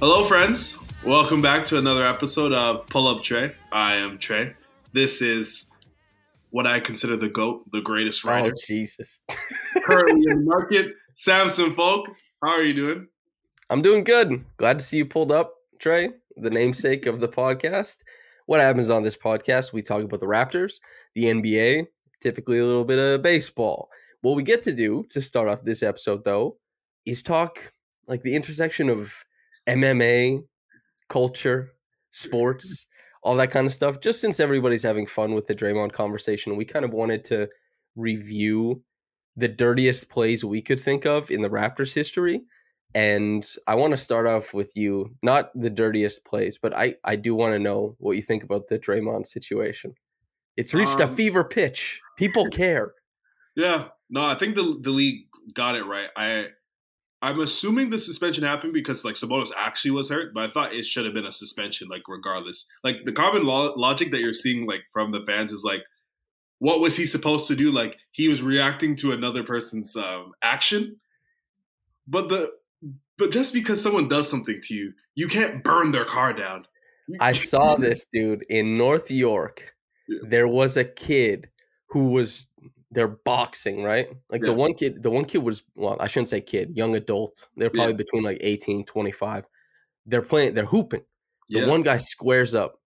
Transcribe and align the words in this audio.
Hello, 0.00 0.24
friends. 0.28 0.78
Welcome 1.04 1.42
back 1.42 1.66
to 1.66 1.76
another 1.76 2.06
episode 2.06 2.52
of 2.52 2.86
Pull 2.86 3.08
Up 3.08 3.24
Tre. 3.24 3.52
I 3.72 3.96
am 3.96 4.16
Tre. 4.20 4.54
This 4.92 5.20
is 5.20 5.72
what 6.50 6.68
I 6.68 6.78
consider 6.78 7.16
the 7.16 7.28
GOAT, 7.28 7.68
the 7.72 7.80
greatest 7.80 8.24
oh, 8.24 8.28
writer. 8.28 8.52
Oh, 8.56 8.62
Jesus. 8.64 9.18
currently 9.82 10.22
in 10.30 10.38
the 10.38 10.44
market. 10.44 10.92
Samson 11.14 11.74
Folk, 11.74 12.06
how 12.44 12.52
are 12.52 12.62
you 12.62 12.74
doing? 12.74 13.08
I'm 13.70 13.82
doing 13.82 14.04
good. 14.04 14.44
Glad 14.56 14.78
to 14.78 14.84
see 14.84 14.98
you 14.98 15.04
pulled 15.04 15.32
up, 15.32 15.52
Tre, 15.80 16.10
the 16.36 16.50
namesake 16.50 17.06
of 17.06 17.18
the 17.18 17.28
podcast. 17.28 17.96
What 18.46 18.60
happens 18.60 18.90
on 18.90 19.02
this 19.02 19.16
podcast? 19.16 19.72
We 19.72 19.82
talk 19.82 20.04
about 20.04 20.20
the 20.20 20.26
Raptors, 20.26 20.74
the 21.16 21.24
NBA, 21.24 21.88
typically 22.20 22.60
a 22.60 22.64
little 22.64 22.84
bit 22.84 23.00
of 23.00 23.22
baseball. 23.22 23.88
What 24.20 24.36
we 24.36 24.44
get 24.44 24.62
to 24.62 24.72
do 24.72 25.06
to 25.10 25.20
start 25.20 25.48
off 25.48 25.64
this 25.64 25.82
episode, 25.82 26.22
though, 26.22 26.56
is 27.04 27.24
talk 27.24 27.72
like 28.06 28.22
the 28.22 28.36
intersection 28.36 28.90
of 28.90 29.12
MMA, 29.68 30.42
culture, 31.08 31.72
sports, 32.10 32.86
all 33.22 33.36
that 33.36 33.50
kind 33.50 33.66
of 33.66 33.74
stuff. 33.74 34.00
Just 34.00 34.20
since 34.20 34.40
everybody's 34.40 34.82
having 34.82 35.06
fun 35.06 35.34
with 35.34 35.46
the 35.46 35.54
Draymond 35.54 35.92
conversation, 35.92 36.56
we 36.56 36.64
kind 36.64 36.84
of 36.84 36.92
wanted 36.92 37.24
to 37.24 37.48
review 37.96 38.82
the 39.36 39.48
dirtiest 39.48 40.10
plays 40.10 40.44
we 40.44 40.60
could 40.60 40.80
think 40.80 41.06
of 41.06 41.30
in 41.30 41.42
the 41.42 41.50
Raptors 41.50 41.94
history. 41.94 42.42
And 42.94 43.46
I 43.66 43.74
want 43.74 43.92
to 43.92 43.98
start 43.98 44.26
off 44.26 44.54
with 44.54 44.74
you, 44.74 45.14
not 45.22 45.50
the 45.54 45.70
dirtiest 45.70 46.24
plays, 46.24 46.58
but 46.58 46.74
I, 46.74 46.94
I 47.04 47.16
do 47.16 47.34
want 47.34 47.52
to 47.52 47.58
know 47.58 47.94
what 47.98 48.16
you 48.16 48.22
think 48.22 48.42
about 48.42 48.68
the 48.68 48.78
Draymond 48.78 49.26
situation. 49.26 49.94
It's 50.56 50.74
reached 50.74 51.00
um, 51.00 51.08
a 51.08 51.12
fever 51.12 51.44
pitch. 51.44 52.00
People 52.16 52.46
care. 52.50 52.94
Yeah. 53.54 53.88
No, 54.10 54.22
I 54.22 54.36
think 54.36 54.56
the 54.56 54.78
the 54.80 54.90
league 54.90 55.26
got 55.54 55.76
it 55.76 55.84
right. 55.84 56.08
I 56.16 56.46
I'm 57.20 57.40
assuming 57.40 57.90
the 57.90 57.98
suspension 57.98 58.44
happened 58.44 58.72
because 58.72 59.04
like 59.04 59.16
Sabonis 59.16 59.50
actually 59.56 59.90
was 59.90 60.08
hurt, 60.08 60.32
but 60.32 60.48
I 60.48 60.52
thought 60.52 60.72
it 60.72 60.86
should 60.86 61.04
have 61.04 61.14
been 61.14 61.26
a 61.26 61.32
suspension, 61.32 61.88
like 61.88 62.02
regardless. 62.06 62.66
Like 62.84 62.96
the 63.04 63.12
common 63.12 63.44
lo- 63.44 63.74
logic 63.76 64.12
that 64.12 64.20
you're 64.20 64.32
seeing 64.32 64.66
like 64.66 64.82
from 64.92 65.10
the 65.10 65.24
fans 65.26 65.52
is 65.52 65.64
like, 65.64 65.82
what 66.60 66.80
was 66.80 66.96
he 66.96 67.06
supposed 67.06 67.48
to 67.48 67.56
do? 67.56 67.70
Like 67.72 67.98
he 68.12 68.28
was 68.28 68.42
reacting 68.42 68.96
to 68.96 69.12
another 69.12 69.42
person's 69.42 69.96
um, 69.96 70.32
action, 70.42 70.96
but 72.06 72.28
the 72.28 72.52
but 73.16 73.32
just 73.32 73.52
because 73.52 73.82
someone 73.82 74.06
does 74.06 74.30
something 74.30 74.60
to 74.62 74.74
you, 74.74 74.92
you 75.16 75.26
can't 75.26 75.64
burn 75.64 75.90
their 75.90 76.04
car 76.04 76.32
down. 76.32 76.66
I 77.20 77.32
saw 77.32 77.74
this 77.74 78.06
dude 78.12 78.44
in 78.48 78.78
North 78.78 79.10
York. 79.10 79.74
Yeah. 80.06 80.18
There 80.22 80.48
was 80.48 80.76
a 80.76 80.84
kid 80.84 81.48
who 81.88 82.10
was 82.10 82.46
they're 82.90 83.08
boxing, 83.08 83.82
right? 83.82 84.08
Like 84.30 84.42
yeah. 84.42 84.48
the 84.48 84.54
one 84.54 84.74
kid, 84.74 85.02
the 85.02 85.10
one 85.10 85.24
kid 85.24 85.38
was 85.38 85.62
well, 85.74 85.96
I 86.00 86.06
shouldn't 86.06 86.30
say 86.30 86.40
kid, 86.40 86.76
young 86.76 86.94
adult. 86.94 87.48
They're 87.56 87.70
probably 87.70 87.92
yeah. 87.92 87.98
between 87.98 88.22
like 88.22 88.38
18, 88.40 88.84
25. 88.84 89.44
They're 90.06 90.22
playing, 90.22 90.54
they're 90.54 90.64
hooping. 90.64 91.02
The 91.50 91.60
yeah. 91.60 91.66
one 91.66 91.82
guy 91.82 91.98
squares 91.98 92.54
up, 92.54 92.80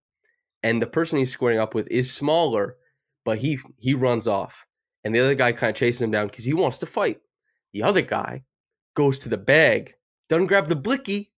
and 0.62 0.80
the 0.80 0.86
person 0.86 1.18
he's 1.18 1.32
squaring 1.32 1.58
up 1.58 1.74
with 1.74 1.88
is 1.90 2.12
smaller, 2.12 2.76
but 3.24 3.38
he 3.38 3.58
he 3.78 3.94
runs 3.94 4.26
off. 4.26 4.66
And 5.04 5.14
the 5.14 5.20
other 5.20 5.34
guy 5.34 5.52
kind 5.52 5.70
of 5.70 5.76
chases 5.76 6.02
him 6.02 6.12
down 6.12 6.28
because 6.28 6.44
he 6.44 6.54
wants 6.54 6.78
to 6.78 6.86
fight. 6.86 7.20
The 7.72 7.82
other 7.82 8.02
guy 8.02 8.44
goes 8.94 9.18
to 9.20 9.28
the 9.28 9.38
bag, 9.38 9.94
doesn't 10.28 10.46
grab 10.46 10.68
the 10.68 10.76
blicky, 10.76 11.32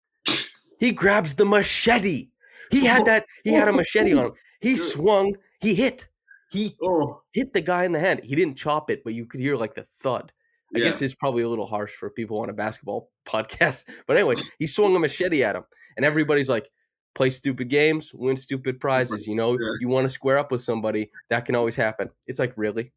he 0.78 0.90
grabs 0.90 1.34
the 1.34 1.44
machete. 1.44 2.30
He 2.70 2.86
had 2.86 3.04
that, 3.06 3.24
he 3.44 3.52
had 3.52 3.68
a 3.68 3.72
machete 3.72 4.14
on 4.14 4.26
him. 4.26 4.32
He 4.60 4.76
swung, 4.76 5.36
he 5.60 5.74
hit. 5.74 6.08
He 6.52 6.76
oh. 6.82 7.22
hit 7.32 7.54
the 7.54 7.62
guy 7.62 7.84
in 7.84 7.92
the 7.92 7.98
hand. 7.98 8.20
He 8.22 8.36
didn't 8.36 8.56
chop 8.56 8.90
it, 8.90 9.02
but 9.04 9.14
you 9.14 9.24
could 9.26 9.40
hear 9.40 9.56
like 9.56 9.74
the 9.74 9.84
thud. 9.84 10.32
I 10.74 10.78
yeah. 10.78 10.84
guess 10.84 11.02
it's 11.02 11.14
probably 11.14 11.42
a 11.42 11.48
little 11.48 11.66
harsh 11.66 11.92
for 11.92 12.10
people 12.10 12.40
on 12.40 12.50
a 12.50 12.52
basketball 12.52 13.10
podcast. 13.26 13.84
But 14.06 14.16
anyway, 14.16 14.34
he 14.58 14.66
swung 14.66 14.94
a 14.94 14.98
machete 14.98 15.42
at 15.42 15.56
him, 15.56 15.64
and 15.96 16.04
everybody's 16.04 16.48
like, 16.48 16.70
play 17.14 17.30
stupid 17.30 17.68
games, 17.68 18.12
win 18.14 18.36
stupid 18.36 18.80
prizes. 18.80 19.26
You 19.26 19.34
know, 19.34 19.52
yeah. 19.52 19.72
you 19.80 19.88
want 19.88 20.04
to 20.04 20.08
square 20.08 20.38
up 20.38 20.50
with 20.50 20.60
somebody, 20.60 21.10
that 21.30 21.44
can 21.44 21.54
always 21.54 21.76
happen. 21.76 22.10
It's 22.26 22.38
like, 22.38 22.52
really? 22.56 22.92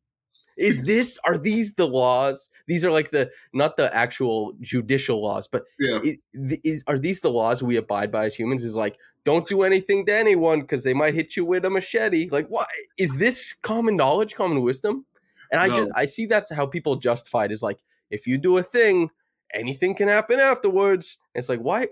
Is 0.57 0.83
this 0.83 1.19
are 1.25 1.38
these 1.38 1.75
the 1.75 1.88
laws? 1.88 2.49
These 2.67 2.85
are 2.85 2.91
like 2.91 3.11
the 3.11 3.29
not 3.53 3.75
the 3.77 3.93
actual 3.93 4.53
judicial 4.61 5.21
laws, 5.21 5.47
but 5.47 5.63
yeah. 5.79 5.99
is, 6.03 6.23
is, 6.63 6.83
are 6.88 6.97
these 6.97 7.19
the 7.19 7.31
laws 7.31 7.61
we 7.61 7.75
abide 7.75 8.11
by 8.11 8.25
as 8.25 8.35
humans? 8.35 8.63
Is 8.63 8.75
like 8.75 8.97
don't 9.25 9.47
do 9.47 9.63
anything 9.63 10.05
to 10.05 10.13
anyone 10.13 10.61
because 10.61 10.83
they 10.83 10.93
might 10.93 11.13
hit 11.13 11.35
you 11.35 11.43
with 11.43 11.66
a 11.66 11.69
machete. 11.69 12.29
Like 12.29 12.47
what 12.47 12.67
is 12.97 13.17
this 13.17 13.53
common 13.53 13.97
knowledge, 13.97 14.35
common 14.35 14.61
wisdom? 14.61 15.05
And 15.51 15.61
I 15.61 15.67
no. 15.67 15.73
just 15.73 15.91
I 15.95 16.05
see 16.05 16.25
that's 16.25 16.53
how 16.53 16.66
people 16.66 16.95
justify 16.95 17.45
it 17.45 17.51
is 17.51 17.61
like 17.61 17.79
if 18.09 18.25
you 18.25 18.37
do 18.37 18.57
a 18.57 18.63
thing, 18.63 19.09
anything 19.53 19.93
can 19.93 20.07
happen 20.07 20.39
afterwards. 20.39 21.17
it's 21.33 21.49
like 21.49 21.59
why 21.59 21.87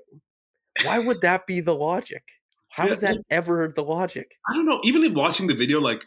why 0.86 1.00
would 1.00 1.22
that 1.22 1.48
be 1.48 1.60
the 1.60 1.76
logic? 1.76 2.24
How 2.70 2.86
yeah, 2.86 2.94
is 2.94 3.02
that 3.02 3.18
ever 3.30 3.72
the 3.76 3.84
logic? 3.84 4.40
I 4.50 4.54
don't 4.54 4.66
know. 4.66 4.82
Even 4.84 5.04
in 5.04 5.14
watching 5.14 5.48
the 5.48 5.54
video, 5.54 5.80
like 5.80 6.06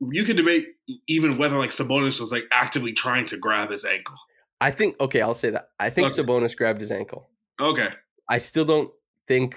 you 0.00 0.24
could 0.24 0.36
debate 0.36 0.68
even 1.08 1.38
whether 1.38 1.56
like 1.56 1.70
Sabonis 1.70 2.20
was 2.20 2.32
like 2.32 2.44
actively 2.52 2.92
trying 2.92 3.26
to 3.26 3.36
grab 3.36 3.70
his 3.70 3.84
ankle. 3.84 4.16
I 4.60 4.70
think 4.70 5.00
okay, 5.00 5.22
I'll 5.22 5.34
say 5.34 5.50
that. 5.50 5.70
I 5.78 5.90
think 5.90 6.10
okay. 6.10 6.22
Sabonis 6.22 6.56
grabbed 6.56 6.80
his 6.80 6.90
ankle. 6.90 7.28
Okay. 7.60 7.88
I 8.28 8.38
still 8.38 8.64
don't 8.64 8.90
think 9.26 9.56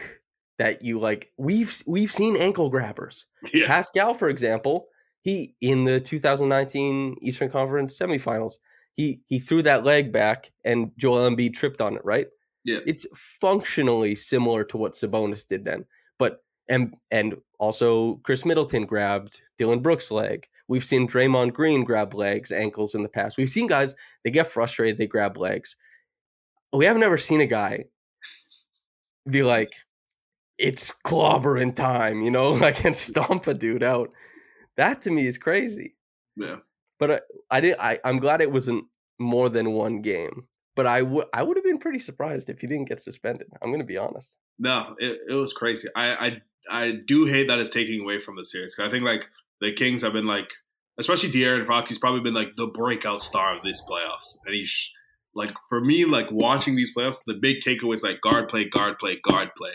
that 0.57 0.83
you 0.83 0.99
like 0.99 1.31
we've 1.38 1.81
we've 1.88 2.11
seen 2.11 2.38
ankle 2.38 2.69
grabbers. 2.69 3.25
Yeah. 3.53 3.67
Pascal, 3.67 4.13
for 4.13 4.29
example, 4.29 4.88
he 5.22 5.55
in 5.61 5.85
the 5.85 5.99
2019 5.99 7.17
Eastern 7.22 7.49
Conference 7.49 7.97
semifinals, 7.97 8.59
he 8.94 9.22
he 9.25 9.39
threw 9.39 9.61
that 9.63 9.83
leg 9.83 10.11
back 10.11 10.51
and 10.66 10.91
Joel 10.97 11.29
Embiid 11.29 11.53
tripped 11.53 11.81
on 11.81 11.95
it, 11.95 12.03
right? 12.03 12.28
Yeah. 12.66 12.79
It's 12.85 13.05
functionally 13.16 14.16
similar 14.16 14.63
to 14.66 14.78
what 14.78 14.94
Sabonis 14.94 15.47
did 15.47 15.66
then. 15.66 15.85
But 16.17 16.44
and 16.69 16.96
and 17.12 17.35
also 17.57 18.16
Khris 18.18 18.46
Middleton 18.46 18.85
grabbed 18.85 19.41
Dillon 19.57 19.80
Brooks' 19.80 20.12
leg. 20.12 20.47
We've 20.68 20.85
seen 20.85 21.07
Draymond 21.07 21.53
Green 21.53 21.84
grab 21.84 22.13
legs, 22.13 22.52
ankles 22.52 22.94
in 22.96 23.03
the 23.03 23.09
past. 23.09 23.38
We've 23.38 23.50
seen 23.50 23.68
guys 23.68 23.96
they 24.24 24.31
get 24.31 24.47
frustrated, 24.47 24.97
they 24.97 25.08
grab 25.08 25.38
legs. 25.38 25.75
We 26.72 26.85
have 26.85 26.97
never 26.97 27.18
seen 27.18 27.41
a 27.41 27.47
guy 27.47 27.85
be 29.28 29.44
like, 29.44 29.72
"It's 30.58 30.94
clobbering 31.03 31.75
time," 31.75 32.22
you 32.22 32.31
know, 32.31 32.52
like 32.66 32.85
and 32.85 32.96
stomp 32.96 33.47
a 33.47 33.53
dude 33.53 33.84
out. 33.84 34.13
That 34.78 35.02
to 35.02 35.12
me 35.12 35.28
is 35.28 35.38
crazy. 35.38 35.96
Yeah. 36.35 36.58
But 37.00 37.12
I, 37.12 37.19
I 37.52 37.62
did. 37.62 37.75
I, 37.79 38.00
I'm 38.06 38.19
glad 38.19 38.41
it 38.41 38.52
wasn't 38.52 38.85
more 39.18 39.50
than 39.50 39.72
one 39.72 40.02
game. 40.02 40.47
But 40.75 40.85
I 40.85 41.02
would 41.02 41.25
I 41.34 41.44
would 41.44 41.58
have 41.58 41.63
been 41.66 41.79
pretty 41.79 42.00
surprised 42.00 42.50
if 42.50 42.62
he 42.62 42.68
didn't 42.68 42.88
get 42.88 43.02
suspended. 43.02 43.47
I'm 43.62 43.69
going 43.69 43.79
to 43.82 43.85
be 43.85 43.97
honest. 43.97 44.38
No, 44.59 44.96
it, 44.99 45.20
it 45.28 45.34
was 45.34 45.53
crazy. 45.53 45.88
I, 45.96 46.28
I 46.28 46.41
I 46.69 46.91
do 47.05 47.25
hate 47.25 47.47
that 47.47 47.59
it's 47.59 47.69
taking 47.69 48.01
away 48.01 48.19
from 48.19 48.35
the 48.35 48.43
series. 48.43 48.75
I 48.79 48.89
think 48.89 49.03
like 49.03 49.29
the 49.61 49.71
Kings 49.73 50.01
have 50.01 50.13
been 50.13 50.27
like, 50.27 50.49
especially 50.97 51.31
De'Aaron 51.31 51.66
Fox, 51.66 51.89
he's 51.89 51.99
probably 51.99 52.21
been 52.21 52.33
like 52.33 52.55
the 52.55 52.67
breakout 52.67 53.21
star 53.21 53.55
of 53.55 53.63
these 53.63 53.81
playoffs, 53.89 54.37
and 54.45 54.55
he's 54.55 54.91
like 55.35 55.51
for 55.67 55.81
me, 55.81 56.05
like 56.05 56.31
watching 56.31 56.75
these 56.75 56.93
playoffs, 56.95 57.23
the 57.25 57.33
big 57.33 57.57
takeaway 57.61 57.95
is 57.95 58.03
like 58.03 58.21
guard 58.21 58.49
play, 58.49 58.66
guard 58.66 58.97
play, 58.97 59.19
guard 59.23 59.49
play. 59.55 59.73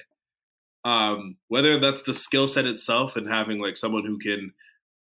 Um, 0.85 1.37
whether 1.49 1.81
that's 1.81 2.03
the 2.03 2.13
skill 2.13 2.47
set 2.47 2.67
itself 2.67 3.17
and 3.17 3.29
having 3.29 3.59
like 3.59 3.77
someone 3.77 4.05
who 4.05 4.19
can 4.19 4.53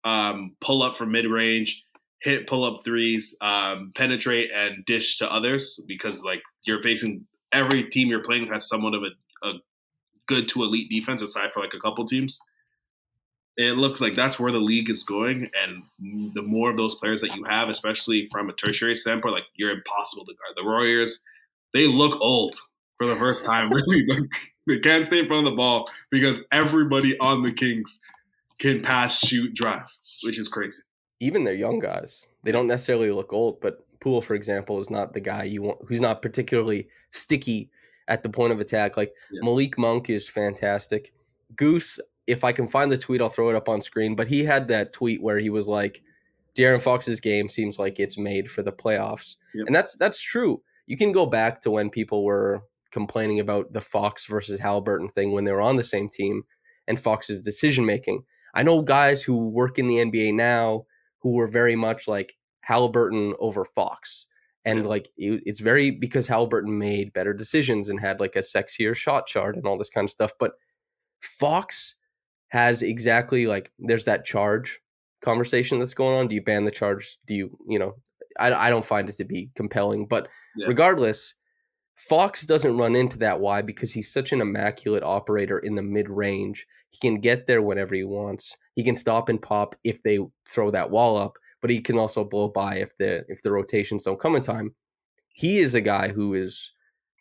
um, 0.04 0.56
pull 0.60 0.82
up 0.82 0.96
from 0.96 1.12
mid 1.12 1.26
range, 1.26 1.86
hit 2.22 2.48
pull 2.48 2.64
up 2.64 2.84
threes, 2.84 3.36
um, 3.42 3.92
penetrate 3.96 4.50
and 4.56 4.86
dish 4.86 5.18
to 5.20 5.32
others, 5.32 5.80
because 5.88 6.24
like 6.24 6.42
you're 6.66 6.82
facing 6.82 7.28
every 7.52 7.84
team 7.84 8.08
you're 8.08 8.24
playing 8.24 8.48
has 8.52 8.68
somewhat 8.68 8.96
of 8.96 9.04
a, 9.04 9.48
a 9.48 9.54
good 10.28 10.48
to 10.50 10.64
elite 10.64 10.90
defense 10.90 11.22
aside 11.22 11.52
for 11.54 11.60
like 11.62 11.74
a 11.74 11.80
couple 11.80 12.06
teams. 12.06 12.40
It 13.58 13.76
looks 13.76 14.00
like 14.00 14.16
that's 14.16 14.40
where 14.40 14.52
the 14.52 14.60
league 14.60 14.90
is 14.90 15.02
going, 15.02 15.50
and 15.64 16.34
the 16.36 16.44
more 16.44 16.70
of 16.70 16.78
those 16.78 16.94
players 16.94 17.22
that 17.22 17.36
you 17.36 17.44
have, 17.46 17.70
especially 17.70 18.28
from 18.32 18.50
a 18.50 18.54
tertiary 18.54 18.96
standpoint, 18.96 19.34
like 19.34 19.46
you're 19.56 19.72
impossible 19.72 20.26
to 20.26 20.34
guard. 20.34 20.54
The 20.56 20.64
Warriors, 20.64 21.24
they 21.74 21.88
look 21.88 22.22
old. 22.22 22.56
for 22.98 23.08
the 23.08 23.16
first 23.16 23.46
time. 23.46 23.72
Really, 23.74 24.06
they 24.68 24.80
can't 24.80 25.06
stay 25.06 25.20
in 25.20 25.28
front 25.28 25.48
of 25.48 25.52
the 25.52 25.56
ball 25.56 25.90
because 26.12 26.42
everybody 26.52 27.18
on 27.20 27.42
the 27.42 27.54
Kings 27.54 28.02
can 28.60 28.82
pass, 28.82 29.20
shoot, 29.20 29.54
drive, 29.54 29.88
which 30.24 30.38
is 30.38 30.50
crazy. 30.50 30.82
Even 31.20 31.44
their 31.44 31.54
young 31.54 31.80
guys, 31.80 32.28
they 32.44 32.52
don't 32.52 32.68
necessarily 32.68 33.12
look 33.12 33.32
old, 33.34 33.62
but 33.62 33.80
Poole, 34.00 34.22
for 34.22 34.36
example, 34.36 34.80
is 34.80 34.90
not 34.90 35.14
the 35.14 35.20
guy 35.20 35.44
you 35.44 35.62
want 35.62 35.80
who's 35.88 36.02
not 36.02 36.22
particularly 36.22 36.90
sticky 37.12 37.72
at 38.08 38.24
the 38.24 38.30
point 38.30 38.54
of 38.54 38.60
attack. 38.60 38.98
Like 38.98 39.14
yeah. 39.32 39.42
Malik 39.44 39.78
Monk 39.78 40.10
is 40.10 40.28
fantastic. 40.28 41.14
Goose, 41.56 42.00
if 42.26 42.44
I 42.44 42.52
can 42.52 42.68
find 42.68 42.92
the 42.92 42.98
tweet, 42.98 43.22
I'll 43.22 43.30
throw 43.30 43.50
it 43.50 43.56
up 43.56 43.70
on 43.70 43.82
screen. 43.82 44.16
But 44.16 44.28
he 44.28 44.44
had 44.44 44.68
that 44.68 44.94
tweet 44.94 45.22
where 45.22 45.40
he 45.40 45.50
was 45.50 45.68
like, 45.68 46.02
De'Aaron 46.56 46.82
Fox's 46.82 47.20
game 47.20 47.50
seems 47.50 47.78
like 47.78 48.00
it's 48.00 48.18
made 48.18 48.50
for 48.50 48.64
the 48.64 48.72
playoffs. 48.72 49.38
Yep. 49.54 49.68
And 49.68 49.76
that's 49.76 49.96
that's 49.96 50.22
true. 50.22 50.62
You 50.88 50.98
can 50.98 51.12
go 51.12 51.26
back 51.26 51.62
to 51.62 51.72
when 51.72 51.90
people 51.90 52.24
were 52.24 52.64
complaining 52.92 53.40
about 53.40 53.74
the 53.74 53.82
Fox 53.82 54.26
versus 54.26 54.60
Haliburton 54.60 55.12
thing 55.12 55.32
when 55.32 55.44
they 55.44 55.52
were 55.52 55.62
on 55.62 55.76
the 55.76 55.84
same 55.84 56.10
team 56.10 56.44
and 56.88 57.00
Fox's 57.00 57.42
decision 57.42 57.86
making. 57.86 58.24
I 58.54 58.64
know 58.64 58.82
guys 58.82 59.22
who 59.24 59.50
work 59.50 59.78
in 59.78 59.88
the 59.88 59.98
NBA 59.98 60.34
now 60.34 60.86
who 61.20 61.34
were 61.34 61.48
very 61.48 61.76
much 61.76 62.08
like 62.08 62.38
Haliburton 62.68 63.34
over 63.40 63.66
Fox. 63.66 64.26
And 64.68 64.86
like 64.86 65.10
it's 65.16 65.62
very 65.62 65.92
because 65.92 66.28
Haliburton 66.28 66.78
made 66.78 67.14
better 67.14 67.34
decisions 67.34 67.88
and 67.88 68.00
had 68.00 68.20
like 68.20 68.36
a 68.36 68.40
sexier 68.40 68.94
shot 68.94 69.26
chart 69.26 69.56
and 69.56 69.66
all 69.66 69.78
this 69.78 69.90
kind 69.90 70.06
of 70.06 70.12
stuff. 70.12 70.34
But 70.38 70.54
Fox 71.22 71.96
has 72.50 72.84
exactly 72.84 73.48
like 73.48 73.72
there's 73.80 74.06
that 74.06 74.26
charge 74.26 74.80
conversation 75.22 75.80
that's 75.80 75.94
going 75.94 76.20
on. 76.20 76.28
Do 76.28 76.36
you 76.36 76.44
ban 76.44 76.66
the 76.66 76.72
charge? 76.72 77.18
Do 77.26 77.34
you, 77.34 77.58
you 77.68 77.80
know, 77.80 77.96
I, 78.40 78.52
I 78.52 78.70
don't 78.70 78.86
find 78.86 79.08
it 79.08 79.16
to 79.16 79.24
be 79.24 79.50
compelling. 79.56 80.06
But 80.06 80.28
yeah. 80.58 80.68
regardless, 80.68 81.36
Fox 81.96 82.46
doesn't 82.46 82.78
run 82.78 82.96
into 82.96 83.18
that. 83.20 83.40
Why? 83.40 83.62
Because 83.62 83.92
he's 83.92 84.12
such 84.12 84.32
an 84.32 84.42
immaculate 84.42 85.04
operator 85.04 85.60
in 85.60 85.76
the 85.76 85.82
mid 85.82 86.10
range. 86.10 86.68
He 86.90 87.00
can 87.00 87.20
get 87.20 87.48
there 87.48 87.62
whenever 87.62 87.96
he 87.96 88.04
wants. 88.04 88.56
He 88.76 88.84
can 88.84 88.96
stop 88.96 89.30
and 89.30 89.42
pop 89.42 89.76
if 89.84 90.04
they 90.04 90.20
throw 90.48 90.72
that 90.72 90.92
wall 90.92 91.18
up, 91.18 91.38
but 91.62 91.70
he 91.70 91.82
can 91.82 91.98
also 91.98 92.24
blow 92.24 92.48
by 92.48 92.76
if 92.76 92.96
the 92.98 93.26
if 93.30 93.42
the 93.42 93.52
rotations 93.52 94.04
don't 94.04 94.20
come 94.20 94.36
in 94.36 94.42
time. 94.42 94.74
He 95.34 95.60
is 95.60 95.76
a 95.76 95.82
guy 95.82 96.10
who 96.10 96.34
is 96.34 96.72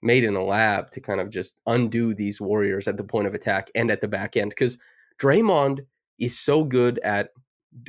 made 0.03 0.25
in 0.25 0.37
a 0.37 0.45
lab 0.45 0.91
to 0.91 1.01
kind 1.01 1.21
of 1.21 1.31
just 1.31 1.59
undo 1.67 2.15
these 2.15 2.41
warriors 2.41 2.89
at 2.89 2.97
the 2.97 3.05
point 3.05 3.27
of 3.27 3.35
attack 3.35 3.71
and 3.75 3.91
at 3.91 4.01
the 4.01 4.09
back 4.09 4.37
end. 4.37 4.51
Because 4.51 4.79
Draymond 5.19 5.81
is 6.19 6.39
so 6.39 6.65
good 6.65 6.99
at 7.01 7.31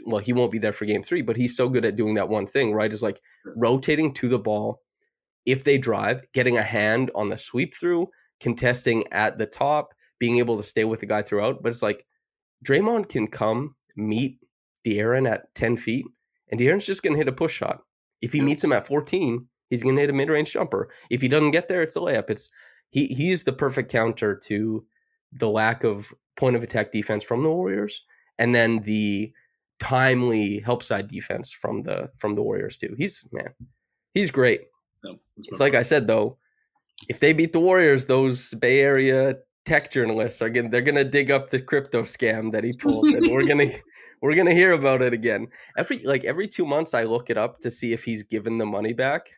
well, 0.06 0.20
he 0.20 0.34
won't 0.34 0.52
be 0.52 0.58
there 0.58 0.74
for 0.74 0.86
game 0.86 1.04
three, 1.04 1.22
but 1.22 1.38
he's 1.38 1.56
so 1.56 1.70
good 1.70 1.86
at 1.86 1.96
doing 1.96 2.14
that 2.16 2.28
one 2.28 2.46
thing, 2.46 2.74
right? 2.74 2.92
Is 2.92 3.04
like 3.04 3.22
rotating 3.56 4.14
to 4.16 4.28
the 4.28 4.40
ball 4.40 4.82
if 5.46 5.64
they 5.64 5.78
drive, 5.78 6.26
getting 6.34 6.58
a 6.58 6.62
hand 6.62 7.10
on 7.16 7.30
the 7.30 7.38
sweep 7.38 7.74
through, 7.74 8.10
contesting 8.42 9.06
at 9.14 9.38
the 9.38 9.46
top, 9.46 9.94
being 10.20 10.40
able 10.40 10.58
to 10.58 10.64
stay 10.64 10.84
with 10.84 11.00
the 11.00 11.06
guy 11.06 11.22
throughout. 11.22 11.64
But 11.64 11.70
it's 11.70 11.82
like 11.82 12.06
Draymond 12.66 13.08
can 13.08 13.28
come 13.28 13.76
meet 13.96 14.40
De'Aaron 14.86 15.30
at 15.30 15.54
10 15.56 15.78
feet, 15.78 16.06
and 16.50 16.60
De'Aaron's 16.60 16.86
just 16.86 17.04
going 17.04 17.14
to 17.14 17.18
hit 17.18 17.28
a 17.28 17.34
push 17.34 17.54
shot. 17.54 17.84
If 18.22 18.34
he 18.34 18.42
meets 18.42 18.64
him 18.64 18.74
at 18.74 18.88
14, 18.88 19.48
he's 19.70 19.84
going 19.84 19.96
to 19.96 20.02
hit 20.02 20.10
a 20.10 20.14
mid 20.14 20.30
range 20.30 20.54
jumper. 20.54 20.90
If 21.10 21.22
he 21.22 21.28
doesn't 21.28 21.52
get 21.52 21.68
there, 21.68 21.82
it's 21.82 21.96
a 21.96 22.00
layup. 22.00 22.30
It's 22.30 22.50
he 22.90 23.08
he's 23.08 23.44
the 23.44 23.54
perfect 23.54 23.92
counter 23.92 24.36
to 24.36 24.86
the 25.34 25.50
lack 25.50 25.84
of 25.84 26.14
point 26.38 26.56
of 26.56 26.64
attack 26.64 26.92
defense 26.92 27.24
from 27.24 27.44
the 27.44 27.50
Warriors, 27.50 28.04
and 28.40 28.56
then 28.56 28.80
the 28.80 29.32
timely 29.80 30.60
help 30.60 30.82
side 30.82 31.08
defense 31.08 31.52
from 31.52 31.82
the 31.84 32.10
from 32.18 32.36
the 32.36 32.42
Warriors 32.42 32.78
too. 32.78 32.96
He's 32.98 33.24
man, 33.32 33.54
he's 34.14 34.32
great. 34.32 34.62
it's 35.38 35.60
like 35.60 35.76
I 35.76 35.84
said 35.84 36.08
though, 36.08 36.38
if 37.10 37.20
they 37.20 37.34
beat 37.34 37.54
the 37.54 37.60
Warriors, 37.60 38.06
those 38.06 38.54
Bay 38.56 38.80
Area 38.80 39.36
tech 39.66 39.92
journalists 39.92 40.42
are 40.42 40.50
gonna 40.50 40.70
they're 40.70 40.82
gonna 40.82 41.04
dig 41.04 41.30
up 41.30 41.50
the 41.50 41.62
crypto 41.62 42.04
scam 42.04 42.52
that 42.54 42.64
he 42.64 42.74
pulled, 42.74 43.08
and 43.08 43.32
we're 43.32 43.46
gonna 43.46 43.70
we're 44.22 44.36
gonna 44.36 44.54
hear 44.54 44.74
about 44.74 45.02
it 45.02 45.14
again. 45.14 45.48
Every 45.78 46.00
like 46.00 46.24
every 46.24 46.48
two 46.48 46.66
months, 46.66 46.94
I 46.94 47.04
look 47.04 47.30
it 47.30 47.38
up 47.38 47.60
to 47.60 47.72
see 47.72 47.94
if 47.94 48.04
he's 48.04 48.24
given 48.24 48.58
the 48.58 48.66
money 48.66 48.94
back. 48.94 49.30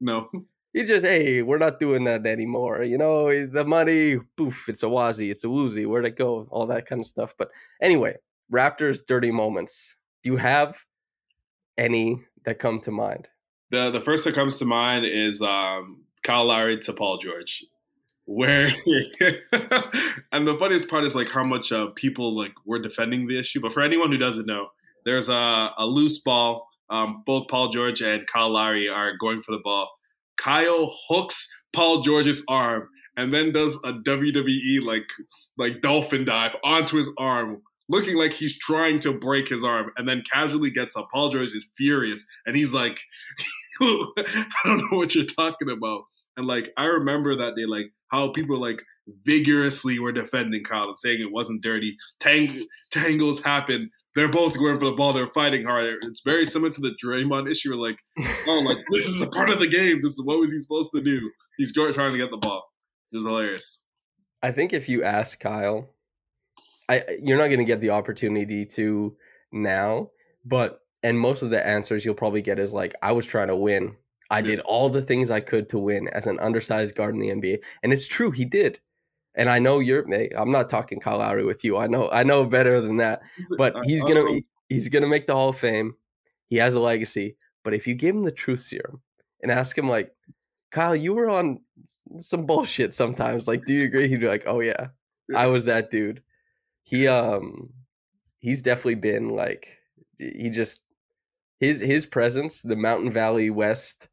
No. 0.00 0.28
He 0.72 0.84
just, 0.84 1.04
hey, 1.04 1.42
we're 1.42 1.58
not 1.58 1.80
doing 1.80 2.04
that 2.04 2.26
anymore. 2.26 2.84
You 2.84 2.96
know, 2.96 3.46
the 3.46 3.64
money, 3.64 4.18
poof, 4.36 4.68
it's 4.68 4.84
a 4.84 4.86
wazi, 4.86 5.30
it's 5.30 5.42
a 5.42 5.50
woozy, 5.50 5.84
where'd 5.84 6.04
it 6.04 6.16
go? 6.16 6.46
All 6.50 6.66
that 6.66 6.86
kind 6.86 7.00
of 7.00 7.08
stuff. 7.08 7.34
But 7.36 7.50
anyway, 7.82 8.14
Raptors 8.52 9.04
dirty 9.04 9.32
moments. 9.32 9.96
Do 10.22 10.30
you 10.30 10.36
have 10.36 10.84
any 11.76 12.22
that 12.44 12.58
come 12.58 12.80
to 12.80 12.90
mind? 12.90 13.28
The 13.70 13.90
the 13.90 14.00
first 14.00 14.24
that 14.24 14.34
comes 14.34 14.58
to 14.58 14.64
mind 14.64 15.06
is 15.06 15.42
um, 15.42 16.02
Kyle 16.22 16.44
Lowry 16.44 16.78
to 16.80 16.92
Paul 16.92 17.18
George, 17.18 17.64
where 18.30 18.66
and 20.32 20.46
the 20.46 20.56
funniest 20.60 20.88
part 20.88 21.02
is 21.02 21.16
like 21.16 21.28
how 21.28 21.42
much 21.42 21.72
uh, 21.72 21.88
people 21.96 22.36
like 22.36 22.52
were 22.64 22.80
defending 22.80 23.26
the 23.26 23.36
issue. 23.38 23.60
But 23.60 23.72
for 23.72 23.82
anyone 23.82 24.12
who 24.12 24.18
doesn't 24.18 24.46
know, 24.46 24.68
there's 25.04 25.28
a, 25.28 25.70
a 25.76 25.84
loose 25.84 26.20
ball. 26.20 26.68
Um, 26.90 27.24
both 27.26 27.48
Paul 27.48 27.70
George 27.70 28.00
and 28.02 28.26
Kyle 28.28 28.50
Lowry 28.50 28.88
are 28.88 29.16
going 29.16 29.42
for 29.42 29.50
the 29.50 29.60
ball. 29.62 29.90
Kyle 30.36 30.96
hooks 31.08 31.52
Paul 31.74 32.02
George's 32.02 32.44
arm 32.48 32.88
and 33.16 33.34
then 33.34 33.50
does 33.50 33.76
a 33.84 33.94
WWE 33.94 34.80
like 34.82 35.08
like 35.58 35.80
dolphin 35.80 36.24
dive 36.24 36.54
onto 36.62 36.98
his 36.98 37.10
arm 37.18 37.62
looking 37.88 38.14
like 38.14 38.32
he's 38.32 38.56
trying 38.56 39.00
to 39.00 39.12
break 39.12 39.48
his 39.48 39.64
arm, 39.64 39.90
and 39.96 40.08
then 40.08 40.22
casually 40.32 40.70
gets 40.70 40.96
up. 40.96 41.08
Paul 41.12 41.30
George 41.30 41.52
is 41.52 41.66
furious, 41.76 42.24
and 42.46 42.56
he's 42.56 42.72
like, 42.72 43.00
"I 43.80 44.44
don't 44.64 44.78
know 44.78 44.98
what 44.98 45.16
you're 45.16 45.24
talking 45.24 45.68
about." 45.68 46.04
And 46.40 46.48
like, 46.48 46.72
I 46.76 46.86
remember 46.86 47.36
that 47.36 47.54
day, 47.54 47.64
like 47.64 47.92
how 48.08 48.32
people 48.32 48.60
like 48.60 48.82
vigorously 49.24 49.98
were 49.98 50.12
defending 50.12 50.64
Kyle 50.64 50.88
and 50.88 50.98
saying 50.98 51.20
it 51.20 51.32
wasn't 51.32 51.62
dirty. 51.62 51.96
Tang- 52.18 52.66
tangles 52.90 53.40
happen. 53.40 53.90
They're 54.16 54.28
both 54.28 54.58
going 54.58 54.80
for 54.80 54.86
the 54.86 54.96
ball. 54.96 55.12
They're 55.12 55.28
fighting 55.28 55.64
hard. 55.64 55.98
It's 56.02 56.22
very 56.24 56.46
similar 56.46 56.72
to 56.72 56.80
the 56.80 56.96
Draymond 57.02 57.48
issue. 57.48 57.74
Like, 57.74 57.98
oh, 58.48 58.62
like 58.66 58.78
this 58.90 59.06
is 59.06 59.22
a 59.22 59.28
part 59.28 59.50
of 59.50 59.60
the 59.60 59.68
game. 59.68 60.00
This 60.02 60.12
is 60.12 60.22
what 60.24 60.40
was 60.40 60.52
he 60.52 60.58
supposed 60.58 60.90
to 60.94 61.00
do? 61.00 61.20
He's 61.58 61.72
trying 61.72 61.94
to 61.94 62.18
get 62.18 62.30
the 62.32 62.36
ball. 62.36 62.64
It 63.12 63.16
was 63.16 63.24
hilarious. 63.24 63.84
I 64.42 64.50
think 64.50 64.72
if 64.72 64.88
you 64.88 65.04
ask 65.04 65.38
Kyle 65.38 65.90
I 66.90 67.02
you're 67.22 67.38
not 67.38 67.46
going 67.46 67.60
to 67.60 67.64
get 67.64 67.80
the 67.80 67.90
opportunity 67.90 68.66
to 68.66 69.16
now, 69.52 70.10
but 70.44 70.80
and 71.04 71.18
most 71.18 71.42
of 71.42 71.50
the 71.50 71.64
answers 71.64 72.04
you'll 72.04 72.14
probably 72.14 72.42
get 72.42 72.58
is 72.58 72.74
like 72.74 72.94
I 73.00 73.12
was 73.12 73.26
trying 73.26 73.48
to 73.48 73.56
win. 73.56 73.96
I 74.30 74.40
did 74.42 74.60
all 74.60 74.88
the 74.88 75.02
things 75.02 75.30
I 75.30 75.40
could 75.40 75.68
to 75.70 75.78
win 75.78 76.08
as 76.08 76.26
an 76.26 76.38
undersized 76.40 76.94
guard 76.94 77.14
in 77.14 77.20
the 77.20 77.30
NBA, 77.30 77.58
and 77.82 77.92
it's 77.92 78.06
true 78.06 78.30
he 78.30 78.44
did. 78.44 78.80
And 79.34 79.48
I 79.48 79.58
know 79.58 79.78
you're. 79.78 80.04
I'm 80.36 80.50
not 80.50 80.68
talking 80.68 81.00
Kyle 81.00 81.18
Lowry 81.18 81.44
with 81.44 81.64
you. 81.64 81.76
I 81.76 81.86
know. 81.86 82.10
I 82.10 82.22
know 82.22 82.44
better 82.44 82.80
than 82.80 82.96
that. 82.98 83.22
But 83.56 83.76
he's 83.84 84.02
gonna. 84.02 84.40
He's 84.68 84.88
gonna 84.88 85.08
make 85.08 85.26
the 85.26 85.34
Hall 85.34 85.50
of 85.50 85.58
Fame. 85.58 85.94
He 86.48 86.56
has 86.56 86.74
a 86.74 86.80
legacy. 86.80 87.36
But 87.62 87.74
if 87.74 87.86
you 87.86 87.94
give 87.94 88.14
him 88.14 88.24
the 88.24 88.30
truth 88.30 88.60
serum 88.60 89.00
and 89.42 89.50
ask 89.50 89.76
him 89.76 89.88
like, 89.88 90.12
Kyle, 90.70 90.96
you 90.96 91.14
were 91.14 91.28
on 91.28 91.60
some 92.18 92.46
bullshit 92.46 92.94
sometimes. 92.94 93.46
Like, 93.46 93.64
do 93.64 93.74
you 93.74 93.84
agree? 93.84 94.08
He'd 94.08 94.20
be 94.20 94.28
like, 94.28 94.44
Oh 94.46 94.60
yeah, 94.60 94.88
I 95.34 95.46
was 95.46 95.64
that 95.66 95.90
dude 95.90 96.22
he 96.90 97.06
um 97.06 97.70
he's 98.38 98.62
definitely 98.62 98.96
been 98.96 99.30
like 99.30 99.78
he 100.18 100.50
just 100.50 100.82
his 101.60 101.80
his 101.80 102.04
presence, 102.04 102.62
the 102.62 102.76
Mountain 102.76 103.10
Valley 103.10 103.50
West, 103.50 104.08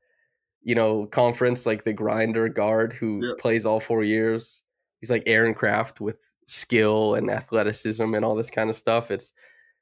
you 0.67 0.75
know, 0.75 1.05
conference 1.05 1.65
like 1.65 1.85
the 1.85 1.93
grinder 1.93 2.49
guard 2.49 2.91
who 2.91 3.25
yeah. 3.25 3.33
plays 3.39 3.65
all 3.65 3.79
four 3.79 4.03
years. 4.03 4.63
He's 4.99 5.09
like 5.09 5.23
Aaron 5.25 5.53
Craft 5.53 6.01
with 6.01 6.33
skill 6.45 7.15
and 7.15 7.31
athleticism 7.31 8.13
and 8.13 8.25
all 8.25 8.35
this 8.35 8.49
kind 8.49 8.69
of 8.69 8.75
stuff. 8.75 9.09
It's 9.09 9.31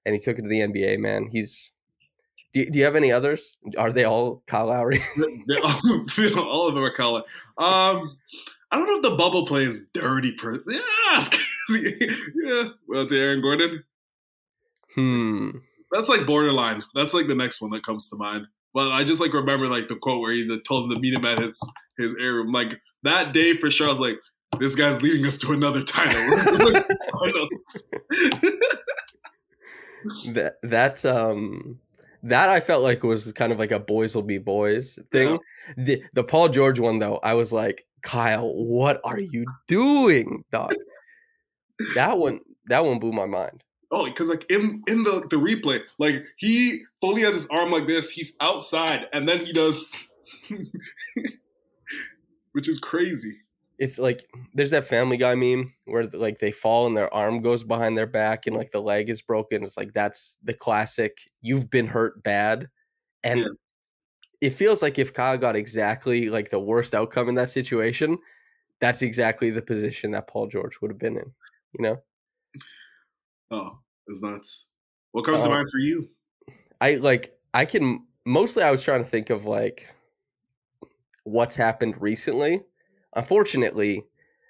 and 0.06 0.14
he 0.14 0.22
took 0.22 0.38
it 0.38 0.44
to 0.44 0.48
the 0.48 0.60
NBA, 0.60 1.00
man. 1.00 1.28
He's 1.32 1.72
do, 2.54 2.64
do 2.70 2.78
you 2.78 2.86
have 2.86 2.96
any 2.96 3.12
others? 3.12 3.58
Are 3.80 3.92
they 3.92 4.04
all 4.04 4.44
Kyle 4.46 4.68
Lowry? 4.68 5.00
all, 5.64 6.40
all 6.40 6.68
of 6.68 6.76
them 6.76 6.84
are 6.84 6.94
Kyle. 6.94 7.16
Um, 7.58 8.16
I 8.70 8.78
don't 8.78 8.86
know 8.86 8.98
if 8.98 9.02
the 9.02 9.18
bubble 9.18 9.48
play 9.48 9.64
is 9.64 9.88
dirty. 9.92 10.34
Per- 10.34 10.64
yeah, 10.70 11.28
yeah. 12.44 12.70
Well, 12.88 13.08
to 13.08 13.18
Aaron 13.18 13.42
Gordon. 13.42 13.84
Hmm. 14.94 15.50
That's 15.92 16.10
like 16.10 16.28
borderline. 16.28 16.84
That's 16.94 17.16
like 17.16 17.26
the 17.26 17.34
next 17.34 17.60
one 17.60 17.72
that 17.72 17.84
comes 17.84 18.08
to 18.12 18.18
mind. 18.18 18.46
But 18.76 18.92
I 18.92 19.04
just 19.06 19.22
like 19.22 19.34
remember 19.34 19.68
like 19.68 19.88
the 19.88 19.96
quote 19.96 20.20
where 20.20 20.34
he 20.34 20.46
told 20.68 20.84
him 20.84 20.92
to 20.96 21.00
meet 21.00 21.14
him 21.14 21.24
at 21.26 21.40
his 21.40 21.58
his 21.98 22.14
air 22.20 22.34
room. 22.34 22.52
Like 22.52 22.78
that 23.04 23.32
day 23.32 23.58
for 23.58 23.72
sure, 23.72 23.88
I 23.88 23.92
was 23.92 24.00
like, 24.00 24.18
this 24.60 24.76
guy's 24.76 25.02
leading 25.02 25.26
us 25.26 25.38
to 25.38 25.54
another 25.54 25.82
title. 25.82 26.20
that 30.34 30.56
that 30.62 31.06
um 31.06 31.80
that 32.22 32.50
I 32.50 32.60
felt 32.60 32.84
like 32.84 33.02
was 33.02 33.32
kind 33.32 33.54
of 33.54 33.60
like 33.60 33.72
a 33.72 33.80
boys 33.80 34.14
will 34.14 34.24
be 34.24 34.40
boys 34.40 35.00
thing. 35.10 35.30
Yeah. 35.30 35.38
The 35.78 36.04
the 36.14 36.26
Paul 36.26 36.50
George 36.50 36.80
one 36.80 37.00
though, 37.00 37.22
I 37.24 37.34
was 37.34 37.54
like, 37.54 37.88
Kyle, 38.04 38.54
what 38.54 39.00
are 39.06 39.20
you 39.20 39.46
doing, 39.68 40.44
dog? 40.52 40.76
that 41.96 42.18
one 42.18 42.42
that 42.66 42.84
one 42.84 43.00
blew 43.00 43.14
my 43.14 43.26
mind. 43.26 43.64
Oh, 43.92 44.06
because 44.06 44.30
like 44.30 44.46
in 44.50 44.84
in 44.88 45.04
the 45.04 45.28
the 45.30 45.38
replay, 45.38 45.82
like 46.00 46.24
he 46.38 46.82
fully 47.02 47.22
has 47.22 47.36
his 47.36 47.48
arm 47.48 47.72
like 47.72 47.88
this, 47.88 48.10
he's 48.10 48.36
outside, 48.42 49.06
and 49.14 49.30
then 49.30 49.40
he 49.40 49.54
does, 49.54 49.90
which 52.54 52.68
is 52.68 52.80
crazy. 52.80 53.38
it's 53.78 54.00
like 54.00 54.22
there's 54.54 54.72
that 54.72 54.88
Family 54.88 55.18
Guy 55.18 55.36
meme 55.36 55.74
where 55.86 56.06
like 56.06 56.40
they 56.40 56.52
fall 56.52 56.88
and 56.88 56.96
their 56.96 57.14
arm 57.14 57.42
goes 57.42 57.64
behind 57.64 57.98
their 57.98 58.08
back 58.08 58.48
and 58.48 58.56
like 58.56 58.72
the 58.72 58.82
leg 58.82 59.10
is 59.10 59.22
broken. 59.22 59.64
It's 59.64 59.78
like 59.78 59.94
that's 59.94 60.38
the 60.44 60.54
classic. 60.54 61.18
You've 61.42 61.70
been 61.70 61.88
hurt 61.88 62.24
bad, 62.24 62.70
and 63.24 63.42
Yeah. 63.42 63.48
it 64.42 64.50
feels 64.52 64.82
like 64.82 64.98
if 64.98 65.14
Kyle 65.14 65.38
got 65.38 65.56
exactly 65.56 66.30
like 66.30 66.50
the 66.50 66.60
worst 66.60 66.96
outcome 66.96 67.30
in 67.30 67.36
that 67.36 67.50
situation, 67.50 68.18
that's 68.80 69.02
exactly 69.02 69.50
the 69.52 69.62
position 69.62 70.12
that 70.12 70.28
Paul 70.28 70.48
George 70.48 70.80
would 70.82 70.92
have 70.92 71.00
been 71.00 71.18
in. 71.18 71.32
You 71.78 71.84
know, 71.84 71.98
Oh, 73.52 73.80
it's 74.08 74.22
nuts. 74.22 74.68
What 75.12 75.26
comes 75.26 75.44
to 75.44 75.50
Oh. 75.50 75.52
mind 75.52 75.70
for 75.72 75.80
you? 75.80 76.10
I 76.82 76.96
like 76.96 77.38
I 77.54 77.66
can 77.66 78.06
mostly 78.26 78.64
I 78.64 78.72
was 78.72 78.84
trying 78.84 79.04
to 79.04 79.10
think 79.10 79.30
of 79.30 79.46
like 79.46 79.94
what's 81.24 81.56
happened 81.56 82.00
recently. 82.02 82.62
Unfortunately, 83.16 84.04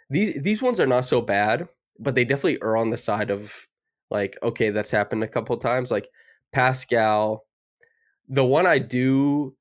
these 0.09 0.41
these 0.41 0.61
ones 0.61 0.79
are 0.79 0.87
not 0.87 1.05
so 1.05 1.21
bad, 1.21 1.67
but 1.99 2.15
they 2.15 2.25
definitely 2.25 2.59
are 2.61 2.77
on 2.77 2.89
the 2.89 2.97
side 2.97 3.29
of 3.29 3.67
like 4.09 4.37
okay, 4.43 4.69
that's 4.69 4.91
happened 4.91 5.23
a 5.23 5.27
couple 5.27 5.55
times. 5.57 5.91
Like 5.91 6.07
Pascal, 6.51 7.45
the 8.27 8.45
one 8.45 8.65
I 8.65 8.79
do 8.79 9.55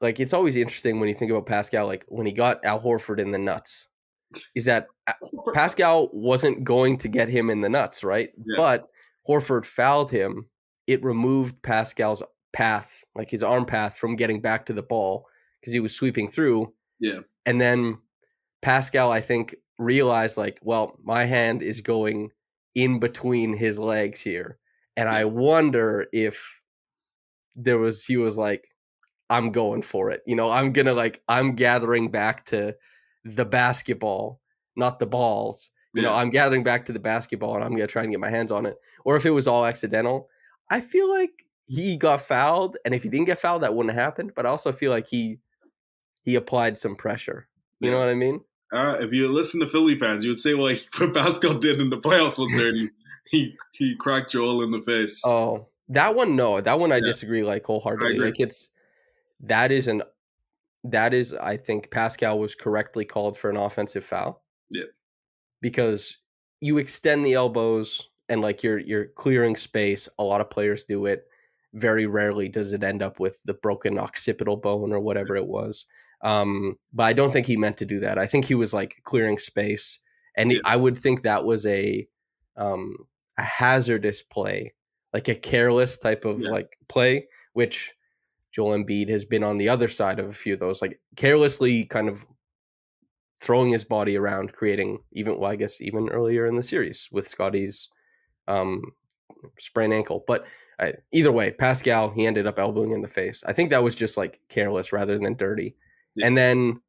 like 0.00 0.20
it's 0.20 0.32
always 0.32 0.56
interesting 0.56 1.00
when 1.00 1.08
you 1.08 1.14
think 1.14 1.30
about 1.30 1.46
Pascal 1.46 1.86
like 1.86 2.04
when 2.08 2.26
he 2.26 2.32
got 2.32 2.64
Al 2.64 2.80
Horford 2.80 3.18
in 3.18 3.30
the 3.30 3.38
nuts. 3.38 3.87
Is 4.54 4.66
that 4.66 4.88
uh, 5.06 5.12
Pascal 5.54 6.10
wasn't 6.12 6.64
going 6.64 6.98
to 6.98 7.08
get 7.08 7.28
him 7.28 7.50
in 7.50 7.60
the 7.60 7.68
nuts, 7.68 8.04
right? 8.04 8.30
Yeah. 8.36 8.54
But 8.56 8.88
Horford 9.28 9.64
fouled 9.64 10.10
him. 10.10 10.48
It 10.86 11.02
removed 11.02 11.62
Pascal's 11.62 12.22
path, 12.52 13.04
like 13.14 13.30
his 13.30 13.42
arm 13.42 13.64
path, 13.64 13.96
from 13.96 14.16
getting 14.16 14.40
back 14.40 14.66
to 14.66 14.72
the 14.72 14.82
ball 14.82 15.26
because 15.60 15.72
he 15.72 15.80
was 15.80 15.94
sweeping 15.94 16.28
through. 16.28 16.72
Yeah. 17.00 17.20
And 17.46 17.60
then 17.60 17.98
Pascal, 18.62 19.12
I 19.12 19.20
think, 19.20 19.56
realized 19.78 20.36
like, 20.36 20.58
well, 20.62 20.98
my 21.02 21.24
hand 21.24 21.62
is 21.62 21.80
going 21.80 22.30
in 22.74 23.00
between 23.00 23.56
his 23.56 23.78
legs 23.78 24.20
here. 24.20 24.58
And 24.96 25.08
I 25.08 25.24
wonder 25.24 26.06
if 26.12 26.60
there 27.54 27.78
was, 27.78 28.04
he 28.04 28.16
was 28.16 28.36
like, 28.36 28.68
I'm 29.30 29.52
going 29.52 29.82
for 29.82 30.10
it. 30.10 30.22
You 30.26 30.36
know, 30.36 30.50
I'm 30.50 30.72
going 30.72 30.86
to 30.86 30.94
like, 30.94 31.22
I'm 31.28 31.54
gathering 31.54 32.10
back 32.10 32.46
to 32.46 32.76
the 33.34 33.44
basketball, 33.44 34.40
not 34.76 34.98
the 34.98 35.06
balls. 35.06 35.70
You 35.94 36.02
know, 36.02 36.12
I'm 36.14 36.30
gathering 36.30 36.62
back 36.62 36.84
to 36.86 36.92
the 36.92 37.00
basketball 37.00 37.54
and 37.56 37.64
I'm 37.64 37.70
going 37.70 37.80
to 37.82 37.86
try 37.88 38.02
and 38.02 38.10
get 38.12 38.20
my 38.20 38.30
hands 38.30 38.52
on 38.52 38.66
it. 38.66 38.76
Or 39.04 39.16
if 39.16 39.26
it 39.26 39.30
was 39.30 39.48
all 39.48 39.64
accidental, 39.66 40.28
I 40.70 40.80
feel 40.80 41.10
like 41.10 41.44
he 41.66 41.96
got 41.96 42.20
fouled. 42.20 42.76
And 42.84 42.94
if 42.94 43.02
he 43.02 43.08
didn't 43.08 43.26
get 43.26 43.40
fouled, 43.40 43.62
that 43.62 43.74
wouldn't 43.74 43.94
have 43.94 44.04
happened. 44.04 44.32
But 44.36 44.46
I 44.46 44.50
also 44.50 44.70
feel 44.70 44.92
like 44.92 45.08
he, 45.08 45.38
he 46.22 46.36
applied 46.36 46.78
some 46.78 46.94
pressure. 46.94 47.48
You 47.80 47.90
know 47.90 47.98
what 47.98 48.08
I 48.08 48.14
mean? 48.14 48.40
Uh, 48.72 48.96
if 49.00 49.12
you 49.12 49.32
listen 49.32 49.58
to 49.60 49.68
Philly 49.68 49.98
fans, 49.98 50.24
you 50.24 50.30
would 50.30 50.38
say, 50.38 50.54
well, 50.54 50.72
what 50.98 51.14
Pascal 51.14 51.54
did 51.54 51.80
in 51.80 51.90
the 51.90 51.98
playoffs 51.98 52.38
was 52.38 52.52
dirty. 52.56 52.90
he 53.30 53.56
he 53.72 53.96
cracked 53.98 54.30
Joel 54.30 54.62
in 54.62 54.70
the 54.70 54.82
face. 54.82 55.22
Oh, 55.24 55.68
that 55.88 56.14
one, 56.14 56.36
no, 56.36 56.60
that 56.60 56.78
one 56.78 56.92
I 56.92 56.96
Yeah. 56.96 57.04
disagree 57.06 57.42
like 57.42 57.64
wholeheartedly. 57.64 58.12
agree. 58.16 58.24
Like 58.26 58.38
it's 58.40 58.68
that 59.40 59.72
is 59.72 59.88
an 59.88 60.02
that 60.84 61.12
is 61.14 61.32
I 61.34 61.56
think 61.56 61.90
Pascal 61.90 62.38
was 62.38 62.54
correctly 62.54 63.04
called 63.04 63.36
for 63.36 63.50
an 63.50 63.56
offensive 63.56 64.04
foul. 64.04 64.42
Yeah. 64.70 64.84
Because 65.60 66.16
you 66.60 66.78
extend 66.78 67.24
the 67.24 67.34
elbows 67.34 68.08
and 68.28 68.40
like 68.40 68.62
you're 68.62 68.78
you're 68.78 69.06
clearing 69.16 69.56
space. 69.56 70.08
A 70.18 70.24
lot 70.24 70.40
of 70.40 70.50
players 70.50 70.84
do 70.84 71.06
it. 71.06 71.26
Very 71.74 72.06
rarely 72.06 72.48
does 72.48 72.72
it 72.72 72.82
end 72.82 73.02
up 73.02 73.20
with 73.20 73.38
the 73.44 73.54
broken 73.54 73.98
occipital 73.98 74.56
bone 74.56 74.92
or 74.92 75.00
whatever 75.00 75.36
it 75.36 75.46
was. 75.46 75.86
Um, 76.22 76.76
but 76.92 77.04
I 77.04 77.12
don't 77.12 77.30
think 77.32 77.46
he 77.46 77.56
meant 77.56 77.76
to 77.78 77.86
do 77.86 78.00
that. 78.00 78.18
I 78.18 78.26
think 78.26 78.44
he 78.44 78.54
was 78.54 78.74
like 78.74 78.96
clearing 79.04 79.38
space, 79.38 80.00
and 80.36 80.52
Yeah. 80.52 80.58
I 80.64 80.76
would 80.76 80.98
think 80.98 81.22
that 81.22 81.44
was 81.44 81.64
a 81.66 82.08
um, 82.56 82.96
a 83.38 83.42
hazardous 83.42 84.22
play, 84.22 84.74
like 85.12 85.28
a 85.28 85.34
careless 85.36 85.96
type 85.98 86.24
of 86.24 86.40
Yeah. 86.40 86.50
like 86.50 86.76
play, 86.88 87.28
which 87.52 87.94
Joel 88.58 88.76
Embiid 88.82 89.08
has 89.08 89.24
been 89.24 89.44
on 89.44 89.56
the 89.56 89.68
other 89.68 89.86
side 89.86 90.18
of 90.18 90.28
a 90.28 90.32
few 90.32 90.52
of 90.52 90.58
those, 90.58 90.82
like 90.82 90.98
carelessly 91.14 91.84
kind 91.84 92.08
of 92.08 92.26
throwing 93.40 93.70
his 93.70 93.84
body 93.84 94.16
around, 94.16 94.52
creating 94.52 94.98
even 95.12 95.38
well, 95.38 95.52
I 95.52 95.54
guess 95.54 95.80
even 95.80 96.08
earlier 96.08 96.44
in 96.44 96.56
the 96.56 96.62
series 96.64 97.08
with 97.12 97.28
Scottie's 97.28 97.88
um, 98.48 98.82
sprained 99.60 99.94
ankle. 99.94 100.24
But 100.26 100.44
uh, 100.80 100.90
either 101.12 101.30
way, 101.30 101.52
Pascal 101.52 102.10
he 102.10 102.26
ended 102.26 102.48
up 102.48 102.58
elbowing 102.58 102.90
in 102.90 103.00
the 103.00 103.06
face. 103.06 103.44
I 103.46 103.52
think 103.52 103.70
that 103.70 103.84
was 103.84 103.94
just 103.94 104.16
like 104.16 104.40
careless 104.48 104.92
rather 104.92 105.16
than 105.20 105.36
dirty. 105.36 105.76
Yeah. 106.16 106.26
And 106.26 106.36
then 106.36 106.80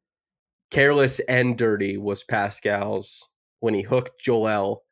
careless 0.72 1.20
and 1.28 1.56
dirty 1.56 1.98
was 1.98 2.24
Pascal's 2.24 3.28
when 3.60 3.74
he 3.74 3.82
hooked 3.82 4.20
Joel 4.20 4.82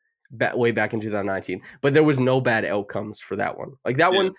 way 0.55 0.71
back 0.71 0.93
in 0.93 1.01
2019. 1.01 1.61
But 1.81 1.93
there 1.93 2.03
was 2.05 2.21
no 2.21 2.39
bad 2.39 2.63
outcomes 2.63 3.19
for 3.19 3.35
that 3.35 3.57
one. 3.57 3.73
Like 3.83 3.97
that 3.97 4.13
Yeah. 4.13 4.17
one, 4.17 4.31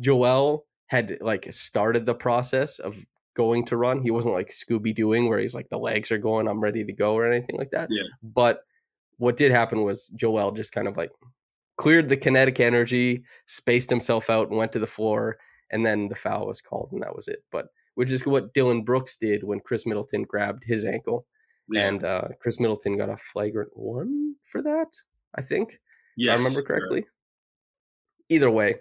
Joel 0.00 0.66
had 0.94 1.18
like 1.20 1.52
started 1.52 2.06
the 2.06 2.14
process 2.14 2.78
of 2.78 3.04
going 3.34 3.64
to 3.66 3.76
run. 3.76 4.00
He 4.00 4.10
wasn't 4.10 4.34
like 4.34 4.48
Scooby 4.48 4.94
Dooing 4.96 5.28
where 5.28 5.38
he's 5.40 5.54
like 5.54 5.68
the 5.68 5.78
legs 5.78 6.12
are 6.12 6.18
going, 6.18 6.46
I'm 6.48 6.60
ready 6.60 6.84
to 6.84 6.92
go 6.92 7.14
or 7.14 7.30
anything 7.30 7.56
like 7.58 7.70
that. 7.72 7.88
Yeah. 7.90 8.04
But 8.22 8.60
what 9.18 9.36
did 9.36 9.50
happen 9.52 9.82
was 9.82 10.08
Joel 10.16 10.52
just 10.52 10.72
kind 10.72 10.88
of 10.88 10.96
like 10.96 11.10
cleared 11.76 12.08
the 12.08 12.16
kinetic 12.16 12.60
energy, 12.60 13.24
spaced 13.46 13.90
himself 13.90 14.30
out, 14.30 14.48
and 14.48 14.56
went 14.56 14.72
to 14.72 14.78
the 14.78 14.86
floor, 14.86 15.38
and 15.70 15.84
then 15.84 16.08
the 16.08 16.14
foul 16.14 16.46
was 16.46 16.60
called, 16.60 16.90
and 16.92 17.02
that 17.02 17.14
was 17.16 17.28
it. 17.28 17.44
But 17.50 17.66
which 17.94 18.10
is 18.10 18.24
what 18.26 18.54
Dillon 18.54 18.82
Brooks 18.82 19.16
did 19.16 19.44
when 19.44 19.60
Khris 19.60 19.86
Middleton 19.86 20.22
grabbed 20.22 20.64
his 20.64 20.84
ankle, 20.84 21.26
Yeah. 21.68 21.88
and 21.88 22.04
uh, 22.04 22.28
Khris 22.40 22.58
Middleton 22.60 22.96
got 22.96 23.08
a 23.08 23.16
flagrant 23.16 23.70
one 23.74 24.34
for 24.44 24.62
that. 24.62 24.88
I 25.36 25.42
think 25.42 25.78
if 26.16 26.30
I 26.30 26.34
remember 26.36 26.62
correctly. 26.62 27.06
Either 28.28 28.50
way, 28.50 28.76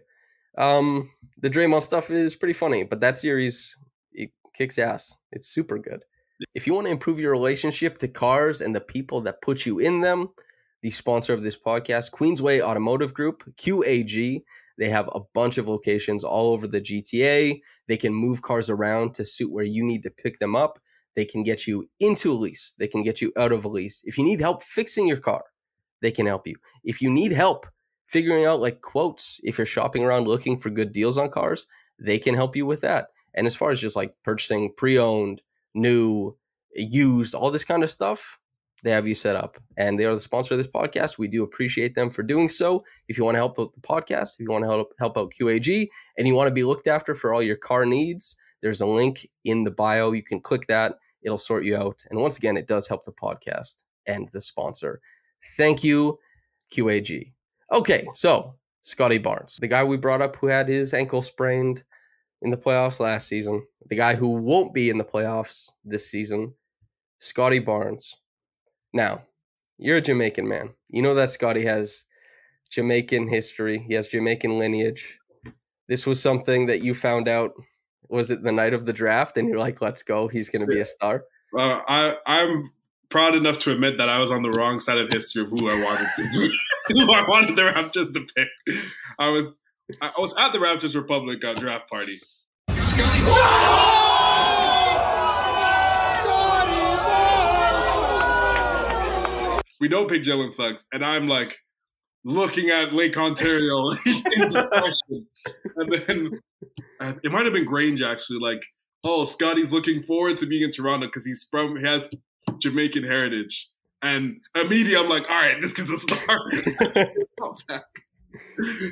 um, 0.58 1.10
the 1.40 1.50
Draymond 1.50 1.84
stuff 1.84 2.12
is 2.12 2.36
pretty 2.36 2.54
funny, 2.54 2.84
but 2.84 3.02
that 3.02 3.16
series 3.16 3.76
it 4.12 4.32
kicks 4.54 4.78
ass. 4.78 5.16
It's 5.32 5.48
super 5.48 5.78
good. 5.78 6.04
If 6.56 6.68
you 6.68 6.74
want 6.74 6.88
to 6.88 6.92
improve 6.92 7.20
your 7.20 7.32
relationship 7.32 7.98
to 8.00 8.08
cars 8.08 8.62
and 8.62 8.76
the 8.76 8.82
people 8.82 9.22
that 9.22 9.42
put 9.42 9.66
you 9.66 9.80
in 9.80 10.02
them, 10.02 10.30
the 10.82 10.92
sponsor 10.92 11.34
of 11.34 11.42
this 11.42 11.58
podcast, 11.58 12.12
Queensway 12.12 12.62
Automotive 12.62 13.14
Group, 13.14 13.44
QAG, 13.56 14.44
they 14.78 14.90
have 14.90 15.10
a 15.14 15.22
bunch 15.34 15.58
of 15.58 15.68
locations 15.68 16.24
all 16.24 16.52
over 16.52 16.68
the 16.68 16.82
GTA. 16.82 17.62
They 17.88 17.98
can 17.98 18.14
move 18.14 18.42
cars 18.42 18.70
around 18.70 19.14
to 19.16 19.26
suit 19.26 19.52
where 19.52 19.64
you 19.64 19.84
need 19.84 20.04
to 20.04 20.10
pick 20.10 20.40
them 20.40 20.56
up. 20.56 20.80
They 21.16 21.26
can 21.26 21.44
get 21.44 21.68
you 21.68 21.90
into 22.00 22.32
a 22.32 22.36
lease. 22.36 22.74
They 22.80 22.88
can 22.88 23.04
get 23.04 23.22
you 23.22 23.32
out 23.38 23.52
of 23.52 23.66
a 23.66 23.68
lease. 23.68 24.02
If 24.04 24.18
you 24.18 24.24
need 24.24 24.40
help 24.40 24.64
fixing 24.64 25.08
your 25.08 25.18
car, 25.18 25.44
they 26.02 26.12
can 26.12 26.26
help 26.26 26.48
you. 26.48 26.56
If 26.84 27.02
you 27.02 27.10
need 27.10 27.32
help 27.32 27.68
figuring 28.14 28.46
out 28.46 28.62
like 28.62 28.82
quotes, 28.82 29.42
if 29.44 29.58
you're 29.58 29.66
shopping 29.66 30.04
around 30.04 30.28
looking 30.28 30.60
for 30.60 30.70
good 30.70 30.92
deals 30.92 31.18
on 31.18 31.30
cars, 31.30 31.66
they 31.98 32.20
can 32.20 32.36
help 32.36 32.56
you 32.56 32.64
with 32.64 32.82
that. 32.82 33.08
And 33.34 33.48
as 33.48 33.56
far 33.56 33.72
as 33.72 33.82
just 33.82 33.96
like 33.96 34.14
purchasing 34.24 34.72
pre 34.78 35.00
owned, 35.00 35.42
new, 35.74 36.38
used, 36.76 37.34
all 37.34 37.50
this 37.50 37.66
kind 37.66 37.84
of 37.84 37.90
stuff, 37.90 38.38
they 38.84 38.92
have 38.92 39.08
you 39.08 39.16
set 39.16 39.36
up. 39.36 39.58
And 39.78 39.98
they 39.98 40.06
are 40.06 40.14
the 40.14 40.20
sponsor 40.20 40.54
of 40.54 40.60
this 40.60 40.68
podcast. 40.68 41.18
We 41.18 41.28
do 41.28 41.42
appreciate 41.42 41.96
them 41.96 42.12
for 42.12 42.22
doing 42.22 42.50
so. 42.50 42.86
If 43.08 43.18
you 43.18 43.26
want 43.26 43.34
to 43.34 43.40
help 43.40 43.58
out 43.58 43.74
the 43.74 43.82
podcast, 43.82 44.36
if 44.36 44.42
you 44.42 44.52
want 44.52 44.64
to 44.64 44.70
help, 44.70 44.94
help 45.00 45.18
out 45.18 45.34
QAG, 45.34 45.88
and 46.18 46.28
you 46.28 46.36
want 46.36 46.50
to 46.50 46.54
be 46.54 46.64
looked 46.64 46.88
after 46.88 47.16
for 47.16 47.34
all 47.34 47.42
your 47.42 47.56
car 47.56 47.84
needs, 47.84 48.38
there's 48.62 48.82
a 48.82 48.86
link 48.86 49.28
in 49.44 49.64
the 49.64 49.72
bio. 49.72 50.12
You 50.12 50.22
can 50.22 50.40
click 50.40 50.68
that, 50.68 50.98
it'll 51.24 51.40
sort 51.40 51.66
you 51.66 51.76
out. 51.76 52.06
And 52.12 52.20
once 52.20 52.38
again, 52.38 52.58
it 52.58 52.68
does 52.68 52.88
help 52.88 53.06
the 53.06 53.12
podcast 53.12 53.86
and 54.06 54.28
the 54.28 54.42
sponsor. 54.42 55.02
Thank 55.58 55.84
you, 55.84 56.20
QAG. 56.72 57.32
Okay, 57.74 58.08
so 58.14 58.54
Scottie 58.82 59.18
Barnes, 59.18 59.58
the 59.58 59.68
guy 59.68 59.84
we 59.84 59.98
brought 59.98 60.22
up 60.22 60.36
who 60.36 60.46
had 60.46 60.68
his 60.68 60.94
ankle 60.94 61.24
sprained 61.24 61.84
in 62.44 62.52
the 62.52 62.58
playoffs 62.58 63.00
last 63.00 63.28
season, 63.28 63.66
the 63.90 63.96
guy 63.96 64.14
who 64.14 64.36
won't 64.36 64.76
be 64.76 64.92
in 64.92 65.00
the 65.00 65.04
playoffs 65.04 65.72
this 65.84 66.06
season, 66.06 66.54
Scottie 67.18 67.58
Barnes. 67.58 68.16
Now, 68.94 69.24
you're 69.80 69.98
a 69.98 70.02
Jamaican 70.02 70.48
man. 70.48 70.76
You 70.92 71.02
know 71.02 71.16
that 71.16 71.32
Scottie 71.32 71.66
has 71.66 72.06
Jamaican 72.70 73.28
history, 73.28 73.80
he 73.80 73.96
has 73.96 74.08
Jamaican 74.08 74.60
lineage. 74.60 75.20
This 75.88 76.06
was 76.06 76.22
something 76.22 76.68
that 76.68 76.84
you 76.84 76.94
found 76.94 77.28
out 77.28 77.54
was 78.08 78.30
it 78.30 78.44
the 78.44 78.52
night 78.52 78.76
of 78.76 78.86
the 78.86 78.94
draft 78.94 79.38
and 79.38 79.48
you're 79.48 79.58
like, 79.58 79.82
let's 79.82 80.04
go, 80.04 80.28
he's 80.28 80.50
going 80.50 80.62
to 80.62 80.72
be 80.72 80.80
a 80.80 80.86
star. 80.86 81.24
Uh, 81.58 81.82
I 81.88 82.18
I'm 82.28 82.72
proud 83.14 83.36
enough 83.36 83.60
to 83.60 83.72
admit 83.72 83.96
that 83.98 84.10
I 84.10 84.18
was 84.18 84.32
on 84.32 84.42
the 84.42 84.50
wrong 84.50 84.80
side 84.80 84.98
of 84.98 85.08
history 85.12 85.44
of 85.44 85.52
who 85.52 85.70
I 85.70 85.76
wanted 85.76 86.08
to, 86.18 86.52
who 86.88 87.14
I 87.14 87.24
wanted 87.28 87.56
the 87.56 87.62
Raptors 87.62 88.12
to 88.12 88.26
pick. 88.36 88.50
I 89.20 89.30
was 89.30 89.62
I 90.02 90.12
was 90.18 90.36
at 90.36 90.52
the 90.52 90.58
Raptors 90.58 90.96
Republic 90.96 91.46
uh, 91.46 91.54
draft 91.54 91.88
party. 91.90 92.20
Scottie. 92.70 93.22
No! 93.22 94.00
We 99.80 99.90
don't 99.90 100.10
pick 100.10 100.24
Jalen 100.24 100.52
Suggs, 100.52 100.86
and 100.92 101.06
I'm 101.06 101.28
like 101.28 101.56
looking 102.26 102.70
at 102.70 102.94
Lake 102.94 103.16
Ontario 103.16 103.90
and 104.06 104.56
then 106.08 106.40
it 107.22 107.32
might 107.32 107.46
have 107.46 107.54
been 107.54 107.66
Grange 107.66 108.02
actually, 108.02 108.40
like, 108.40 108.64
oh, 109.04 109.26
Scottie's 109.26 109.72
looking 109.72 110.02
forward 110.02 110.38
to 110.38 110.48
being 110.48 110.64
in 110.64 110.72
Toronto 110.72 111.06
because 111.08 111.28
he's 111.28 111.46
from 111.52 111.76
he 111.76 111.86
has 111.86 112.10
Jamaican 112.60 113.04
heritage. 113.04 113.70
And 114.02 114.44
immediately 114.56 114.98
I'm 114.98 115.10
like, 115.10 115.30
all 115.30 115.38
right, 115.38 115.62
this 115.62 115.74
kid's 115.74 115.90
a 115.90 115.98
star. 115.98 116.40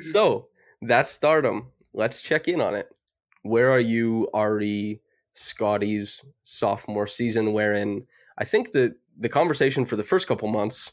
so 0.00 0.48
that's 0.80 1.10
stardom. 1.10 1.70
Let's 1.92 2.22
check 2.22 2.48
in 2.48 2.60
on 2.60 2.74
it. 2.74 2.88
Where 3.42 3.70
are 3.70 3.80
you, 3.80 4.28
Ari, 4.32 5.00
Scottie's 5.32 6.24
sophomore 6.42 7.06
season? 7.06 7.52
Wherein 7.52 8.06
I 8.38 8.44
think 8.44 8.72
the 8.72 8.94
the 9.18 9.28
conversation 9.28 9.84
for 9.84 9.96
the 9.96 10.04
first 10.04 10.26
couple 10.26 10.48
months, 10.48 10.92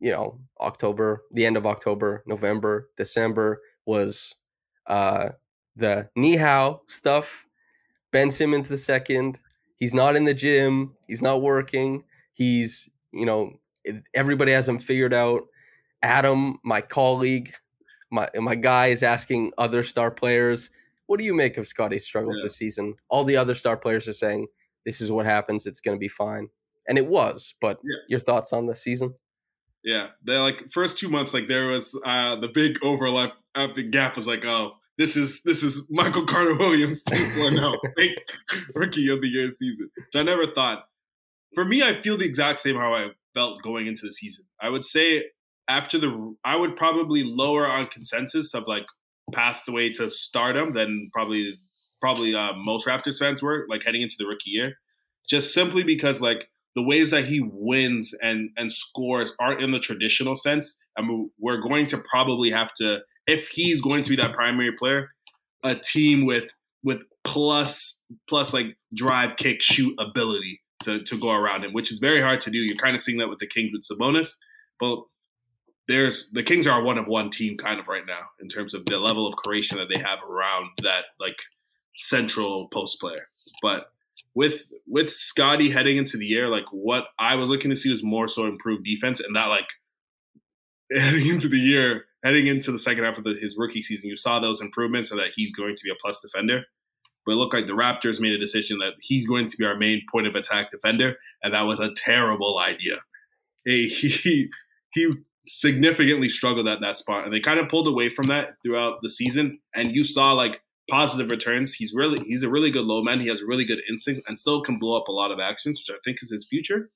you 0.00 0.10
know, 0.10 0.38
October, 0.60 1.24
the 1.30 1.46
end 1.46 1.56
of 1.56 1.66
October, 1.66 2.22
November, 2.26 2.90
December 2.96 3.62
was 3.86 4.34
uh 4.86 5.30
the 5.76 6.10
Ni 6.16 6.36
Hao 6.36 6.82
stuff. 6.86 7.46
Ben 8.12 8.30
Simmons 8.30 8.68
the 8.68 8.76
second. 8.76 9.40
He's 9.80 9.94
not 9.94 10.14
in 10.14 10.26
the 10.26 10.34
gym. 10.34 10.94
He's 11.08 11.22
not 11.22 11.42
working. 11.42 12.04
He's, 12.32 12.88
you 13.12 13.24
know, 13.24 13.58
everybody 14.14 14.52
has 14.52 14.68
him 14.68 14.78
figured 14.78 15.14
out. 15.14 15.48
Adam, 16.02 16.58
my 16.62 16.82
colleague, 16.82 17.54
my 18.10 18.28
my 18.36 18.54
guy 18.54 18.88
is 18.88 19.02
asking 19.02 19.52
other 19.58 19.82
star 19.82 20.10
players, 20.10 20.70
"What 21.06 21.18
do 21.18 21.24
you 21.24 21.34
make 21.34 21.56
of 21.56 21.66
Scottie's 21.66 22.04
struggles 22.04 22.38
yeah. 22.38 22.44
this 22.44 22.56
season?" 22.56 22.94
All 23.08 23.24
the 23.24 23.36
other 23.36 23.54
star 23.54 23.76
players 23.76 24.06
are 24.06 24.12
saying, 24.12 24.48
"This 24.84 25.00
is 25.00 25.10
what 25.10 25.26
happens. 25.26 25.66
It's 25.66 25.80
going 25.80 25.96
to 25.96 26.00
be 26.00 26.08
fine," 26.08 26.48
and 26.86 26.98
it 26.98 27.06
was. 27.06 27.54
But 27.60 27.80
yeah. 27.82 27.96
your 28.08 28.20
thoughts 28.20 28.52
on 28.52 28.66
the 28.66 28.76
season? 28.76 29.14
Yeah, 29.82 30.08
they 30.24 30.36
like 30.36 30.70
first 30.72 30.98
two 30.98 31.08
months, 31.08 31.32
like 31.32 31.48
there 31.48 31.66
was 31.66 31.98
uh 32.04 32.36
the 32.36 32.48
big 32.48 32.78
overlap, 32.82 33.32
uh, 33.54 33.68
gap 33.90 34.16
was 34.16 34.26
like, 34.26 34.44
oh, 34.44 34.72
this 35.00 35.16
is 35.16 35.40
this 35.44 35.62
is 35.62 35.84
Michael 35.88 36.26
Carter 36.26 36.56
Williams 36.58 37.02
2.0, 37.04 37.78
fake 37.96 38.18
rookie 38.74 39.08
of 39.08 39.22
the 39.22 39.28
year 39.28 39.50
season. 39.50 39.90
Which 39.96 40.14
I 40.14 40.22
never 40.22 40.44
thought. 40.54 40.84
For 41.54 41.64
me, 41.64 41.82
I 41.82 42.02
feel 42.02 42.18
the 42.18 42.26
exact 42.26 42.60
same 42.60 42.76
how 42.76 42.94
I 42.94 43.08
felt 43.32 43.62
going 43.62 43.86
into 43.86 44.02
the 44.04 44.12
season. 44.12 44.44
I 44.60 44.68
would 44.68 44.84
say 44.84 45.24
after 45.70 45.98
the, 45.98 46.36
I 46.44 46.54
would 46.54 46.76
probably 46.76 47.24
lower 47.24 47.66
on 47.66 47.86
consensus 47.86 48.52
of 48.52 48.64
like 48.66 48.84
pathway 49.32 49.90
to 49.94 50.10
stardom 50.10 50.74
than 50.74 51.08
probably 51.14 51.58
probably 52.02 52.34
uh, 52.34 52.52
most 52.54 52.86
Raptors 52.86 53.18
fans 53.18 53.42
were 53.42 53.64
like 53.70 53.82
heading 53.82 54.02
into 54.02 54.16
the 54.18 54.26
rookie 54.26 54.50
year, 54.50 54.74
just 55.26 55.54
simply 55.54 55.82
because 55.82 56.20
like 56.20 56.46
the 56.76 56.82
ways 56.82 57.10
that 57.10 57.24
he 57.24 57.40
wins 57.40 58.14
and 58.20 58.50
and 58.58 58.70
scores 58.70 59.34
aren't 59.40 59.62
in 59.62 59.70
the 59.70 59.80
traditional 59.80 60.36
sense, 60.36 60.78
and 60.98 61.30
we're 61.38 61.62
going 61.62 61.86
to 61.86 62.04
probably 62.10 62.50
have 62.50 62.74
to 62.74 62.98
if 63.30 63.48
he's 63.48 63.80
going 63.80 64.02
to 64.02 64.10
be 64.10 64.16
that 64.16 64.32
primary 64.32 64.72
player, 64.76 65.10
a 65.62 65.74
team 65.76 66.26
with 66.26 66.44
with 66.82 67.00
plus 67.24 68.02
plus 68.28 68.52
like 68.52 68.76
drive, 68.94 69.36
kick, 69.36 69.62
shoot 69.62 69.94
ability 69.98 70.60
to 70.82 71.02
to 71.04 71.18
go 71.18 71.30
around 71.30 71.64
him, 71.64 71.72
which 71.72 71.92
is 71.92 71.98
very 71.98 72.20
hard 72.20 72.40
to 72.42 72.50
do. 72.50 72.58
You're 72.58 72.76
kind 72.76 72.96
of 72.96 73.02
seeing 73.02 73.18
that 73.18 73.28
with 73.28 73.38
the 73.38 73.46
Kings 73.46 73.70
with 73.72 73.82
Sabonis, 73.82 74.36
but 74.80 74.98
there's 75.86 76.30
the 76.32 76.42
Kings 76.42 76.66
are 76.66 76.80
a 76.80 76.84
one 76.84 76.98
of 76.98 77.06
one 77.06 77.30
team 77.30 77.56
kind 77.56 77.78
of 77.78 77.86
right 77.86 78.04
now 78.06 78.22
in 78.40 78.48
terms 78.48 78.74
of 78.74 78.84
the 78.86 78.98
level 78.98 79.26
of 79.26 79.36
creation 79.36 79.78
that 79.78 79.88
they 79.88 79.98
have 79.98 80.18
around 80.28 80.70
that 80.82 81.04
like 81.20 81.36
central 81.94 82.68
post 82.72 83.00
player. 83.00 83.28
But 83.62 83.92
with 84.34 84.62
with 84.88 85.12
Scottie 85.12 85.70
heading 85.70 85.98
into 85.98 86.16
the 86.16 86.26
year, 86.26 86.48
like 86.48 86.66
what 86.72 87.04
I 87.18 87.36
was 87.36 87.48
looking 87.48 87.70
to 87.70 87.76
see 87.76 87.90
was 87.90 88.02
more 88.02 88.26
so 88.26 88.46
improved 88.46 88.84
defense, 88.84 89.20
and 89.20 89.36
that 89.36 89.46
like 89.46 89.68
heading 90.96 91.28
into 91.28 91.48
the 91.48 91.58
year, 91.58 92.06
heading 92.24 92.46
into 92.46 92.72
the 92.72 92.78
second 92.78 93.04
half 93.04 93.18
of 93.18 93.24
the, 93.24 93.34
his 93.40 93.56
rookie 93.58 93.82
season, 93.82 94.10
you 94.10 94.16
saw 94.16 94.40
those 94.40 94.60
improvements 94.60 95.10
and 95.10 95.20
that 95.20 95.32
he's 95.34 95.52
going 95.52 95.76
to 95.76 95.84
be 95.84 95.90
a 95.90 96.00
plus 96.00 96.20
defender. 96.20 96.64
But 97.26 97.32
it 97.32 97.36
looked 97.36 97.54
like 97.54 97.66
the 97.66 97.72
Raptors 97.72 98.20
made 98.20 98.32
a 98.32 98.38
decision 98.38 98.78
that 98.78 98.92
he's 99.00 99.26
going 99.26 99.46
to 99.46 99.56
be 99.56 99.64
our 99.64 99.76
main 99.76 100.02
point 100.10 100.26
of 100.26 100.34
attack 100.34 100.70
defender, 100.70 101.16
and 101.42 101.54
that 101.54 101.62
was 101.62 101.80
a 101.80 101.90
terrible 101.96 102.58
idea. 102.58 102.96
He 103.66 104.48
he 104.94 105.14
significantly 105.46 106.30
struggled 106.30 106.66
at 106.66 106.80
that 106.80 106.96
spot, 106.96 107.24
and 107.24 107.32
they 107.32 107.40
kind 107.40 107.60
of 107.60 107.68
pulled 107.68 107.86
away 107.86 108.08
from 108.08 108.28
that 108.28 108.54
throughout 108.62 109.00
the 109.02 109.10
season. 109.10 109.60
And 109.74 109.94
you 109.94 110.02
saw 110.02 110.32
like 110.32 110.62
positive 110.90 111.30
returns. 111.30 111.74
He's 111.74 111.92
really 111.94 112.24
he's 112.26 112.42
a 112.42 112.48
really 112.48 112.70
good 112.70 112.84
low 112.84 113.02
man. 113.02 113.20
He 113.20 113.28
has 113.28 113.42
a 113.42 113.46
really 113.46 113.64
good 113.64 113.80
instinct 113.88 114.22
and 114.28 114.38
still 114.38 114.62
can 114.62 114.78
blow 114.78 114.96
up 114.96 115.08
a 115.08 115.12
lot 115.12 115.30
of 115.30 115.38
actions, 115.38 115.80
which 115.80 115.94
I 115.94 116.00
think 116.04 116.18
is 116.22 116.30
his 116.30 116.46
future. 116.48 116.90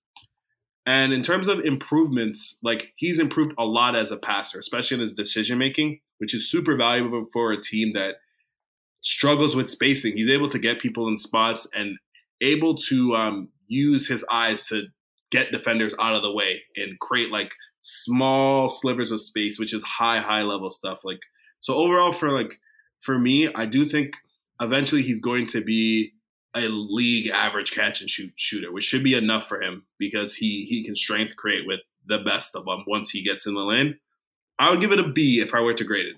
And 0.86 1.12
in 1.12 1.22
terms 1.22 1.48
of 1.48 1.60
improvements, 1.60 2.58
like 2.62 2.92
he's 2.96 3.18
improved 3.18 3.54
a 3.58 3.64
lot 3.64 3.96
as 3.96 4.10
a 4.10 4.16
passer, 4.16 4.58
especially 4.58 4.96
in 4.96 5.00
his 5.00 5.14
decision 5.14 5.58
making, 5.58 6.00
which 6.18 6.34
is 6.34 6.50
super 6.50 6.76
valuable 6.76 7.26
for 7.32 7.52
a 7.52 7.60
team 7.60 7.92
that 7.92 8.16
struggles 9.00 9.56
with 9.56 9.70
spacing. 9.70 10.16
He's 10.16 10.28
able 10.28 10.48
to 10.48 10.58
get 10.58 10.80
people 10.80 11.08
in 11.08 11.16
spots 11.16 11.66
and 11.74 11.96
able 12.42 12.74
to 12.74 13.14
um, 13.14 13.48
use 13.66 14.08
his 14.08 14.24
eyes 14.30 14.66
to 14.68 14.84
get 15.30 15.52
defenders 15.52 15.94
out 15.98 16.14
of 16.14 16.22
the 16.22 16.32
way 16.32 16.62
and 16.76 16.98
create 17.00 17.30
like 17.30 17.52
small 17.80 18.68
slivers 18.68 19.10
of 19.10 19.20
space, 19.20 19.58
which 19.58 19.74
is 19.74 19.82
high, 19.82 20.20
high 20.20 20.42
level 20.42 20.70
stuff. 20.70 21.00
Like 21.02 21.20
so 21.60 21.74
overall 21.74 22.12
for 22.12 22.30
like 22.30 22.58
for 23.00 23.18
me, 23.18 23.48
I 23.54 23.66
do 23.66 23.86
think 23.86 24.16
eventually 24.60 25.02
he's 25.02 25.20
going 25.20 25.46
to 25.48 25.62
be 25.62 26.12
a 26.54 26.68
league 26.68 27.28
average 27.28 27.72
catch 27.72 28.00
and 28.00 28.08
shoot 28.08 28.32
shooter, 28.36 28.72
which 28.72 28.84
should 28.84 29.02
be 29.02 29.14
enough 29.14 29.48
for 29.48 29.60
him 29.60 29.84
because 29.98 30.36
he 30.36 30.64
he 30.64 30.84
can 30.84 30.94
strength 30.94 31.36
create 31.36 31.66
with 31.66 31.80
the 32.06 32.18
best 32.18 32.54
of 32.54 32.64
them 32.64 32.84
once 32.86 33.10
he 33.10 33.22
gets 33.22 33.46
in 33.46 33.54
the 33.54 33.60
lane. 33.60 33.98
I 34.58 34.70
would 34.70 34.80
give 34.80 34.92
it 34.92 35.00
a 35.00 35.08
B 35.08 35.40
if 35.40 35.54
I 35.54 35.60
were 35.60 35.74
to 35.74 35.84
grade 35.84 36.06
it. 36.06 36.16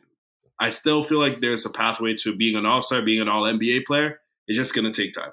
I 0.59 0.70
still 0.70 1.03
feel 1.03 1.18
like 1.18 1.40
there's 1.40 1.66
a 1.66 1.70
pathway 1.70 2.14
to 2.16 2.35
being 2.35 2.57
an 2.57 2.66
all 2.66 2.83
star, 2.83 3.03
being 3.03 3.20
an 3.20 3.29
all 3.29 3.42
NBA 3.42 3.85
player. 3.85 4.20
It's 4.46 4.59
just 4.59 4.75
going 4.75 4.90
to 4.90 5.03
take 5.03 5.14
time. 5.14 5.33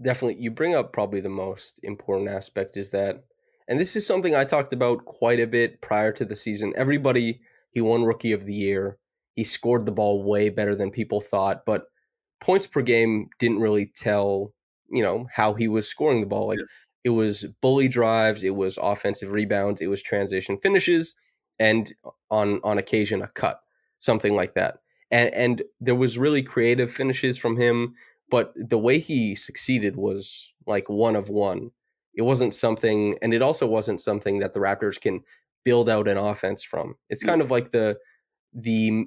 Definitely. 0.00 0.42
You 0.42 0.50
bring 0.50 0.74
up 0.74 0.92
probably 0.92 1.20
the 1.20 1.28
most 1.28 1.80
important 1.82 2.28
aspect 2.28 2.76
is 2.76 2.90
that, 2.90 3.24
and 3.68 3.80
this 3.80 3.96
is 3.96 4.06
something 4.06 4.34
I 4.34 4.44
talked 4.44 4.72
about 4.72 5.04
quite 5.04 5.40
a 5.40 5.46
bit 5.46 5.80
prior 5.80 6.12
to 6.12 6.24
the 6.24 6.36
season. 6.36 6.72
Everybody, 6.76 7.40
he 7.70 7.80
won 7.80 8.04
Rookie 8.04 8.32
of 8.32 8.44
the 8.44 8.54
Year. 8.54 8.98
He 9.34 9.44
scored 9.44 9.86
the 9.86 9.92
ball 9.92 10.22
way 10.22 10.50
better 10.50 10.74
than 10.74 10.90
people 10.90 11.20
thought, 11.20 11.64
but 11.64 11.86
points 12.40 12.66
per 12.66 12.82
game 12.82 13.28
didn't 13.38 13.60
really 13.60 13.86
tell, 13.86 14.52
you 14.90 15.02
know, 15.02 15.26
how 15.32 15.54
he 15.54 15.68
was 15.68 15.88
scoring 15.88 16.20
the 16.20 16.26
ball. 16.26 16.48
Like 16.48 16.58
yeah. 16.58 16.64
it 17.04 17.10
was 17.10 17.46
bully 17.60 17.88
drives, 17.88 18.44
it 18.44 18.54
was 18.54 18.78
offensive 18.80 19.32
rebounds, 19.32 19.80
it 19.80 19.88
was 19.88 20.02
transition 20.02 20.58
finishes, 20.58 21.16
and 21.58 21.92
on 22.30 22.60
on 22.64 22.78
occasion 22.78 23.22
a 23.22 23.28
cut, 23.28 23.60
something 23.98 24.34
like 24.34 24.54
that. 24.54 24.78
And 25.10 25.34
and 25.34 25.62
there 25.80 25.94
was 25.94 26.18
really 26.18 26.42
creative 26.42 26.92
finishes 26.92 27.38
from 27.38 27.56
him, 27.56 27.94
but 28.30 28.52
the 28.56 28.78
way 28.78 28.98
he 28.98 29.34
succeeded 29.34 29.96
was 29.96 30.52
like 30.66 30.88
one 30.88 31.16
of 31.16 31.28
one. 31.30 31.70
It 32.14 32.22
wasn't 32.22 32.52
something, 32.52 33.16
and 33.22 33.32
it 33.32 33.42
also 33.42 33.66
wasn't 33.66 34.00
something 34.00 34.40
that 34.40 34.52
the 34.52 34.58
Raptors 34.60 35.00
can 35.00 35.22
build 35.64 35.88
out 35.88 36.08
an 36.08 36.18
offense 36.18 36.62
from. 36.62 36.96
It's 37.08 37.22
kind 37.22 37.40
of 37.40 37.50
like 37.50 37.70
the 37.70 37.98
the 38.52 39.06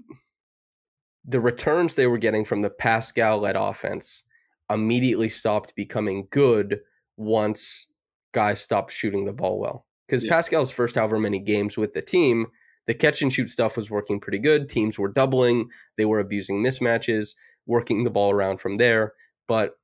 the 1.26 1.40
returns 1.40 1.96
they 1.96 2.08
were 2.08 2.18
getting 2.18 2.46
from 2.46 2.62
the 2.62 2.70
Pascal 2.70 3.40
led 3.40 3.56
offense 3.56 4.24
immediately 4.70 5.30
stopped 5.30 5.76
becoming 5.76 6.28
good 6.32 6.80
once 7.18 7.88
guys 8.32 8.62
stopped 8.62 8.92
shooting 8.92 9.26
the 9.26 9.34
ball 9.34 9.60
well. 9.60 9.86
Because 10.08 10.24
yeah. 10.24 10.32
Pascal's 10.32 10.72
first 10.72 10.96
however 10.96 11.20
many 11.20 11.40
games 11.40 11.78
with 11.78 11.94
the 11.94 12.02
team, 12.02 12.48
the 12.88 12.94
catch 12.94 13.22
and 13.22 13.32
shoot 13.32 13.50
stuff 13.50 13.78
was 13.78 13.92
working 13.92 14.20
pretty 14.20 14.40
good. 14.40 14.68
Teams 14.68 14.98
were 14.98 15.12
doubling, 15.12 15.70
they 15.98 16.06
were 16.06 16.20
abusing 16.20 16.64
mismatches, 16.64 17.36
working 17.66 18.04
the 18.04 18.10
ball 18.10 18.32
around 18.32 18.60
from 18.60 18.78
there. 18.78 19.14
But 19.48 19.76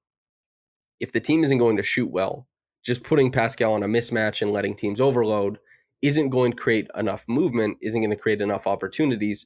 if 0.99 1.11
the 1.11 1.19
team 1.19 1.43
isn't 1.43 1.57
going 1.57 1.77
to 1.77 1.83
shoot 1.83 2.09
well, 2.09 2.47
just 2.83 3.03
putting 3.03 3.31
Pascal 3.31 3.73
on 3.73 3.83
a 3.83 3.87
mismatch 3.87 4.41
and 4.41 4.51
letting 4.51 4.75
teams 4.75 4.99
overload 4.99 5.59
isn't 6.01 6.29
going 6.29 6.51
to 6.51 6.57
create 6.57 6.87
enough 6.95 7.25
movement, 7.27 7.77
isn't 7.81 8.01
going 8.01 8.11
to 8.11 8.15
create 8.15 8.41
enough 8.41 8.67
opportunities 8.67 9.45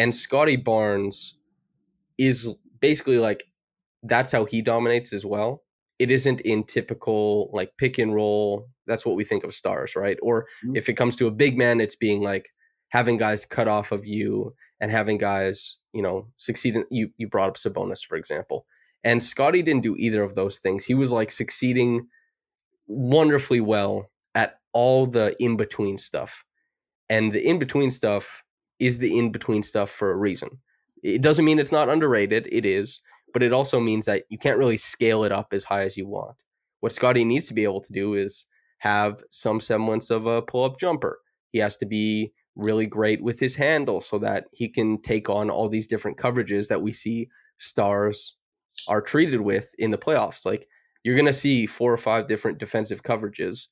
and 0.00 0.14
Scottie 0.14 0.56
Barnes 0.56 1.34
is 2.16 2.48
basically 2.80 3.18
like 3.18 3.44
that's 4.02 4.32
how 4.32 4.46
he 4.46 4.62
dominates 4.62 5.12
as 5.12 5.26
well. 5.26 5.62
It 5.98 6.10
isn't 6.10 6.40
in 6.40 6.64
typical 6.64 7.50
like 7.52 7.72
pick 7.76 7.98
and 7.98 8.14
roll. 8.14 8.70
That's 8.86 9.04
what 9.04 9.16
we 9.16 9.24
think 9.24 9.44
of 9.44 9.52
stars, 9.52 9.94
right? 9.94 10.16
Or 10.22 10.44
mm-hmm. 10.64 10.74
if 10.74 10.88
it 10.88 10.94
comes 10.94 11.16
to 11.16 11.26
a 11.26 11.30
big 11.30 11.58
man, 11.58 11.82
it's 11.82 11.96
being 11.96 12.22
like 12.22 12.48
having 12.88 13.18
guys 13.18 13.44
cut 13.44 13.68
off 13.68 13.92
of 13.92 14.06
you 14.06 14.54
and 14.80 14.90
having 14.90 15.18
guys, 15.18 15.78
you 15.92 16.00
know, 16.00 16.28
succeed. 16.36 16.76
In, 16.76 16.86
you 16.90 17.10
you 17.18 17.28
brought 17.28 17.50
up 17.50 17.56
Sabonis, 17.56 18.02
for 18.02 18.16
example, 18.16 18.64
and 19.04 19.22
Scottie 19.22 19.60
didn't 19.60 19.82
do 19.82 19.96
either 19.98 20.22
of 20.22 20.34
those 20.34 20.60
things. 20.60 20.86
He 20.86 20.94
was 20.94 21.12
like 21.12 21.30
succeeding 21.30 22.06
wonderfully 22.86 23.60
well 23.60 24.10
at 24.34 24.54
all 24.72 25.04
the 25.04 25.36
in 25.38 25.58
between 25.58 25.98
stuff, 25.98 26.42
and 27.10 27.32
the 27.32 27.46
in 27.46 27.58
between 27.58 27.90
stuff 27.90 28.44
is 28.80 28.98
the 28.98 29.16
in 29.18 29.30
between 29.30 29.62
stuff 29.62 29.90
for 29.90 30.10
a 30.10 30.16
reason. 30.16 30.48
It 31.02 31.22
doesn't 31.22 31.44
mean 31.44 31.58
it's 31.58 31.72
not 31.72 31.88
underrated, 31.88 32.48
it 32.50 32.66
is, 32.66 33.00
but 33.32 33.42
it 33.42 33.52
also 33.52 33.80
means 33.80 34.06
that 34.06 34.24
you 34.28 34.38
can't 34.38 34.58
really 34.58 34.76
scale 34.76 35.24
it 35.24 35.32
up 35.32 35.52
as 35.52 35.64
high 35.64 35.82
as 35.82 35.96
you 35.96 36.06
want. 36.06 36.42
What 36.80 36.92
Scottie 36.92 37.24
needs 37.24 37.46
to 37.46 37.54
be 37.54 37.64
able 37.64 37.80
to 37.82 37.92
do 37.92 38.14
is 38.14 38.46
have 38.78 39.22
some 39.30 39.60
semblance 39.60 40.10
of 40.10 40.26
a 40.26 40.42
pull 40.42 40.64
up 40.64 40.78
jumper. 40.78 41.20
He 41.52 41.58
has 41.58 41.76
to 41.78 41.86
be 41.86 42.32
really 42.56 42.86
great 42.86 43.22
with 43.22 43.38
his 43.38 43.56
handle 43.56 44.00
so 44.00 44.18
that 44.18 44.46
he 44.52 44.68
can 44.68 45.00
take 45.00 45.28
on 45.28 45.50
all 45.50 45.68
these 45.68 45.86
different 45.86 46.18
coverages 46.18 46.68
that 46.68 46.82
we 46.82 46.92
see 46.92 47.28
stars 47.58 48.36
are 48.88 49.02
treated 49.02 49.42
with 49.42 49.74
in 49.78 49.90
the 49.90 49.98
playoffs. 49.98 50.44
Like 50.46 50.66
you're 51.04 51.16
gonna 51.16 51.32
see 51.32 51.66
four 51.66 51.92
or 51.92 51.98
five 51.98 52.26
different 52.26 52.58
defensive 52.58 53.02
coverages, 53.02 53.68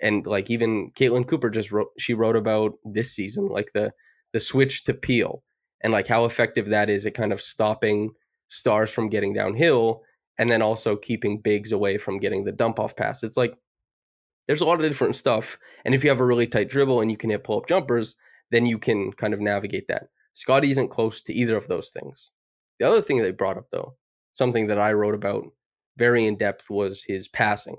and 0.00 0.26
like 0.26 0.50
even 0.50 0.90
Caitlin 0.92 1.26
Cooper 1.26 1.50
just 1.50 1.70
wrote 1.72 1.88
she 1.98 2.14
wrote 2.14 2.36
about 2.36 2.74
this 2.84 3.12
season, 3.12 3.48
like 3.48 3.72
the 3.72 3.92
the 4.32 4.40
switch 4.40 4.84
to 4.84 4.94
peel 4.94 5.42
and 5.82 5.92
like 5.92 6.06
how 6.06 6.24
effective 6.24 6.66
that 6.66 6.90
is 6.90 7.06
at 7.06 7.14
kind 7.14 7.32
of 7.32 7.40
stopping 7.40 8.12
stars 8.48 8.90
from 8.90 9.08
getting 9.08 9.32
downhill 9.32 10.02
and 10.38 10.50
then 10.50 10.62
also 10.62 10.96
keeping 10.96 11.40
bigs 11.40 11.72
away 11.72 11.98
from 11.98 12.18
getting 12.18 12.44
the 12.44 12.52
dump 12.52 12.78
off 12.78 12.96
pass. 12.96 13.22
It's 13.22 13.36
like 13.36 13.54
there's 14.46 14.60
a 14.60 14.66
lot 14.66 14.80
of 14.80 14.86
different 14.86 15.16
stuff. 15.16 15.58
And 15.84 15.94
if 15.94 16.02
you 16.02 16.10
have 16.10 16.20
a 16.20 16.24
really 16.24 16.46
tight 16.46 16.68
dribble 16.68 17.00
and 17.00 17.10
you 17.10 17.16
can 17.16 17.30
hit 17.30 17.44
pull 17.44 17.58
up 17.58 17.68
jumpers, 17.68 18.16
then 18.50 18.66
you 18.66 18.78
can 18.78 19.12
kind 19.12 19.32
of 19.32 19.40
navigate 19.40 19.88
that. 19.88 20.08
Scottie 20.32 20.70
isn't 20.70 20.88
close 20.88 21.22
to 21.22 21.34
either 21.34 21.56
of 21.56 21.68
those 21.68 21.90
things. 21.90 22.30
The 22.78 22.86
other 22.86 23.00
thing 23.00 23.18
they 23.18 23.30
brought 23.30 23.58
up, 23.58 23.68
though, 23.70 23.96
something 24.32 24.66
that 24.68 24.78
I 24.78 24.92
wrote 24.92 25.14
about 25.14 25.44
very 25.96 26.24
in 26.24 26.36
depth, 26.36 26.70
was 26.70 27.04
his 27.04 27.28
passing. 27.28 27.76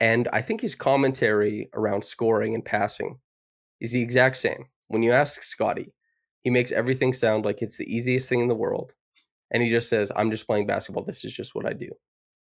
And 0.00 0.28
I 0.32 0.40
think 0.40 0.62
his 0.62 0.74
commentary 0.74 1.68
around 1.74 2.04
scoring 2.04 2.54
and 2.54 2.64
passing 2.64 3.18
is 3.80 3.92
the 3.92 4.02
exact 4.02 4.36
same. 4.36 4.66
When 4.90 5.04
you 5.04 5.12
ask 5.12 5.42
Scottie, 5.42 5.94
he 6.40 6.50
makes 6.50 6.72
everything 6.72 7.12
sound 7.12 7.44
like 7.44 7.62
it's 7.62 7.76
the 7.76 7.86
easiest 7.94 8.28
thing 8.28 8.40
in 8.40 8.48
the 8.48 8.56
world. 8.56 8.92
And 9.52 9.62
he 9.62 9.70
just 9.70 9.88
says, 9.88 10.10
I'm 10.16 10.32
just 10.32 10.48
playing 10.48 10.66
basketball. 10.66 11.04
This 11.04 11.24
is 11.24 11.32
just 11.32 11.54
what 11.54 11.64
I 11.64 11.74
do. 11.74 11.90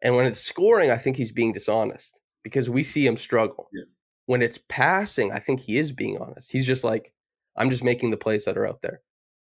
And 0.02 0.16
when 0.16 0.26
it's 0.26 0.40
scoring, 0.40 0.90
I 0.90 0.96
think 0.96 1.16
he's 1.16 1.30
being 1.30 1.52
dishonest 1.52 2.18
because 2.42 2.68
we 2.68 2.82
see 2.82 3.06
him 3.06 3.16
struggle. 3.16 3.68
Yeah. 3.72 3.84
When 4.26 4.42
it's 4.42 4.58
passing, 4.68 5.30
I 5.30 5.38
think 5.38 5.60
he 5.60 5.78
is 5.78 5.92
being 5.92 6.18
honest. 6.18 6.50
He's 6.50 6.66
just 6.66 6.82
like, 6.82 7.12
I'm 7.56 7.70
just 7.70 7.84
making 7.84 8.10
the 8.10 8.16
plays 8.16 8.44
that 8.46 8.58
are 8.58 8.66
out 8.66 8.82
there. 8.82 9.00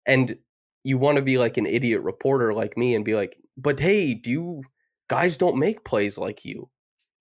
And 0.05 0.37
you 0.83 0.99
want 0.99 1.17
to 1.17 1.23
be 1.23 1.39
like 1.39 1.57
an 1.57 1.65
idiot 1.65 2.03
reporter 2.03 2.53
like 2.53 2.77
me 2.77 2.93
and 2.93 3.03
be 3.03 3.15
like, 3.15 3.39
but 3.57 3.79
hey, 3.79 4.13
do 4.13 4.29
you 4.29 4.61
guys 5.07 5.35
don't 5.35 5.57
make 5.57 5.83
plays 5.83 6.19
like 6.19 6.45
you? 6.45 6.69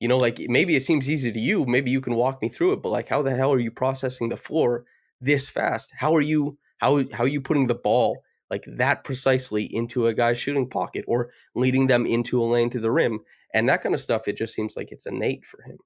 You 0.01 0.09
know, 0.09 0.19
like 0.19 0.39
maybe 0.51 0.77
it 0.77 0.83
seems 0.83 1.09
easy 1.09 1.33
to 1.33 1.41
you. 1.41 1.65
Maybe 1.65 1.91
you 1.91 2.03
can 2.03 2.15
walk 2.15 2.43
me 2.43 2.51
through 2.51 2.75
it, 2.75 2.83
but 2.83 2.91
like, 2.91 3.09
how 3.09 3.23
the 3.23 3.35
hell 3.35 3.55
are 3.55 3.59
you 3.59 3.71
processing 3.71 4.29
the 4.29 4.37
floor 4.37 4.85
this 5.21 5.49
fast? 5.49 5.93
How 5.97 6.15
are 6.15 6.21
you 6.21 6.59
how 6.79 7.05
how 7.13 7.25
are 7.25 7.29
you 7.29 7.41
putting 7.41 7.67
the 7.67 7.75
ball 7.75 8.23
like 8.51 8.65
that 8.67 9.05
precisely 9.05 9.65
into 9.65 10.07
a 10.07 10.15
guy's 10.15 10.39
shooting 10.39 10.69
pocket 10.69 11.05
or 11.09 11.31
leading 11.55 11.87
them 11.87 12.07
into 12.07 12.41
a 12.41 12.45
lane 12.45 12.71
to 12.71 12.81
the 12.81 12.91
rim 12.91 13.21
and 13.55 13.69
that 13.69 13.83
kind 13.83 13.95
of 13.95 14.01
stuff? 14.01 14.29
It 14.29 14.37
just 14.37 14.55
seems 14.55 14.77
like 14.77 14.93
it's 14.93 15.07
innate 15.07 15.45
for 15.45 15.63
him, 15.63 15.79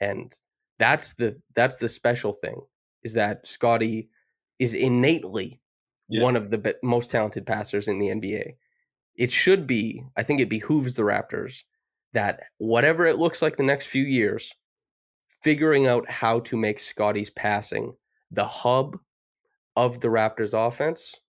and 0.00 0.36
that's 0.78 1.14
the 1.14 1.36
that's 1.54 1.76
the 1.76 1.88
special 1.88 2.32
thing 2.32 2.60
is 3.02 3.14
that 3.14 3.46
Scottie 3.46 4.08
is 4.58 4.74
innately 4.74 5.60
yeah. 6.08 6.22
one 6.22 6.36
of 6.36 6.50
the 6.50 6.58
be- 6.58 6.74
most 6.82 7.10
talented 7.10 7.46
passers 7.46 7.88
in 7.88 7.98
the 7.98 8.08
NBA. 8.08 8.54
It 9.16 9.30
should 9.30 9.66
be, 9.66 10.02
I 10.16 10.22
think 10.22 10.40
it 10.40 10.48
behooves 10.48 10.96
the 10.96 11.02
Raptors 11.02 11.62
that 12.14 12.44
whatever 12.58 13.06
it 13.06 13.18
looks 13.18 13.42
like 13.42 13.56
the 13.56 13.62
next 13.62 13.86
few 13.86 14.04
years, 14.04 14.52
figuring 15.42 15.86
out 15.86 16.08
how 16.10 16.40
to 16.40 16.56
make 16.56 16.78
Scottie's 16.78 17.30
passing 17.30 17.94
the 18.34 18.44
hub 18.44 18.98
of 19.76 20.00
the 20.00 20.08
Raptors 20.08 20.54
offense, 20.54 21.20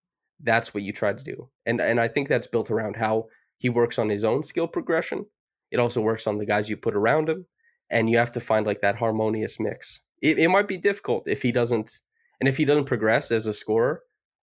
that's 0.44 0.74
what 0.74 0.84
you 0.84 0.92
try 0.92 1.14
to 1.14 1.24
do. 1.24 1.50
And 1.66 1.80
and 1.82 2.00
I 2.00 2.08
think 2.08 2.28
that's 2.28 2.48
built 2.48 2.70
around 2.72 2.96
how 2.96 3.28
he 3.58 3.70
works 3.70 3.98
on 3.98 4.10
his 4.10 4.24
own 4.24 4.44
skill 4.44 4.68
progression. 4.68 5.26
It 5.72 5.80
also 5.80 6.02
works 6.02 6.28
on 6.28 6.38
the 6.38 6.46
guys 6.46 6.70
you 6.70 6.78
put 6.78 6.96
around 6.96 7.30
him. 7.30 7.46
And 7.92 8.10
you 8.10 8.18
have 8.18 8.32
to 8.32 8.40
find 8.40 8.66
like 8.66 8.82
that 8.82 8.96
harmonious 8.96 9.60
mix. 9.60 10.02
It, 10.22 10.40
it 10.40 10.50
might 10.50 10.68
be 10.68 10.78
difficult 10.78 11.28
if 11.28 11.44
he 11.44 11.52
doesn't 11.52 12.02
and 12.40 12.50
if 12.50 12.58
he 12.58 12.66
doesn't 12.66 12.86
progress 12.86 13.32
as 13.32 13.46
a 13.46 13.54
scorer, 13.54 14.02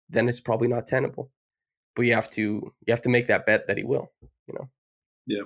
then 0.08 0.28
it's 0.28 0.40
probably 0.40 0.68
not 0.68 0.86
tenable. 0.86 1.32
But 1.96 2.04
you 2.04 2.14
have 2.14 2.30
to 2.32 2.42
you 2.42 2.92
have 2.92 3.02
to 3.02 3.10
make 3.10 3.28
that 3.28 3.46
bet 3.46 3.68
that 3.68 3.78
he 3.78 3.84
will, 3.84 4.12
you 4.48 4.54
know. 4.54 4.70
Yeah. 5.26 5.44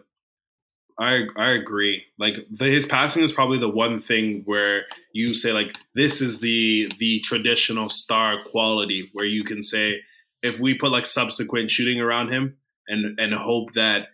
I 0.99 1.25
I 1.35 1.49
agree. 1.49 2.03
Like 2.17 2.35
the, 2.51 2.65
his 2.65 2.85
passing 2.85 3.23
is 3.23 3.31
probably 3.31 3.59
the 3.59 3.69
one 3.69 4.01
thing 4.01 4.41
where 4.45 4.83
you 5.13 5.33
say 5.33 5.51
like 5.51 5.75
this 5.95 6.21
is 6.21 6.39
the 6.39 6.91
the 6.99 7.19
traditional 7.21 7.89
star 7.89 8.43
quality 8.49 9.09
where 9.13 9.25
you 9.25 9.43
can 9.43 9.61
say 9.61 10.01
if 10.41 10.59
we 10.59 10.73
put 10.73 10.91
like 10.91 11.05
subsequent 11.05 11.69
shooting 11.69 11.99
around 11.99 12.31
him 12.31 12.57
and 12.87 13.19
and 13.19 13.33
hope 13.33 13.73
that 13.73 14.07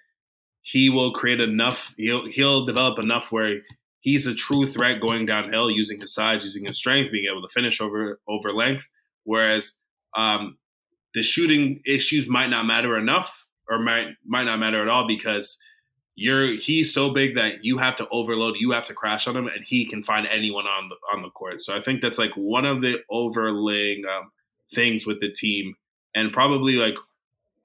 he 0.61 0.89
will 0.89 1.13
create 1.13 1.39
enough 1.39 1.93
he'll 1.97 2.27
he'll 2.29 2.65
develop 2.65 2.99
enough 2.99 3.31
where 3.31 3.59
he's 4.03 4.27
a 4.27 4.35
true 4.35 4.67
threat 4.67 5.01
going 5.01 5.25
downhill 5.25 5.71
using 5.71 5.99
his 5.99 6.13
size, 6.13 6.43
using 6.43 6.65
his 6.65 6.77
strength, 6.77 7.11
being 7.11 7.25
able 7.31 7.41
to 7.41 7.51
finish 7.53 7.81
over 7.81 8.19
over 8.27 8.53
length. 8.53 8.89
Whereas 9.23 9.77
um, 10.15 10.57
the 11.15 11.23
shooting 11.23 11.81
issues 11.85 12.27
might 12.27 12.49
not 12.49 12.65
matter 12.65 12.97
enough 12.97 13.45
or 13.69 13.79
might 13.79 14.07
might 14.25 14.43
not 14.43 14.59
matter 14.59 14.81
at 14.81 14.89
all 14.89 15.07
because 15.07 15.57
you're 16.15 16.53
he's 16.53 16.93
so 16.93 17.11
big 17.11 17.35
that 17.35 17.63
you 17.63 17.77
have 17.77 17.95
to 17.95 18.07
overload, 18.09 18.55
you 18.59 18.71
have 18.71 18.85
to 18.85 18.93
crash 18.93 19.27
on 19.27 19.35
him, 19.35 19.47
and 19.47 19.65
he 19.65 19.85
can 19.85 20.03
find 20.03 20.27
anyone 20.27 20.65
on 20.65 20.89
the 20.89 20.95
on 21.15 21.23
the 21.23 21.29
court. 21.29 21.61
So 21.61 21.75
I 21.75 21.81
think 21.81 22.01
that's 22.01 22.19
like 22.19 22.33
one 22.35 22.65
of 22.65 22.81
the 22.81 22.97
overlaying 23.09 24.03
um, 24.05 24.31
things 24.73 25.05
with 25.05 25.19
the 25.19 25.31
team, 25.31 25.75
and 26.13 26.31
probably 26.31 26.73
like 26.73 26.95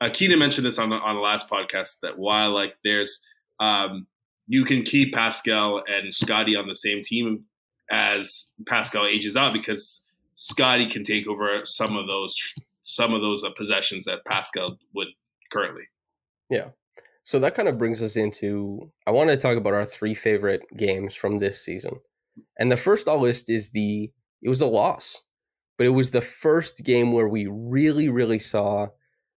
Akina 0.02 0.38
mentioned 0.38 0.66
this 0.66 0.78
on 0.78 0.90
the 0.90 0.96
on 0.96 1.16
the 1.16 1.20
last 1.20 1.48
podcast 1.48 2.00
that 2.00 2.18
while 2.18 2.54
like 2.54 2.74
there's 2.84 3.24
um, 3.60 4.06
you 4.46 4.64
can 4.64 4.82
keep 4.82 5.12
Pascal 5.12 5.82
and 5.86 6.14
Scottie 6.14 6.56
on 6.56 6.66
the 6.68 6.74
same 6.74 7.02
team 7.02 7.44
as 7.90 8.50
Pascal 8.66 9.06
ages 9.06 9.36
out 9.36 9.52
because 9.52 10.04
Scottie 10.34 10.88
can 10.88 11.04
take 11.04 11.26
over 11.26 11.60
some 11.64 11.96
of 11.96 12.06
those 12.06 12.36
some 12.82 13.12
of 13.12 13.20
those 13.20 13.44
uh, 13.44 13.50
possessions 13.56 14.06
that 14.06 14.24
Pascal 14.24 14.78
would 14.94 15.08
currently. 15.52 15.82
Yeah. 16.48 16.68
So 17.28 17.38
that 17.40 17.54
kind 17.54 17.68
of 17.68 17.76
brings 17.76 18.02
us 18.02 18.16
into 18.16 18.90
I 19.06 19.10
want 19.10 19.28
to 19.28 19.36
talk 19.36 19.58
about 19.58 19.74
our 19.74 19.84
three 19.84 20.14
favorite 20.14 20.62
games 20.74 21.14
from 21.14 21.36
this 21.36 21.62
season. 21.62 22.00
And 22.58 22.72
the 22.72 22.76
first 22.78 23.06
I'll 23.06 23.20
list 23.20 23.50
is 23.50 23.68
the 23.68 24.10
it 24.40 24.48
was 24.48 24.62
a 24.62 24.66
loss, 24.66 25.24
but 25.76 25.86
it 25.86 25.90
was 25.90 26.10
the 26.10 26.22
first 26.22 26.84
game 26.84 27.12
where 27.12 27.28
we 27.28 27.46
really, 27.46 28.08
really 28.08 28.38
saw 28.38 28.86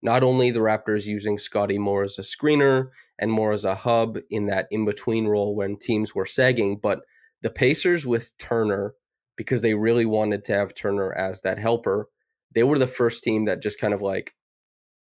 not 0.02 0.22
only 0.22 0.52
the 0.52 0.60
Raptors 0.60 1.08
using 1.08 1.36
Scottie 1.36 1.78
more 1.78 2.04
as 2.04 2.16
a 2.16 2.22
screener 2.22 2.90
and 3.18 3.32
more 3.32 3.52
as 3.52 3.64
a 3.64 3.74
hub 3.74 4.18
in 4.30 4.46
that 4.46 4.68
in 4.70 4.84
between 4.84 5.26
role 5.26 5.56
when 5.56 5.76
teams 5.76 6.14
were 6.14 6.26
sagging, 6.26 6.78
but 6.80 7.00
the 7.42 7.50
Pacers 7.50 8.06
with 8.06 8.38
Turner, 8.38 8.94
because 9.34 9.62
they 9.62 9.74
really 9.74 10.06
wanted 10.06 10.44
to 10.44 10.52
have 10.52 10.76
Turner 10.76 11.12
as 11.14 11.40
that 11.40 11.58
helper, 11.58 12.08
they 12.54 12.62
were 12.62 12.78
the 12.78 12.86
first 12.86 13.24
team 13.24 13.46
that 13.46 13.60
just 13.60 13.80
kind 13.80 13.92
of 13.92 14.00
like 14.00 14.32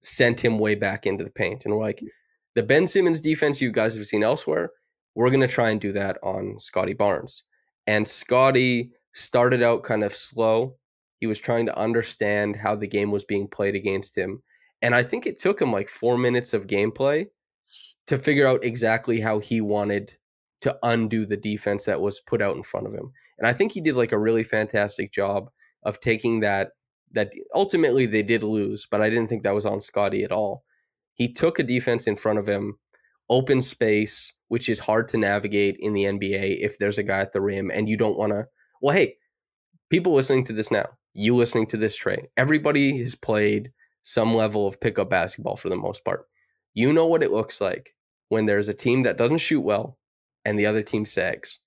sent 0.02 0.43
him 0.43 0.58
way 0.58 0.73
back 0.73 1.06
into 1.06 1.23
the 1.23 1.30
paint. 1.30 1.65
And 1.65 1.75
we're 1.75 1.84
like, 1.84 1.99
mm. 1.99 2.08
The 2.60 2.65
Ben 2.65 2.88
Simmons 2.88 3.22
defense 3.22 3.62
you 3.62 3.72
guys 3.72 3.95
have 3.95 4.06
seen 4.06 4.22
elsewhere, 4.22 4.72
we're 5.15 5.30
going 5.30 5.39
to 5.39 5.48
try 5.48 5.69
and 5.69 5.80
do 5.80 5.93
that 5.93 6.17
on 6.22 6.60
Scottie 6.60 6.93
Barnes. 6.93 7.45
And 7.88 8.06
Scottie 8.06 8.91
started 9.13 9.63
out 9.63 9.84
kind 9.84 10.04
of 10.04 10.13
slow. 10.13 10.76
He 11.22 11.26
was 11.26 11.39
trying 11.39 11.67
to 11.67 11.80
understand 11.80 12.58
how 12.58 12.76
the 12.76 12.86
game 12.86 13.12
was 13.12 13.24
being 13.24 13.48
played 13.48 13.76
against 13.76 14.17
him. 14.17 14.43
And 14.82 14.93
I 14.93 15.04
think 15.04 15.26
it 15.26 15.39
took 15.39 15.62
him 15.62 15.72
like 15.72 15.88
four 15.88 16.17
minutes 16.17 16.54
of 16.54 16.67
gameplay 16.67 17.28
to 18.08 18.17
figure 18.17 18.45
out 18.45 18.65
exactly 18.65 19.22
how 19.22 19.39
he 19.39 19.62
wanted 19.62 20.15
to 20.60 20.78
undo 20.84 21.26
the 21.26 21.38
defense 21.38 21.86
that 21.86 22.02
was 22.02 22.19
put 22.19 22.41
out 22.41 22.58
in 22.58 22.63
front 22.63 22.88
of 22.88 22.93
him. 22.93 23.13
And 23.38 23.48
I 23.48 23.54
think 23.54 23.72
he 23.72 23.80
did 23.80 23.95
like 23.95 24.12
a 24.12 24.19
really 24.19 24.43
fantastic 24.43 25.13
job 25.13 25.50
of 25.84 26.02
taking 26.02 26.41
that 26.41 26.72
that 27.13 27.32
ultimately 27.56 28.06
they 28.06 28.22
did 28.22 28.43
lose, 28.43 28.86
but 28.86 29.02
I 29.02 29.10
didn't 29.10 29.30
think 29.30 29.43
that 29.43 29.56
was 29.56 29.65
on 29.65 29.80
Scottie 29.80 30.26
at 30.26 30.34
all. 30.34 30.65
He 31.19 31.32
took 31.32 31.60
a 31.60 31.63
defense 31.63 32.08
in 32.08 32.15
front 32.15 32.39
of 32.39 32.47
him, 32.47 32.79
open 33.29 33.62
space, 33.62 34.34
which 34.47 34.69
is 34.69 34.79
hard 34.79 35.10
to 35.10 35.17
navigate 35.17 35.75
in 35.79 35.93
the 35.93 36.05
NBA 36.05 36.60
if 36.62 36.79
there's 36.79 36.97
a 36.97 37.03
guy 37.03 37.19
at 37.19 37.34
the 37.34 37.41
rim 37.41 37.69
and 37.69 37.89
you 37.89 37.97
don't 37.97 38.17
want 38.17 38.32
to. 38.32 38.47
Well, 38.82 38.95
hey, 38.95 39.17
people 39.89 40.13
listening 40.13 40.45
to 40.45 40.53
this 40.53 40.71
now, 40.71 40.86
you 41.13 41.36
listening 41.36 41.67
to 41.67 41.77
this, 41.77 41.97
Tre, 41.97 42.29
everybody 42.38 42.97
has 42.99 43.15
played 43.15 43.73
some 44.01 44.34
level 44.34 44.65
of 44.65 44.79
pickup 44.79 45.10
basketball 45.10 45.58
for 45.58 45.67
the 45.67 45.75
most 45.75 46.05
part. 46.05 46.25
You 46.73 46.93
know 46.93 47.05
what 47.05 47.21
it 47.21 47.34
looks 47.34 47.60
like 47.60 47.93
when 48.29 48.45
there's 48.45 48.69
a 48.69 48.73
team 48.73 49.03
that 49.03 49.17
doesn't 49.17 49.39
shoot 49.39 49.60
well 49.60 49.97
and 50.45 50.58
the 50.58 50.67
other 50.67 50.82
team 50.82 51.05
sags. 51.05 51.60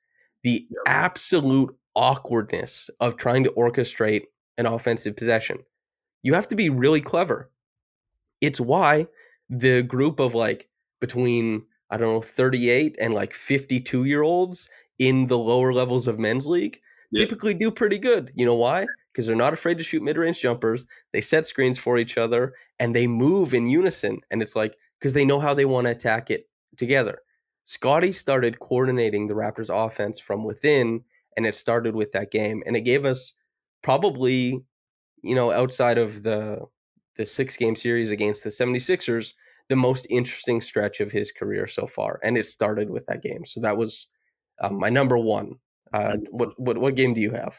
The 0.44 0.66
absolute 0.86 1.76
awkwardness 1.94 2.88
of 3.00 3.18
trying 3.18 3.44
to 3.44 3.50
orchestrate 3.50 4.22
an 4.56 4.64
offensive 4.64 5.14
possession. 5.14 5.58
You 6.22 6.32
have 6.32 6.48
to 6.48 6.56
be 6.56 6.70
really 6.70 7.02
clever. 7.02 7.50
It's 8.40 8.58
why 8.60 9.08
the 9.52 9.82
group 9.82 10.18
of 10.18 10.34
like 10.34 10.68
between 11.00 11.64
I 11.90 11.98
don't 11.98 12.14
know 12.14 12.22
38 12.22 12.96
and 13.00 13.12
like 13.12 13.34
52 13.34 14.04
year 14.04 14.22
olds 14.22 14.68
in 14.98 15.26
the 15.26 15.38
lower 15.38 15.72
levels 15.72 16.06
of 16.06 16.18
men's 16.18 16.46
league 16.46 16.80
yeah. 17.12 17.24
typically 17.24 17.54
do 17.54 17.70
pretty 17.70 17.98
good. 17.98 18.30
You 18.34 18.46
know 18.46 18.54
why? 18.54 18.86
Because 19.12 19.26
they're 19.26 19.36
not 19.36 19.52
afraid 19.52 19.76
to 19.78 19.84
shoot 19.84 20.02
mid 20.02 20.16
range 20.16 20.40
jumpers. 20.40 20.86
They 21.12 21.20
set 21.20 21.46
screens 21.46 21.78
for 21.78 21.98
each 21.98 22.16
other 22.16 22.54
and 22.80 22.96
they 22.96 23.06
move 23.06 23.52
in 23.52 23.68
unison. 23.68 24.20
And 24.30 24.42
it's 24.42 24.56
like 24.56 24.76
because 24.98 25.14
they 25.14 25.26
know 25.26 25.38
how 25.38 25.52
they 25.54 25.66
want 25.66 25.86
to 25.86 25.90
attack 25.90 26.30
it 26.30 26.48
together. 26.76 27.18
Scottie 27.64 28.12
started 28.12 28.58
coordinating 28.58 29.28
the 29.28 29.34
Raptors 29.34 29.70
offense 29.70 30.18
from 30.18 30.42
within, 30.42 31.04
and 31.36 31.46
it 31.46 31.54
started 31.54 31.94
with 31.94 32.10
that 32.12 32.32
game. 32.32 32.62
And 32.66 32.76
it 32.76 32.80
gave 32.80 33.04
us 33.04 33.34
probably, 33.82 34.64
you 35.22 35.34
know, 35.34 35.52
outside 35.52 35.98
of 35.98 36.22
the 36.24 36.62
the 37.16 37.25
six 37.25 37.57
game 37.57 37.77
series 37.77 38.11
against 38.11 38.44
the 38.44 38.51
76ers, 38.51 39.35
the 39.68 39.77
most 39.77 40.07
interesting 40.11 40.61
stretch 40.61 41.01
of 41.01 41.12
his 41.12 41.33
career 41.33 41.66
so 41.66 41.87
far, 41.87 42.20
and 42.22 42.37
it 42.37 42.46
started 42.46 42.90
with 42.90 43.07
that 43.07 43.22
game. 43.22 43.44
So 43.44 43.61
that 43.61 43.77
was 43.77 44.07
um, 44.61 44.79
my 44.79 44.88
number 44.88 45.18
one. 45.18 45.57
Uh, 45.92 46.16
what 46.31 46.59
what 46.59 46.79
what 46.79 46.94
game 46.94 47.14
do 47.14 47.20
you 47.20 47.33
have? 47.33 47.59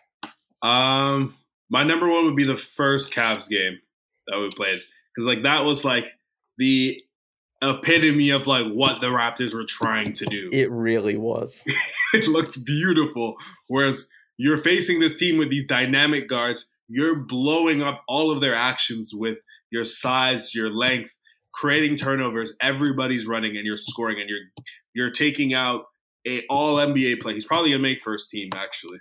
Um, 0.64 1.36
my 1.70 1.84
number 1.84 2.10
one 2.10 2.26
would 2.26 2.36
be 2.36 2.46
the 2.46 2.58
first 2.58 3.14
Cavs 3.14 3.50
game 3.50 3.80
that 4.28 4.40
we 4.40 4.52
played 4.56 4.80
because 5.14 5.28
like 5.28 5.44
that 5.44 5.66
was 5.66 5.86
like 5.86 6.08
the 6.58 7.02
epitome 7.62 8.30
of 8.32 8.48
like 8.48 8.68
what 8.68 9.02
the 9.02 9.08
Raptors 9.08 9.54
were 9.54 9.66
trying 9.66 10.14
to 10.14 10.26
do. 10.26 10.50
It 10.52 10.70
really 10.72 11.18
was. 11.18 11.64
it 12.14 12.28
looked 12.28 12.64
beautiful. 12.66 13.36
Whereas 13.68 14.10
you're 14.38 14.58
facing 14.58 15.00
this 15.00 15.18
team 15.18 15.38
with 15.38 15.50
these 15.50 15.66
dynamic 15.66 16.28
guards, 16.28 16.70
you're 16.88 17.16
blowing 17.16 17.82
up 17.82 18.04
all 18.08 18.32
of 18.32 18.42
their 18.42 18.56
actions 18.56 19.12
with 19.14 19.38
your 19.72 19.86
size, 19.86 20.54
your 20.54 20.70
length, 20.70 21.12
creating 21.54 21.96
turnovers. 21.96 22.56
Everybody's 22.62 23.26
running 23.26 23.58
and 23.58 23.66
you're 23.66 23.78
scoring 23.78 24.20
and 24.20 24.30
you're 24.30 24.66
you're 24.94 25.12
taking 25.12 25.54
out 25.54 25.86
a 26.28 26.44
all 26.50 26.78
NBA 26.78 27.22
play. 27.22 27.34
He's 27.34 27.46
probably 27.46 27.72
gonna 27.72 27.82
make 27.82 28.02
first 28.02 28.30
team 28.30 28.50
actually. 28.54 29.00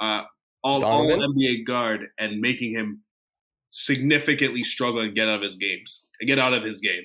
Uh, 0.00 0.22
all 0.62 0.84
all 0.84 1.06
NBA 1.06 1.66
guard 1.66 2.06
and 2.18 2.40
making 2.40 2.72
him 2.72 3.02
significantly 3.70 4.62
struggle 4.62 5.00
and 5.00 5.14
get 5.14 5.28
out 5.28 5.36
of 5.36 5.42
his 5.42 5.56
games, 5.56 6.06
get 6.26 6.38
out 6.38 6.54
of 6.54 6.62
his 6.64 6.80
game. 6.80 7.02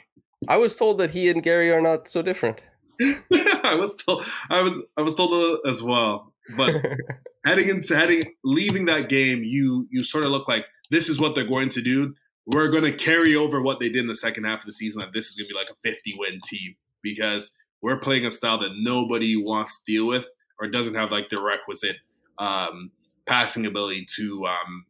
I 0.48 0.58
was 0.58 0.76
told 0.76 1.00
that 1.00 1.10
he 1.10 1.30
and 1.30 1.44
Gary 1.44 1.72
are 1.72 1.82
not 1.82 2.08
so 2.08 2.22
different. 2.22 2.64
I 3.02 3.76
was 3.76 3.96
told 3.96 4.26
I 4.50 4.62
was 4.62 4.78
I 4.98 5.02
was 5.02 5.16
told 5.16 5.60
as 5.68 5.84
well. 5.84 6.34
But 6.56 6.74
heading 7.46 7.70
into 7.70 7.96
heading 7.96 8.34
leaving 8.44 8.86
that 8.86 9.10
game, 9.10 9.44
you 9.44 9.88
you 9.90 10.04
sort 10.04 10.26
of 10.26 10.32
look 10.32 10.48
like 10.48 10.66
this 10.92 11.10
is 11.10 11.20
what 11.20 11.36
they're 11.36 11.48
going 11.48 11.70
to 11.70 11.82
do. 11.82 12.16
We're 12.46 12.70
going 12.70 12.84
to 12.84 12.94
carry 12.94 13.36
over 13.36 13.62
what 13.62 13.80
they 13.80 13.90
did 13.90 14.02
in 14.02 14.08
the 14.08 14.16
second 14.16 14.46
half 14.46 14.62
of 14.62 14.66
the 14.66 14.72
season. 14.72 15.02
Like 15.02 15.14
this 15.14 15.28
is 15.28 15.38
going 15.38 15.48
to 15.50 15.54
be 15.54 15.58
like 15.58 15.70
a 15.70 15.78
50 15.84 16.16
win 16.18 16.40
team 16.44 16.76
because 17.04 17.56
we're 17.82 18.00
playing 18.00 18.26
a 18.26 18.32
style 18.32 18.60
that 18.60 18.72
nobody 18.76 19.36
wants 19.36 19.82
to 19.82 19.92
deal 19.92 20.08
with 20.08 20.26
or 20.60 20.68
doesn't 20.68 20.96
have 20.96 21.12
like 21.12 21.30
the 21.30 21.42
requisite 21.42 21.98
um, 22.40 22.92
passing 23.26 23.66
ability 23.66 24.06
to 24.16 24.46
um, 24.48 24.86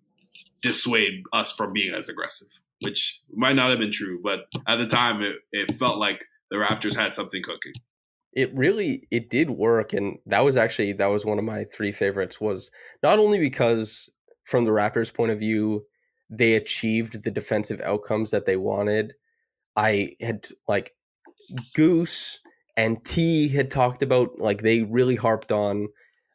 dissuade 0.61 1.23
us 1.33 1.51
from 1.51 1.73
being 1.73 1.93
as 1.93 2.09
aggressive, 2.09 2.47
which 2.81 3.19
might 3.33 3.55
not 3.55 3.69
have 3.69 3.79
been 3.79 3.91
true, 3.91 4.19
but 4.23 4.39
at 4.67 4.77
the 4.77 4.87
time 4.87 5.21
it, 5.21 5.35
it 5.51 5.75
felt 5.75 5.97
like 5.97 6.25
the 6.49 6.57
Raptors 6.57 6.95
had 6.95 7.13
something 7.13 7.43
cooking. 7.43 7.73
It 8.33 8.53
really 8.55 9.07
it 9.11 9.29
did 9.29 9.49
work 9.49 9.93
and 9.93 10.19
that 10.27 10.45
was 10.45 10.55
actually 10.55 10.93
that 10.93 11.07
was 11.07 11.25
one 11.25 11.39
of 11.39 11.45
my 11.45 11.63
three 11.63 11.91
favorites 11.91 12.39
was 12.39 12.69
not 13.01 13.19
only 13.19 13.39
because 13.39 14.09
from 14.43 14.65
the 14.65 14.71
Raptors 14.71 15.13
point 15.13 15.31
of 15.31 15.39
view 15.39 15.85
they 16.29 16.53
achieved 16.53 17.23
the 17.23 17.31
defensive 17.31 17.81
outcomes 17.81 18.31
that 18.31 18.45
they 18.45 18.55
wanted. 18.55 19.15
I 19.75 20.15
had 20.21 20.47
like 20.67 20.93
Goose 21.73 22.39
and 22.77 23.03
T 23.03 23.49
had 23.49 23.71
talked 23.71 24.03
about 24.03 24.39
like 24.39 24.61
they 24.61 24.83
really 24.83 25.15
harped 25.15 25.51
on 25.51 25.87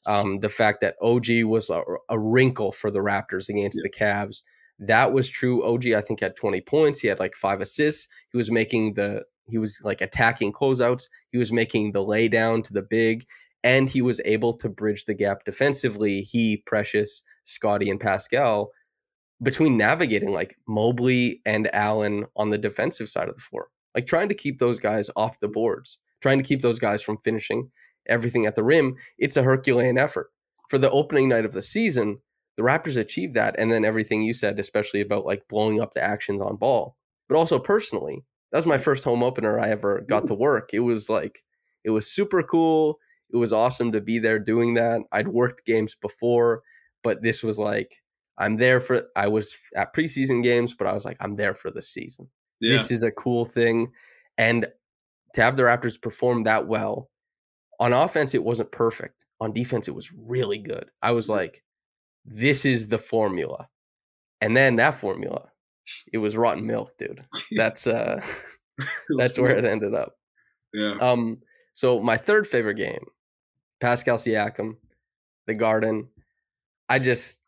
um, 0.06 0.40
the 0.40 0.48
fact 0.48 0.80
that 0.80 0.96
OG 1.00 1.44
was 1.44 1.70
a, 1.70 1.82
a 2.08 2.18
wrinkle 2.18 2.72
for 2.72 2.90
the 2.90 3.00
Raptors 3.00 3.48
against 3.48 3.78
yeah. 3.78 3.82
the 3.84 3.90
Cavs. 4.04 4.42
That 4.78 5.12
was 5.12 5.28
true. 5.28 5.64
OG, 5.64 5.88
I 5.88 6.00
think, 6.00 6.20
had 6.20 6.36
20 6.36 6.60
points. 6.62 7.00
He 7.00 7.08
had 7.08 7.20
like 7.20 7.34
five 7.34 7.60
assists. 7.60 8.08
He 8.32 8.36
was 8.36 8.50
making 8.50 8.94
the, 8.94 9.24
he 9.46 9.58
was 9.58 9.80
like 9.84 10.00
attacking 10.00 10.52
closeouts. 10.52 11.08
He 11.30 11.38
was 11.38 11.52
making 11.52 11.92
the 11.92 12.02
lay 12.02 12.28
down 12.28 12.62
to 12.62 12.72
the 12.72 12.82
big, 12.82 13.26
and 13.62 13.88
he 13.88 14.02
was 14.02 14.20
able 14.24 14.52
to 14.54 14.68
bridge 14.68 15.04
the 15.04 15.14
gap 15.14 15.44
defensively. 15.44 16.22
He, 16.22 16.58
Precious, 16.66 17.22
Scottie, 17.44 17.90
and 17.90 18.00
Pascal 18.00 18.70
between 19.42 19.76
navigating 19.76 20.32
like 20.32 20.56
Mobley 20.66 21.42
and 21.44 21.68
Allen 21.74 22.24
on 22.36 22.50
the 22.50 22.58
defensive 22.58 23.08
side 23.08 23.28
of 23.28 23.34
the 23.34 23.40
floor, 23.42 23.68
like 23.94 24.06
trying 24.06 24.28
to 24.28 24.34
keep 24.34 24.58
those 24.58 24.78
guys 24.78 25.10
off 25.16 25.40
the 25.40 25.48
boards, 25.48 25.98
trying 26.22 26.38
to 26.38 26.44
keep 26.44 26.62
those 26.62 26.78
guys 26.78 27.02
from 27.02 27.18
finishing 27.18 27.70
everything 28.06 28.46
at 28.46 28.54
the 28.54 28.62
rim, 28.64 28.96
it's 29.18 29.36
a 29.36 29.42
Herculean 29.42 29.98
effort. 29.98 30.30
For 30.68 30.78
the 30.78 30.90
opening 30.90 31.28
night 31.28 31.44
of 31.44 31.52
the 31.52 31.62
season, 31.62 32.18
the 32.56 32.62
Raptors 32.62 32.96
achieved 32.96 33.34
that. 33.34 33.54
And 33.58 33.70
then 33.70 33.84
everything 33.84 34.22
you 34.22 34.34
said, 34.34 34.58
especially 34.58 35.00
about 35.00 35.26
like 35.26 35.48
blowing 35.48 35.80
up 35.80 35.92
the 35.92 36.02
actions 36.02 36.40
on 36.40 36.56
ball, 36.56 36.96
but 37.28 37.36
also 37.36 37.58
personally, 37.58 38.24
that 38.54 38.58
was 38.58 38.66
my 38.66 38.78
first 38.78 39.02
home 39.02 39.24
opener 39.24 39.58
I 39.58 39.70
ever 39.70 40.02
got 40.02 40.28
to 40.28 40.34
work. 40.34 40.72
It 40.72 40.78
was 40.78 41.10
like, 41.10 41.42
it 41.82 41.90
was 41.90 42.08
super 42.08 42.40
cool. 42.40 43.00
It 43.32 43.36
was 43.36 43.52
awesome 43.52 43.90
to 43.90 44.00
be 44.00 44.20
there 44.20 44.38
doing 44.38 44.74
that. 44.74 45.00
I'd 45.10 45.26
worked 45.26 45.66
games 45.66 45.96
before, 45.96 46.62
but 47.02 47.20
this 47.20 47.42
was 47.42 47.58
like, 47.58 48.00
I'm 48.38 48.56
there 48.56 48.80
for, 48.80 49.02
I 49.16 49.26
was 49.26 49.58
at 49.74 49.92
preseason 49.92 50.40
games, 50.40 50.72
but 50.72 50.86
I 50.86 50.92
was 50.92 51.04
like, 51.04 51.16
I'm 51.18 51.34
there 51.34 51.52
for 51.52 51.72
the 51.72 51.82
season. 51.82 52.28
Yeah. 52.60 52.76
This 52.76 52.92
is 52.92 53.02
a 53.02 53.10
cool 53.10 53.44
thing. 53.44 53.90
And 54.38 54.68
to 55.32 55.42
have 55.42 55.56
the 55.56 55.64
Raptors 55.64 56.00
perform 56.00 56.44
that 56.44 56.68
well 56.68 57.10
on 57.80 57.92
offense, 57.92 58.36
it 58.36 58.44
wasn't 58.44 58.70
perfect. 58.70 59.26
On 59.40 59.52
defense, 59.52 59.88
it 59.88 59.96
was 59.96 60.12
really 60.12 60.58
good. 60.58 60.92
I 61.02 61.10
was 61.10 61.24
mm-hmm. 61.24 61.38
like, 61.38 61.64
this 62.24 62.64
is 62.64 62.86
the 62.86 62.98
formula. 62.98 63.68
And 64.40 64.56
then 64.56 64.76
that 64.76 64.94
formula, 64.94 65.50
it 66.12 66.18
was 66.18 66.36
rotten 66.36 66.66
milk, 66.66 66.96
dude. 66.98 67.24
That's 67.56 67.86
uh 67.86 68.24
that's 69.18 69.38
where 69.38 69.56
it 69.56 69.64
ended 69.64 69.94
up. 69.94 70.16
Yeah. 70.72 70.96
Um, 71.00 71.38
so 71.74 72.00
my 72.00 72.16
third 72.16 72.44
favorite 72.44 72.74
game, 72.74 73.04
Pascal 73.80 74.16
Siakam, 74.16 74.76
the 75.46 75.54
Garden. 75.54 76.08
I 76.88 76.98
just 76.98 77.38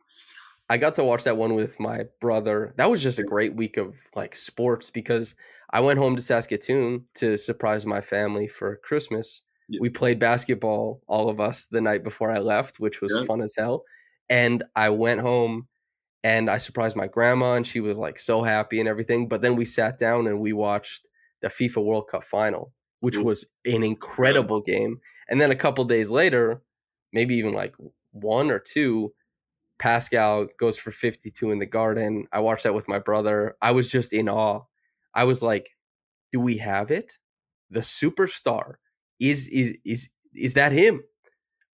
I 0.68 0.77
got 0.77 0.94
to 0.96 1.05
watch 1.05 1.25
that 1.25 1.37
one 1.37 1.55
with 1.55 1.81
my 1.81 2.05
brother. 2.20 2.75
That 2.77 2.90
was 2.90 3.03
just 3.03 3.18
a 3.18 3.25
great 3.25 3.57
week 3.57 3.77
of 3.77 3.96
like 4.14 4.37
sports 4.37 4.90
because 4.90 5.35
I 5.70 5.81
went 5.81 5.99
home 5.99 6.14
to 6.14 6.22
Saskatoon 6.22 7.05
to 7.14 7.37
surprise 7.37 7.85
my 7.85 8.01
family 8.01 8.46
for 8.46 8.77
Christmas 8.77 9.42
yeah. 9.68 9.79
We 9.81 9.90
played 9.90 10.18
basketball, 10.18 11.03
all 11.09 11.29
of 11.29 11.40
us, 11.40 11.66
the 11.66 11.81
night 11.81 12.05
before 12.05 12.31
I 12.31 12.38
left, 12.38 12.79
which 12.79 13.01
was 13.01 13.12
yeah. 13.14 13.25
fun 13.25 13.40
as 13.40 13.55
hell. 13.57 13.85
And 14.29 14.62
I 14.75 14.90
went 14.90 15.20
home 15.20 15.66
and 16.27 16.51
I 16.51 16.59
surprised 16.59 16.97
my 16.97 17.07
grandma, 17.07 17.53
and 17.53 17.65
she 17.65 17.79
was 17.79 17.99
like 17.99 18.19
so 18.19 18.43
happy 18.43 18.81
and 18.81 18.89
everything. 18.89 19.29
But 19.29 19.43
then 19.43 19.55
we 19.55 19.65
sat 19.65 19.97
down 19.97 20.27
and 20.27 20.41
we 20.41 20.53
watched 20.53 21.09
the 21.41 21.47
FIFA 21.47 21.85
World 21.85 22.09
Cup 22.09 22.25
final, 22.25 22.73
which 22.99 23.17
Ooh. 23.17 23.23
was 23.23 23.47
an 23.65 23.85
incredible 23.85 24.61
game. 24.61 24.99
And 25.29 25.41
then 25.41 25.53
a 25.53 25.55
couple 25.55 25.85
days 25.85 26.11
later, 26.11 26.62
maybe 27.12 27.37
even 27.37 27.53
like 27.53 27.77
one 28.11 28.51
or 28.51 28.59
two, 28.59 29.15
Pascal 29.79 30.49
goes 30.59 30.77
for 30.77 30.91
52 30.91 31.53
in 31.53 31.61
the 31.61 31.65
garden. 31.65 32.27
I 32.33 32.41
watched 32.41 32.65
that 32.65 32.75
with 32.75 32.89
my 32.89 32.99
brother. 32.99 33.55
I 33.62 33.71
was 33.71 33.89
just 33.89 34.12
in 34.12 34.29
awe. 34.29 34.62
I 35.15 35.23
was 35.23 35.45
like, 35.45 35.77
do 36.33 36.41
we 36.41 36.57
have 36.57 36.91
it? 36.91 37.21
The 37.71 37.81
superstar 37.81 38.75
is 39.21 39.47
is 39.47 39.79
is 39.85 40.11
is 40.35 40.55
that 40.55 40.73
him? 40.73 41.05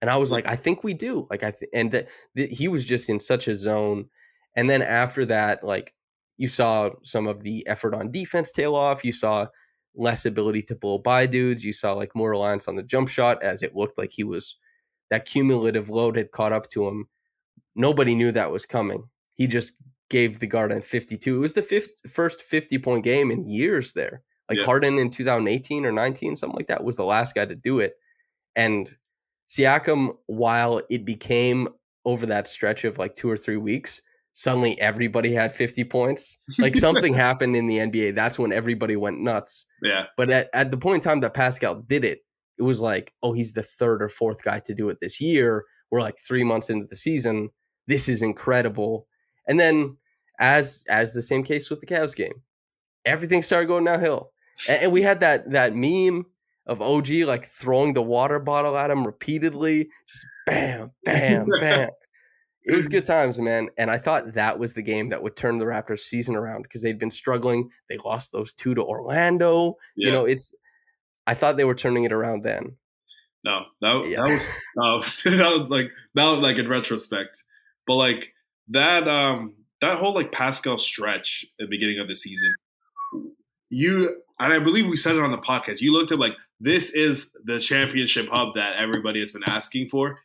And 0.02 0.10
I 0.10 0.18
was 0.18 0.30
like, 0.30 0.46
I 0.46 0.56
think 0.56 0.84
we 0.84 0.92
do. 0.92 1.26
Like 1.30 1.42
I 1.42 1.52
th- 1.52 1.70
and 1.72 1.90
that 1.92 2.08
he 2.36 2.68
was 2.68 2.84
just 2.84 3.08
in 3.08 3.18
such 3.18 3.48
a 3.48 3.54
zone. 3.54 4.10
And 4.56 4.68
then 4.68 4.82
after 4.82 5.24
that, 5.26 5.64
like 5.64 5.94
you 6.36 6.48
saw 6.48 6.90
some 7.02 7.26
of 7.26 7.42
the 7.42 7.66
effort 7.66 7.94
on 7.94 8.10
defense 8.10 8.52
tail 8.52 8.74
off. 8.74 9.04
You 9.04 9.12
saw 9.12 9.46
less 9.94 10.26
ability 10.26 10.62
to 10.62 10.74
blow 10.74 10.98
by 10.98 11.26
dudes. 11.26 11.64
You 11.64 11.72
saw 11.72 11.92
like 11.92 12.14
more 12.14 12.30
reliance 12.30 12.68
on 12.68 12.76
the 12.76 12.82
jump 12.82 13.08
shot 13.08 13.42
as 13.42 13.62
it 13.62 13.76
looked 13.76 13.98
like 13.98 14.10
he 14.10 14.24
was 14.24 14.56
that 15.10 15.26
cumulative 15.26 15.90
load 15.90 16.16
had 16.16 16.32
caught 16.32 16.52
up 16.52 16.68
to 16.70 16.88
him. 16.88 17.06
Nobody 17.76 18.14
knew 18.14 18.32
that 18.32 18.50
was 18.50 18.66
coming. 18.66 19.04
He 19.34 19.46
just 19.46 19.74
gave 20.08 20.40
the 20.40 20.46
guard 20.46 20.70
Garden 20.70 20.82
52. 20.82 21.36
It 21.36 21.38
was 21.38 21.52
the 21.52 21.62
fifth, 21.62 21.90
first 22.10 22.40
50 22.40 22.78
point 22.78 23.04
game 23.04 23.30
in 23.30 23.46
years 23.46 23.92
there. 23.92 24.22
Like 24.48 24.58
yeah. 24.58 24.64
Harden 24.64 24.98
in 24.98 25.10
2018 25.10 25.86
or 25.86 25.92
19, 25.92 26.36
something 26.36 26.56
like 26.56 26.66
that, 26.68 26.84
was 26.84 26.96
the 26.96 27.04
last 27.04 27.34
guy 27.34 27.46
to 27.46 27.54
do 27.54 27.78
it. 27.78 27.94
And 28.56 28.94
Siakam, 29.48 30.16
while 30.26 30.82
it 30.90 31.04
became 31.04 31.68
over 32.04 32.26
that 32.26 32.48
stretch 32.48 32.84
of 32.84 32.98
like 32.98 33.16
two 33.16 33.30
or 33.30 33.36
three 33.36 33.56
weeks, 33.56 34.02
suddenly 34.32 34.80
everybody 34.80 35.32
had 35.32 35.52
50 35.52 35.84
points. 35.84 36.38
Like 36.58 36.76
something 36.86 37.14
happened 37.14 37.56
in 37.56 37.66
the 37.66 37.78
NBA. 37.78 38.14
That's 38.14 38.38
when 38.38 38.52
everybody 38.52 38.96
went 38.96 39.20
nuts. 39.20 39.66
Yeah. 39.82 40.04
But 40.16 40.30
at, 40.30 40.48
at 40.54 40.70
the 40.70 40.76
point 40.76 41.04
in 41.04 41.10
time 41.10 41.20
that 41.20 41.34
Pascal 41.34 41.76
did 41.76 42.04
it, 42.04 42.20
it 42.58 42.62
was 42.62 42.80
like, 42.80 43.12
oh, 43.22 43.32
he's 43.32 43.52
the 43.54 43.62
third 43.62 44.02
or 44.02 44.08
fourth 44.08 44.42
guy 44.42 44.60
to 44.60 44.74
do 44.74 44.88
it 44.88 44.98
this 45.00 45.20
year. 45.20 45.64
We're 45.90 46.00
like 46.00 46.18
three 46.18 46.44
months 46.44 46.70
into 46.70 46.86
the 46.86 46.96
season. 46.96 47.50
This 47.86 48.08
is 48.08 48.22
incredible. 48.22 49.06
And 49.46 49.58
then 49.58 49.96
as 50.38 50.84
as 50.88 51.12
the 51.12 51.22
same 51.22 51.42
case 51.42 51.70
with 51.70 51.80
the 51.80 51.86
Cavs 51.86 52.14
game, 52.14 52.42
everything 53.04 53.42
started 53.42 53.66
going 53.66 53.84
downhill. 53.84 54.32
And, 54.68 54.84
and 54.84 54.92
we 54.92 55.02
had 55.02 55.20
that 55.20 55.50
that 55.50 55.74
meme 55.74 56.26
of 56.66 56.80
OG 56.80 57.08
like 57.26 57.44
throwing 57.44 57.92
the 57.94 58.02
water 58.02 58.38
bottle 58.38 58.76
at 58.76 58.90
him 58.90 59.04
repeatedly, 59.04 59.90
just 60.06 60.26
bam, 60.46 60.92
bam, 61.04 61.46
bam. 61.60 61.90
It 62.64 62.76
was 62.76 62.88
good 62.88 63.04
times, 63.06 63.40
man. 63.40 63.70
And 63.76 63.90
I 63.90 63.98
thought 63.98 64.34
that 64.34 64.58
was 64.58 64.74
the 64.74 64.82
game 64.82 65.08
that 65.08 65.22
would 65.22 65.36
turn 65.36 65.58
the 65.58 65.64
Raptors 65.64 66.00
season 66.00 66.36
around 66.36 66.62
because 66.62 66.82
they'd 66.82 66.98
been 66.98 67.10
struggling. 67.10 67.70
They 67.88 67.98
lost 67.98 68.32
those 68.32 68.52
two 68.52 68.74
to 68.74 68.84
Orlando. 68.84 69.76
Yeah. 69.96 70.06
You 70.06 70.12
know, 70.12 70.24
it's 70.24 70.54
I 71.26 71.34
thought 71.34 71.56
they 71.56 71.64
were 71.64 71.74
turning 71.74 72.04
it 72.04 72.12
around 72.12 72.42
then. 72.42 72.76
No, 73.44 73.62
that, 73.80 74.08
yeah. 74.08 74.24
that 74.24 74.32
was 74.32 74.46
uh, 74.80 75.30
that 75.36 75.58
was 75.58 75.66
like 75.70 75.90
that 76.14 76.24
was 76.26 76.38
like 76.40 76.58
in 76.58 76.68
retrospect. 76.68 77.42
But 77.86 77.94
like 77.94 78.32
that 78.68 79.08
um 79.08 79.54
that 79.80 79.98
whole 79.98 80.14
like 80.14 80.30
Pascal 80.30 80.78
stretch 80.78 81.44
at 81.60 81.64
the 81.64 81.70
beginning 81.70 81.98
of 81.98 82.06
the 82.06 82.14
season 82.14 82.54
you 83.72 84.16
and 84.38 84.52
I 84.52 84.58
believe 84.58 84.86
we 84.86 84.96
said 84.96 85.16
it 85.16 85.22
on 85.22 85.30
the 85.30 85.38
podcast. 85.38 85.80
You 85.80 85.92
looked 85.92 86.12
at 86.12 86.18
like 86.18 86.34
this 86.60 86.90
is 86.90 87.30
the 87.44 87.58
championship 87.58 88.28
hub 88.30 88.54
that 88.54 88.76
everybody 88.78 89.20
has 89.20 89.32
been 89.32 89.44
asking 89.46 89.88
for. 89.88 90.18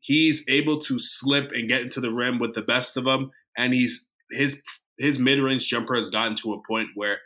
He's 0.00 0.44
able 0.48 0.80
to 0.80 0.98
slip 0.98 1.52
and 1.52 1.68
get 1.68 1.82
into 1.82 2.00
the 2.00 2.10
rim 2.10 2.38
with 2.38 2.54
the 2.54 2.62
best 2.62 2.96
of 2.96 3.04
them, 3.04 3.30
and 3.56 3.74
he's 3.74 4.08
his 4.30 4.60
his 4.98 5.18
mid 5.18 5.38
range 5.40 5.68
jumper 5.68 5.94
has 5.94 6.10
gotten 6.10 6.36
to 6.36 6.52
a 6.52 6.62
point 6.68 6.88
where 6.94 7.18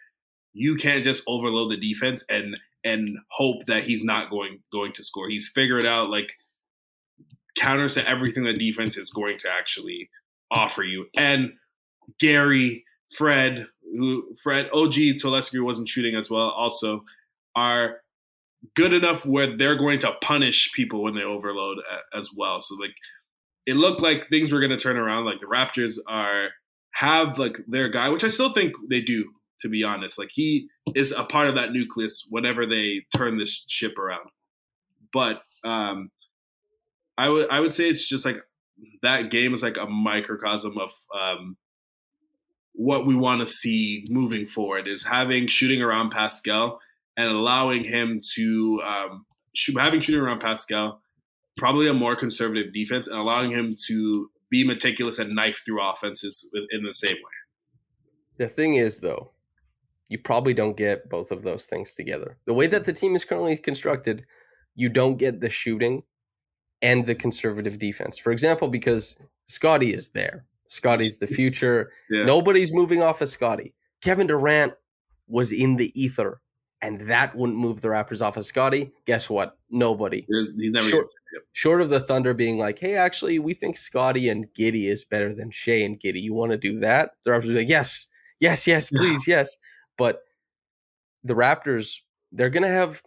you 0.53 0.77
can't 0.77 1.05
just 1.05 1.23
overload 1.27 1.73
the 1.73 1.77
defense 1.77 2.25
and 2.29 2.57
and 2.85 3.17
hope 3.31 3.65
that 3.67 3.85
he's 3.85 4.05
not 4.05 4.31
going 4.31 4.61
going 4.73 4.93
to 4.93 5.05
score. 5.05 5.29
He's 5.29 5.51
figured 5.55 5.87
out 5.87 6.11
like 6.11 6.33
counters 7.57 7.95
to 7.95 8.09
everything 8.09 8.45
the 8.45 8.57
defense 8.57 8.97
is 8.97 9.11
going 9.11 9.39
to 9.39 9.49
actually 9.51 10.11
offer 10.51 10.83
you. 10.83 11.07
And 11.17 11.53
Gary, 12.21 12.85
Fred, 13.17 13.67
who 13.83 14.37
Fred, 14.43 14.69
OG 14.73 14.95
Telesky 15.23 15.63
wasn't 15.63 15.89
shooting 15.89 16.15
as 16.15 16.31
well, 16.31 16.51
also 16.51 17.05
are 17.57 18.01
good 18.75 18.93
enough 18.93 19.25
where 19.25 19.57
they're 19.57 19.77
going 19.77 19.99
to 20.01 20.13
punish 20.23 20.73
people 20.75 21.03
when 21.03 21.15
they 21.15 21.23
overload 21.23 21.79
as 22.17 22.31
well. 22.37 22.61
So 22.61 22.75
like 22.77 22.95
it 23.67 23.77
looked 23.77 24.03
like 24.03 24.29
things 24.29 24.53
were 24.53 24.61
going 24.61 24.71
to 24.71 24.77
turn 24.77 24.97
around. 24.97 25.25
Like 25.25 25.41
the 25.41 25.47
Raptors 25.47 25.99
are 26.07 26.49
have 26.93 27.39
like 27.39 27.59
their 27.67 27.89
guy, 27.89 28.09
which 28.09 28.25
I 28.25 28.29
still 28.29 28.53
think 28.53 28.73
they 28.89 29.01
do. 29.01 29.25
To 29.61 29.69
be 29.69 29.85
honest, 29.85 30.19
like 30.19 30.31
he 30.33 30.69
is 30.95 31.13
a 31.13 31.25
part 31.25 31.49
of 31.49 31.55
that 31.55 31.73
nucleus 31.73 32.27
whenever 32.29 32.67
they 32.67 33.07
turn 33.17 33.39
this 33.39 33.65
ship 33.69 33.97
around. 33.99 34.29
But 35.13 35.43
um, 35.65 36.11
I 37.17 37.29
would 37.29 37.49
I 37.51 37.61
would 37.61 37.73
say 37.73 37.89
it's 37.89 38.07
just 38.07 38.27
like 38.27 38.39
that 39.03 39.31
game 39.31 39.55
is 39.55 39.63
like 39.63 39.77
a 39.77 39.87
microcosm 39.87 40.77
of 40.77 40.91
um, 41.17 41.57
what 42.73 43.07
we 43.07 43.15
want 43.15 43.41
to 43.41 43.47
see 43.47 44.05
moving 44.11 44.45
forward 44.47 44.89
is 44.89 45.05
having 45.05 45.47
shooting 45.47 45.81
around 45.81 46.11
Pascal 46.11 46.81
and 47.17 47.29
allowing 47.29 47.85
him 47.85 48.21
to 48.35 48.83
um, 48.85 49.27
shoot, 49.55 49.79
having 49.79 50.01
shooting 50.01 50.21
around 50.21 50.41
Pascal, 50.41 51.01
probably 51.57 51.89
a 51.89 51.95
more 51.95 52.17
conservative 52.17 52.73
defense, 52.73 53.07
and 53.07 53.17
allowing 53.17 53.51
him 53.51 53.75
to 53.87 54.31
be 54.51 54.65
meticulous 54.67 55.19
and 55.19 55.35
knife 55.35 55.63
through 55.65 55.83
offenses 55.83 56.51
in 56.71 56.85
the 56.85 56.95
same 56.95 57.17
way. 57.17 58.37
The 58.37 58.49
thing 58.49 58.75
is, 58.75 59.01
though, 59.01 59.31
you 60.09 60.19
probably 60.19 60.55
don't 60.55 60.77
get 60.77 61.09
both 61.09 61.31
of 61.31 61.43
those 61.43 61.67
things 61.67 61.95
together. 61.95 62.37
The 62.47 62.55
way 62.55 62.67
that 62.67 62.85
the 62.85 62.93
team 62.93 63.15
is 63.15 63.25
currently 63.25 63.57
constructed, 63.57 64.25
you 64.75 64.89
don't 64.89 65.17
get 65.17 65.41
the 65.41 65.51
shooting 65.51 66.03
and 66.83 67.07
the 67.07 67.15
conservative 67.15 67.79
defense. 67.79 68.19
For 68.19 68.33
example, 68.33 68.69
because 68.69 69.17
Scottie 69.47 69.95
is 69.95 70.11
there. 70.11 70.45
Scottie's 70.69 71.19
the 71.19 71.27
future. 71.27 71.91
Yeah. 72.11 72.25
Nobody's 72.25 72.73
moving 72.75 73.03
off 73.03 73.21
of 73.21 73.29
Scottie. 73.29 73.75
Kevin 74.03 74.27
Durant 74.27 74.75
was 75.29 75.53
in 75.53 75.77
the 75.77 75.93
ether, 76.01 76.41
and 76.85 77.01
that 77.01 77.35
wouldn't 77.35 77.59
move 77.59 77.81
the 77.81 77.89
Raptors 77.89 78.21
off 78.21 78.37
of 78.37 78.45
Scottie. 78.45 78.93
Guess 79.07 79.31
what? 79.31 79.57
Nobody. 79.71 80.27
Short, 80.77 81.09
short, 81.53 81.81
of 81.81 81.89
the 81.89 81.99
Thunder 81.99 82.35
being 82.35 82.59
like, 82.59 82.79
hey, 82.79 82.95
actually, 82.95 83.39
we 83.39 83.55
think 83.55 83.79
Scottie 83.79 84.29
and 84.29 84.47
Giddey 84.53 84.91
is 84.91 85.03
better 85.03 85.35
than 85.35 85.51
Shai 85.51 85.81
and 85.81 85.99
Giddey. 85.99 86.21
You 86.21 86.35
want 86.35 86.53
to 86.53 86.59
do 86.59 86.79
that? 86.81 87.13
The 87.25 87.31
Raptors 87.31 87.49
are 87.49 87.59
like, 87.59 87.71
yes, 87.71 88.09
yes, 88.39 88.67
yes, 88.67 88.91
please, 88.91 89.27
yes. 89.27 89.57
But 89.97 90.21
the 91.23 91.35
Raptors, 91.35 92.01
they're 92.33 92.51
going 92.51 92.65
to 92.65 92.69
have 92.69 93.03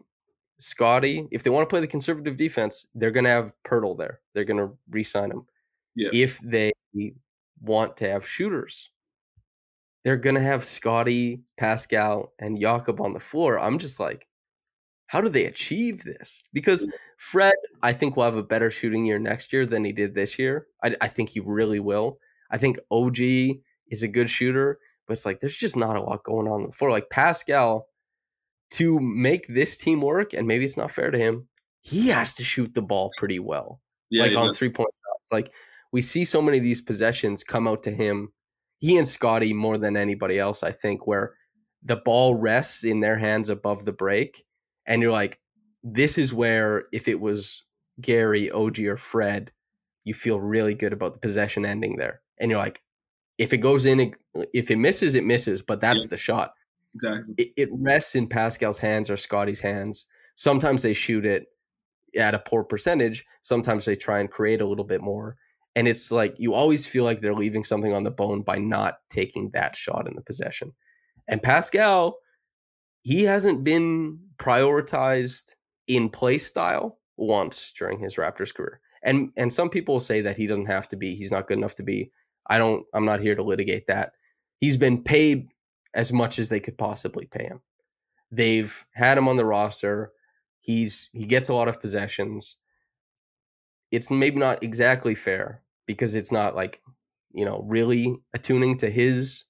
Scottie. 0.57 1.27
If 1.29 1.43
they 1.43 1.51
want 1.51 1.69
to 1.69 1.71
play 1.71 1.79
the 1.79 1.87
conservative 1.87 2.35
defense, 2.35 2.87
they're 2.95 3.11
going 3.11 3.25
to 3.25 3.29
have 3.29 3.53
Poeltl 3.63 3.95
there. 3.95 4.21
They're 4.33 4.43
going 4.43 4.59
to 4.59 4.75
re 4.89 5.03
sign 5.03 5.29
him. 5.29 5.45
Yeah. 5.95 6.09
If 6.11 6.39
they 6.39 6.71
want 7.61 7.95
to 7.97 8.09
have 8.09 8.27
shooters. 8.27 8.89
They're 10.03 10.17
gonna 10.17 10.41
have 10.41 10.63
Scottie, 10.63 11.41
Pascal, 11.57 12.33
and 12.39 12.59
Jakob 12.59 13.01
on 13.01 13.13
the 13.13 13.19
floor. 13.19 13.59
I'm 13.59 13.77
just 13.77 13.99
like, 13.99 14.27
how 15.07 15.21
do 15.21 15.29
they 15.29 15.45
achieve 15.45 16.03
this? 16.03 16.43
Because. 16.53 16.85
Fred, 17.17 17.55
I 17.81 17.93
think, 17.93 18.15
will 18.15 18.25
have 18.25 18.35
a 18.35 18.43
better 18.43 18.69
shooting 18.69 19.05
year 19.05 19.17
next 19.19 19.51
year 19.51 19.65
than 19.65 19.83
he 19.83 19.91
did 19.91 20.13
this 20.13 20.37
year. 20.37 20.67
I, 20.83 20.95
I 21.01 21.07
think 21.07 21.29
he 21.29 21.39
really 21.39 21.79
will. 21.79 22.19
I 22.51 22.57
think 22.57 22.77
OG 22.91 23.17
is 23.87 24.03
a 24.03 24.07
good 24.07 24.29
shooter, 24.29 24.79
but 25.07 25.13
it's 25.13 25.25
like 25.25 25.39
there's 25.39 25.57
just 25.57 25.75
not 25.75 25.97
a 25.97 26.01
lot 26.01 26.23
going 26.23 26.47
on, 26.47 26.71
floor. 26.71 26.91
Like 26.91 27.09
Pascal, 27.09 27.87
to 28.71 28.99
make 28.99 29.47
this 29.47 29.77
team 29.77 30.01
work, 30.01 30.33
and 30.33 30.47
maybe 30.47 30.63
it's 30.63 30.77
not 30.77 30.91
fair 30.91 31.09
to 31.09 31.17
him, 31.17 31.47
he 31.81 32.09
has 32.09 32.35
to 32.35 32.43
shoot 32.43 32.73
the 32.73 32.81
ball 32.81 33.11
pretty 33.17 33.39
well. 33.39 33.81
Yeah, 34.09 34.23
like 34.23 34.37
on 34.37 34.53
three 34.53 34.69
point 34.69 34.89
shots. 35.05 35.31
Like 35.31 35.51
we 35.91 36.01
see 36.01 36.23
so 36.23 36.41
many 36.41 36.57
of 36.57 36.63
these 36.63 36.81
possessions 36.81 37.43
come 37.43 37.67
out 37.67 37.83
to 37.83 37.91
him. 37.91 38.31
He 38.79 38.97
and 38.97 39.07
Scottie 39.07 39.53
more 39.53 39.77
than 39.77 39.97
anybody 39.97 40.39
else, 40.39 40.63
I 40.63 40.71
think, 40.71 41.07
where 41.07 41.33
the 41.83 41.97
ball 41.97 42.35
rests 42.35 42.83
in 42.83 42.99
their 42.99 43.17
hands 43.17 43.49
above 43.49 43.85
the 43.85 43.93
break. 43.93 44.45
And 44.85 45.01
you're 45.01 45.11
like, 45.11 45.39
this 45.83 46.17
is 46.17 46.33
where 46.33 46.85
if 46.91 47.07
it 47.07 47.19
was 47.19 47.63
Gary, 48.01 48.51
OG, 48.51 48.79
or 48.79 48.97
Fred, 48.97 49.51
you 50.03 50.13
feel 50.13 50.39
really 50.39 50.75
good 50.75 50.93
about 50.93 51.13
the 51.13 51.19
possession 51.19 51.65
ending 51.65 51.97
there. 51.97 52.21
And 52.39 52.51
you're 52.51 52.59
like, 52.59 52.81
if 53.37 53.53
it 53.53 53.57
goes 53.57 53.85
in, 53.85 54.15
if 54.53 54.71
it 54.71 54.77
misses, 54.77 55.15
it 55.15 55.23
misses, 55.23 55.61
but 55.61 55.81
that's 55.81 56.03
yeah. 56.03 56.07
the 56.09 56.17
shot. 56.17 56.53
Exactly. 56.95 57.35
It, 57.37 57.53
it 57.57 57.69
rests 57.71 58.15
in 58.15 58.27
Pascal's 58.27 58.79
hands 58.79 59.09
or 59.09 59.17
Scottie's 59.17 59.59
hands. 59.59 60.05
Sometimes 60.35 60.81
they 60.81 60.93
shoot 60.93 61.25
it 61.25 61.47
at 62.17 62.33
a 62.33 62.39
poor 62.39 62.63
percentage. 62.63 63.25
Sometimes 63.41 63.85
they 63.85 63.95
try 63.95 64.19
and 64.19 64.31
create 64.31 64.61
a 64.61 64.65
little 64.65 64.85
bit 64.85 65.01
more. 65.01 65.37
And 65.77 65.87
it's 65.87 66.11
like 66.11 66.33
you 66.39 66.55
always 66.55 66.87
feel 66.87 67.03
like 67.03 67.21
they're 67.21 67.35
leaving 67.35 67.63
something 67.63 67.93
on 67.93 68.03
the 68.03 68.09
bone 68.09 68.41
by 68.41 68.57
not 68.57 68.97
taking 69.11 69.51
that 69.51 69.75
shot 69.75 70.07
in 70.07 70.15
the 70.15 70.23
possession. 70.23 70.73
And 71.27 71.43
Pascal, 71.43 72.17
he 73.03 73.23
hasn't 73.23 73.63
been 73.63 74.17
prioritized 74.39 75.53
in 75.85 76.09
play 76.09 76.39
style 76.39 76.97
once 77.15 77.71
during 77.77 77.99
his 77.99 78.15
Raptors 78.15 78.51
career. 78.51 78.81
And 79.03 79.31
and 79.37 79.53
some 79.53 79.69
people 79.69 79.99
say 79.99 80.19
that 80.21 80.35
he 80.35 80.47
doesn't 80.47 80.65
have 80.65 80.89
to 80.89 80.95
be, 80.95 81.13
he's 81.13 81.31
not 81.31 81.47
good 81.47 81.59
enough 81.59 81.75
to 81.75 81.83
be. 81.83 82.11
I 82.47 82.57
don't 82.57 82.83
I'm 82.95 83.05
not 83.05 83.19
here 83.19 83.35
to 83.35 83.43
litigate 83.43 83.85
that. 83.85 84.13
He's 84.59 84.77
been 84.77 85.03
paid 85.03 85.47
as 85.93 86.11
much 86.11 86.39
as 86.39 86.49
they 86.49 86.59
could 86.59 86.79
possibly 86.79 87.27
pay 87.27 87.43
him. 87.43 87.61
They've 88.31 88.83
had 88.93 89.19
him 89.19 89.27
on 89.27 89.37
the 89.37 89.45
roster. 89.45 90.11
He's 90.59 91.11
he 91.13 91.25
gets 91.25 91.49
a 91.49 91.53
lot 91.53 91.67
of 91.67 91.79
possessions. 91.79 92.57
It's 93.91 94.09
maybe 94.09 94.39
not 94.39 94.63
exactly 94.63 95.13
fair, 95.13 95.61
because 95.87 96.13
it's 96.13 96.31
not 96.31 96.55
like 96.55 96.81
you 97.33 97.45
know 97.45 97.63
really 97.67 98.15
attuning 98.33 98.77
to 98.77 98.89
his 98.89 99.45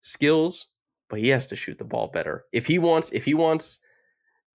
skills 0.00 0.68
but 1.08 1.20
he 1.20 1.28
has 1.28 1.46
to 1.46 1.56
shoot 1.56 1.78
the 1.78 1.84
ball 1.84 2.08
better. 2.08 2.44
If 2.52 2.66
he 2.66 2.78
wants 2.78 3.12
if 3.12 3.24
he 3.24 3.34
wants 3.34 3.80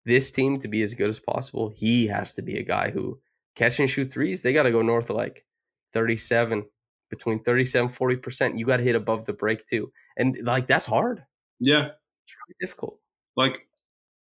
this 0.05 0.31
team 0.31 0.59
to 0.59 0.69
be 0.69 0.83
as 0.83 0.95
good 0.95 1.11
as 1.11 1.21
possible 1.21 1.71
he 1.75 2.07
has 2.07 2.33
to 2.35 2.43
be 2.43 2.59
a 2.59 2.64
guy 2.64 2.91
who 2.91 3.21
catch 3.55 3.79
and 3.81 3.91
shoot 3.91 4.07
threes. 4.07 4.43
They 4.43 4.53
got 4.53 4.62
to 4.62 4.73
go 4.73 4.83
north 4.83 5.11
of 5.11 5.17
like 5.17 5.45
37 5.93 6.64
between 7.11 7.43
37 7.43 7.91
40% 7.91 8.59
you 8.59 8.64
got 8.64 8.79
to 8.79 8.83
hit 8.83 8.95
above 8.95 9.25
the 9.25 9.33
break 9.33 9.67
too. 9.67 9.93
And 10.17 10.37
like 10.43 10.67
that's 10.67 10.87
hard. 10.87 11.25
Yeah. 11.61 11.88
It's 12.25 12.37
really 12.47 12.57
difficult. 12.61 12.99
Like 13.37 13.67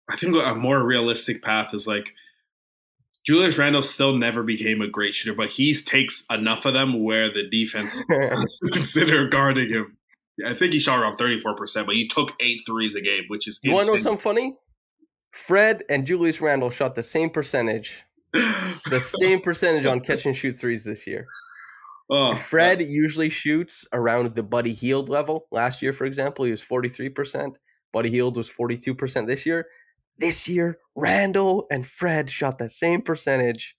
i 0.08 0.16
think 0.16 0.36
a 0.36 0.54
more 0.54 0.84
realistic 0.84 1.42
path 1.42 1.74
is 1.74 1.88
like 1.88 2.14
Julius 3.28 3.58
Randle 3.58 3.82
still 3.82 4.16
never 4.18 4.44
became 4.44 4.82
a 4.82 4.88
great 4.88 5.16
shooter, 5.16 5.36
but 5.36 5.50
he 5.50 5.74
takes 5.74 6.26
enough 6.30 6.66
of 6.66 6.74
them 6.74 7.04
where 7.04 7.34
the 7.34 7.50
defense 7.50 8.04
has 8.10 8.60
to 8.60 8.70
consider 8.72 9.28
guarding 9.28 9.70
him. 9.70 9.98
I 10.46 10.54
think 10.54 10.74
he 10.74 10.80
shot 10.80 11.00
around 11.00 11.18
34%, 11.18 11.86
but 11.86 11.96
he 11.96 12.08
took 12.08 12.34
eight 12.40 12.62
threes 12.68 12.94
a 12.96 13.02
game, 13.02 13.24
which 13.28 13.48
is 13.48 13.60
You 13.64 13.74
want 13.74 13.86
to 13.86 13.94
know 13.94 13.98
something 13.98 14.18
funny? 14.18 14.56
Fred 15.32 15.84
and 15.90 16.06
Julius 16.06 16.40
Randle 16.40 16.70
shot 16.70 16.96
the 16.96 17.04
same 17.04 17.30
percentage, 17.30 18.04
the 18.34 19.00
same 19.00 19.42
percentage 19.42 19.86
on 19.86 20.02
catch 20.02 20.26
and 20.26 20.36
shoot 20.36 20.54
threes 20.54 20.84
this 20.84 21.08
year. 21.08 21.26
Oh, 22.10 22.36
Fred 22.36 22.82
usually 22.82 23.30
shoots 23.30 23.88
around 23.92 24.36
the 24.36 24.44
Buddy 24.44 24.74
Hield 24.74 25.10
level. 25.10 25.48
Last 25.52 25.82
year, 25.82 25.92
for 25.92 26.06
example, 26.06 26.46
he 26.46 26.52
was 26.52 26.62
43%. 26.62 27.56
Buddy 27.92 28.10
Hield 28.12 28.38
was 28.38 28.50
42% 28.50 29.26
this 29.26 29.46
year. 29.46 29.68
This 30.18 30.48
year, 30.48 30.80
Randle 30.96 31.68
and 31.70 31.86
Fred 31.86 32.30
shot 32.30 32.58
the 32.58 32.70
same 32.70 33.02
percentage. 33.02 33.76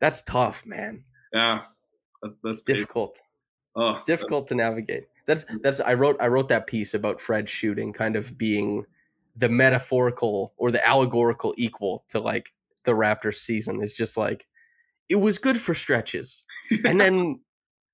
That's 0.00 0.22
tough, 0.22 0.66
man. 0.66 1.04
Yeah, 1.32 1.62
that's 2.42 2.62
difficult. 2.62 3.20
Oh, 3.74 3.90
it's 3.90 4.04
difficult 4.04 4.48
to 4.48 4.54
navigate. 4.54 5.04
That's 5.26 5.44
that's 5.62 5.80
I 5.80 5.94
wrote 5.94 6.16
I 6.20 6.28
wrote 6.28 6.48
that 6.48 6.66
piece 6.66 6.94
about 6.94 7.20
Fred 7.20 7.48
shooting 7.48 7.92
kind 7.92 8.16
of 8.16 8.38
being 8.38 8.84
the 9.36 9.48
metaphorical 9.48 10.54
or 10.56 10.70
the 10.70 10.86
allegorical 10.86 11.54
equal 11.58 12.04
to 12.08 12.20
like 12.20 12.52
the 12.84 12.92
Raptors 12.92 13.36
season 13.36 13.82
is 13.82 13.92
just 13.92 14.16
like 14.16 14.46
it 15.08 15.16
was 15.16 15.38
good 15.38 15.58
for 15.58 15.74
stretches. 15.74 16.46
and 16.84 17.00
then 17.00 17.40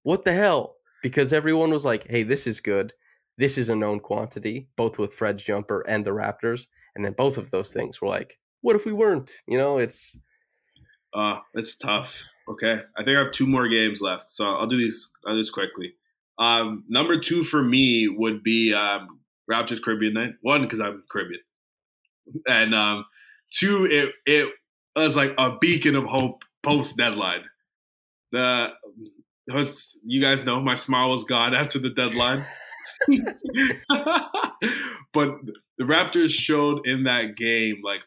what 0.03 0.25
the 0.25 0.33
hell? 0.33 0.77
Because 1.03 1.33
everyone 1.33 1.71
was 1.71 1.85
like, 1.85 2.09
"Hey, 2.09 2.23
this 2.23 2.47
is 2.47 2.61
good. 2.61 2.93
This 3.39 3.59
is 3.59 3.69
a 3.69 3.77
known 3.77 3.99
quantity, 3.99 4.69
both 4.77 4.99
with 4.99 5.15
Fred's 5.15 5.43
jumper 5.43 5.85
and 5.89 6.05
the 6.05 6.11
Raptors." 6.11 6.67
And 6.95 7.05
then 7.05 7.13
both 7.13 7.39
of 7.39 7.51
those 7.51 7.73
things 7.73 8.01
were 8.01 8.09
like, 8.09 8.39
what 8.61 8.77
if 8.77 8.85
we 8.85 8.93
weren't? 8.93 9.33
You 9.47 9.59
know, 9.59 9.79
it's 9.79 10.17
uh 11.15 11.39
it's 11.55 11.77
tough. 11.77 12.15
Okay. 12.49 12.81
I 12.97 13.05
think 13.05 13.17
I 13.17 13.23
have 13.23 13.33
two 13.33 13.47
more 13.47 13.69
games 13.69 14.01
left. 14.01 14.31
So 14.31 14.47
I'll 14.47 14.67
do 14.67 14.79
these 14.79 15.11
I'll 15.27 15.35
do 15.35 15.39
this 15.39 15.51
quickly. 15.51 15.95
Um 16.39 16.85
number 16.89 17.19
two 17.19 17.43
for 17.43 17.63
me 17.63 18.09
would 18.09 18.43
be 18.43 18.73
um 18.73 19.21
Raptors 19.51 19.83
Caribbean 19.83 20.15
night. 20.15 20.35
One 20.41 20.63
because 20.63 20.81
I'm 20.81 21.03
Caribbean, 21.11 21.41
and 22.47 22.75
um, 22.75 23.05
two 23.51 23.85
it 23.85 24.11
it 24.27 24.49
was 24.97 25.17
like 25.17 25.35
a 25.39 25.57
beacon 25.59 25.97
of 25.97 26.05
hope 26.05 26.43
post 26.63 26.97
deadline. 26.97 27.45
The 28.31 28.69
host, 29.51 29.99
you 30.05 30.21
guys 30.21 30.45
know 30.45 30.61
my 30.61 30.75
smile 30.75 31.11
was 31.11 31.25
gone 31.25 31.55
after 31.55 31.79
the 31.79 31.91
deadline. 31.91 32.45
but 35.13 35.35
the 35.83 35.93
Raptors 35.93 36.31
showed 36.31 36.87
in 36.87 37.05
that 37.05 37.37
game 37.37 37.81
like 37.83 38.03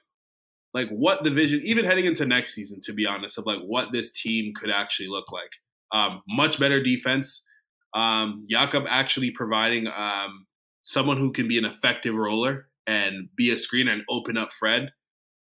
like 0.74 0.90
what 0.90 1.24
division, 1.24 1.62
even 1.64 1.86
heading 1.86 2.06
into 2.06 2.26
next 2.26 2.54
season, 2.54 2.80
to 2.84 2.94
be 2.94 3.06
honest, 3.06 3.38
of 3.38 3.46
like 3.46 3.62
what 3.62 3.94
this 3.94 4.12
team 4.12 4.54
could 4.54 4.70
actually 4.70 5.08
look 5.08 5.32
like. 5.32 5.50
Um, 5.94 6.22
much 6.28 6.60
better 6.60 6.84
defense. 6.84 7.46
Um, 7.94 8.46
Jakob 8.50 8.84
actually 8.90 9.32
providing 9.32 9.88
um, 9.88 10.46
someone 10.82 11.18
who 11.18 11.32
can 11.32 11.48
be 11.48 11.58
an 11.58 11.64
effective 11.64 12.14
roller 12.14 12.68
and 12.86 13.30
be 13.38 13.52
a 13.52 13.58
screen 13.58 13.88
and 13.88 14.02
open 14.10 14.38
up 14.38 14.52
Fred. 14.52 14.92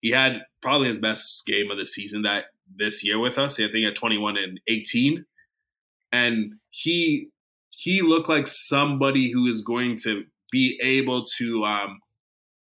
He 0.02 0.12
had 0.12 0.42
probably 0.62 0.90
his 0.90 1.00
best 1.00 1.46
game 1.46 1.72
of 1.72 1.78
the 1.78 1.86
season 1.86 2.24
that 2.24 2.46
this 2.76 3.02
year 3.02 3.18
with 3.18 3.38
us. 3.38 3.60
I 3.62 3.72
think 3.72 3.86
at 3.86 3.96
21 3.96 4.36
and 4.36 4.60
18, 4.68 5.26
and 6.12 6.54
he 6.70 7.30
he 7.70 8.02
looked 8.02 8.28
like 8.28 8.48
somebody 8.48 9.32
who 9.32 9.48
is 9.48 9.62
going 9.62 9.98
to 10.04 10.24
be 10.52 10.78
able 10.84 11.24
to 11.38 11.64
um, 11.64 12.00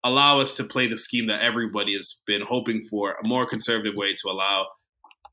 allow 0.03 0.39
us 0.39 0.57
to 0.57 0.63
play 0.63 0.87
the 0.87 0.97
scheme 0.97 1.27
that 1.27 1.41
everybody 1.41 1.95
has 1.95 2.21
been 2.25 2.41
hoping 2.41 2.83
for, 2.89 3.13
a 3.13 3.27
more 3.27 3.47
conservative 3.47 3.95
way 3.95 4.13
to 4.13 4.29
allow 4.29 4.67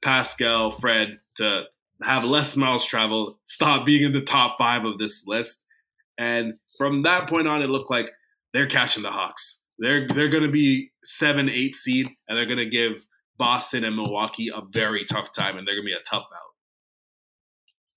Pascal, 0.02 0.70
Fred 0.70 1.18
to 1.36 1.64
have 2.02 2.24
less 2.24 2.56
miles 2.56 2.84
travel, 2.84 3.38
stop 3.44 3.84
being 3.84 4.04
in 4.04 4.12
the 4.12 4.22
top 4.22 4.56
five 4.58 4.84
of 4.84 4.98
this 4.98 5.26
list. 5.26 5.64
And 6.18 6.54
from 6.78 7.02
that 7.02 7.28
point 7.28 7.48
on, 7.48 7.62
it 7.62 7.68
looked 7.68 7.90
like 7.90 8.10
they're 8.52 8.66
catching 8.66 9.02
the 9.02 9.10
Hawks. 9.10 9.60
They're 9.78 10.06
they're 10.06 10.28
going 10.28 10.42
to 10.44 10.50
be 10.50 10.90
seven, 11.04 11.48
eight 11.48 11.74
seed, 11.74 12.06
and 12.28 12.36
they're 12.36 12.46
going 12.46 12.58
to 12.58 12.68
give 12.68 13.04
Boston 13.38 13.84
and 13.84 13.96
Milwaukee 13.96 14.50
a 14.54 14.60
very 14.70 15.04
tough 15.04 15.32
time, 15.32 15.56
and 15.56 15.66
they're 15.66 15.74
going 15.74 15.86
to 15.86 15.90
be 15.90 15.94
a 15.94 16.02
tough 16.08 16.24
out. 16.24 16.50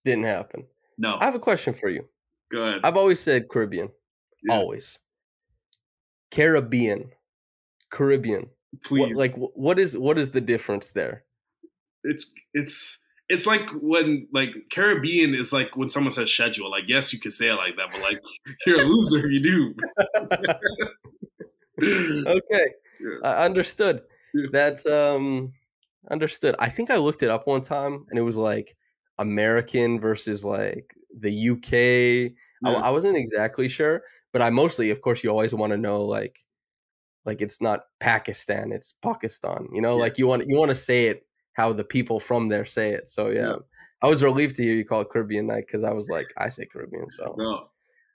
Didn't 0.06 0.26
happen. 0.26 0.66
No, 0.98 1.18
I 1.20 1.26
have 1.26 1.36
a 1.36 1.40
question 1.40 1.74
for 1.74 1.90
you. 1.90 2.08
go 2.52 2.64
ahead. 2.64 2.82
I've 2.84 2.98
always 2.98 3.20
said 3.20 3.50
Caribbean. 3.50 3.90
Yeah. 4.44 4.56
Always. 4.56 5.00
Caribbean. 6.34 7.12
Caribbean. 7.92 8.50
Please, 8.84 9.02
What, 9.02 9.16
like 9.16 9.36
what 9.36 9.78
is 9.78 9.96
what 9.96 10.18
is 10.18 10.32
the 10.32 10.42
difference 10.42 10.92
there? 10.92 11.24
it's 12.04 12.32
it's 12.54 13.00
it's 13.30 13.46
like 13.48 13.62
when 13.82 14.28
like 14.34 14.50
Caribbean 14.72 15.34
is 15.36 15.54
like 15.54 15.78
when 15.78 15.90
someone 15.90 16.12
says 16.12 16.32
schedule. 16.32 16.70
Like, 16.70 16.84
yes, 16.88 17.14
you 17.14 17.20
can 17.20 17.32
say 17.32 17.50
it 17.50 17.54
like 17.54 17.76
that, 17.78 17.92
but 17.92 18.02
like 18.02 18.20
you're 18.66 18.82
a 18.82 18.84
loser 18.84 19.30
you 19.30 19.40
do. 19.40 19.76
Okay. 21.82 22.66
Yeah. 23.00 23.18
I 23.24 23.46
understood. 23.46 24.04
Yeah. 24.34 24.48
That's 24.52 24.86
um 24.86 25.54
understood. 26.10 26.56
I 26.60 26.70
think 26.70 26.92
I 26.92 26.98
looked 26.98 27.24
it 27.24 27.30
up 27.30 27.48
one 27.48 27.62
time 27.62 28.06
and 28.10 28.20
it 28.20 28.22
was 28.22 28.38
like 28.38 28.76
American 29.18 30.00
versus 30.00 30.46
like 30.46 30.96
the 31.20 31.50
UK. 31.50 32.34
I, 32.66 32.88
I 32.88 32.92
wasn't 32.92 33.18
exactly 33.18 33.68
sure, 33.68 34.04
but 34.34 34.42
I 34.42 34.50
mostly, 34.50 34.90
of 34.90 35.02
course, 35.02 35.24
you 35.24 35.30
always 35.30 35.54
want 35.54 35.72
to 35.72 35.78
know 35.78 36.04
like 36.04 36.40
like 37.26 37.40
it's 37.42 37.62
not 37.62 37.86
Pakistan, 38.02 38.72
it's 38.74 38.94
Pakistan. 39.02 39.68
You 39.74 39.82
know, 39.82 39.96
Yeah. 39.96 40.02
like 40.02 40.18
you 40.18 40.28
want 40.28 40.48
you 40.50 40.58
want 40.58 40.70
to 40.70 40.76
say 40.76 41.06
it 41.08 41.26
how 41.54 41.72
the 41.72 41.84
people 41.86 42.20
from 42.20 42.50
there 42.50 42.66
say 42.66 42.90
it. 42.92 43.08
So 43.08 43.30
yeah. 43.30 43.48
Yeah. 43.50 43.56
I 44.02 44.10
was 44.10 44.22
relieved 44.22 44.58
to 44.58 44.64
hear 44.64 44.74
you 44.74 44.84
call 44.84 45.00
it 45.02 45.10
Caribbean 45.10 45.48
night 45.48 45.66
because 45.66 45.86
I 45.86 45.94
was 45.94 46.10
like, 46.10 46.28
I 46.38 46.50
say 46.50 46.66
Caribbean, 46.66 47.10
so 47.10 47.36
No. 47.38 47.70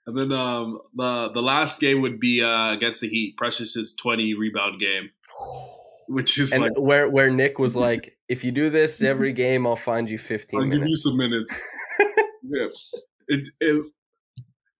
And 0.06 0.16
then 0.18 0.32
um, 0.32 0.80
the 0.94 1.30
the 1.32 1.40
last 1.42 1.80
game 1.80 2.02
would 2.02 2.18
be 2.20 2.42
uh, 2.42 2.72
against 2.72 3.00
the 3.02 3.08
Heat. 3.08 3.36
Precious's 3.38 3.94
twenty 3.94 4.34
rebound 4.34 4.80
game, 4.80 5.10
which 6.08 6.38
is 6.38 6.52
and 6.52 6.62
like 6.62 6.72
where 6.78 7.08
where 7.10 7.30
Nick 7.30 7.58
was 7.58 7.76
like, 7.86 8.14
if 8.28 8.42
you 8.44 8.50
do 8.52 8.70
this 8.70 9.02
every 9.12 9.32
game, 9.32 9.66
I'll 9.66 9.76
find 9.76 10.08
you 10.10 10.18
15 10.18 10.60
I'll 10.60 10.66
minutes. 10.66 10.78
give 10.80 10.88
you 10.88 10.96
some 10.96 11.16
minutes. 11.16 11.62
yeah. 12.42 12.66
It, 13.28 13.48
it, 13.60 13.84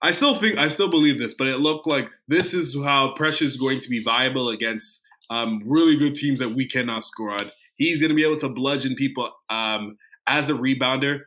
I 0.03 0.12
still 0.12 0.38
think 0.38 0.59
I 0.59 0.68
still 0.68 0.90
believe 0.90 1.18
this, 1.18 1.34
but 1.34 1.49
it 1.49 1.59
looked 1.59 1.86
like 1.86 2.09
this 2.28 2.55
is 2.55 2.76
how 2.84 3.14
Precious 3.14 3.49
is 3.49 3.57
going 3.57 3.80
to 3.80 3.88
be 3.88 4.03
viable 4.03 4.51
against 4.51 5.03
um, 5.30 5.62
really 5.64 5.96
good 5.96 6.14
teams 6.14 6.40
that 6.40 6.55
we 6.55 6.66
cannot 6.66 7.05
score 7.05 7.32
on. 7.32 7.51
He's 7.74 8.01
going 8.01 8.11
to 8.11 8.14
be 8.14 8.24
able 8.24 8.36
to 8.38 8.49
bludgeon 8.49 8.94
people 8.94 9.30
um, 9.51 9.96
as 10.28 10.51
a 10.51 10.55
rebounder, 10.55 11.22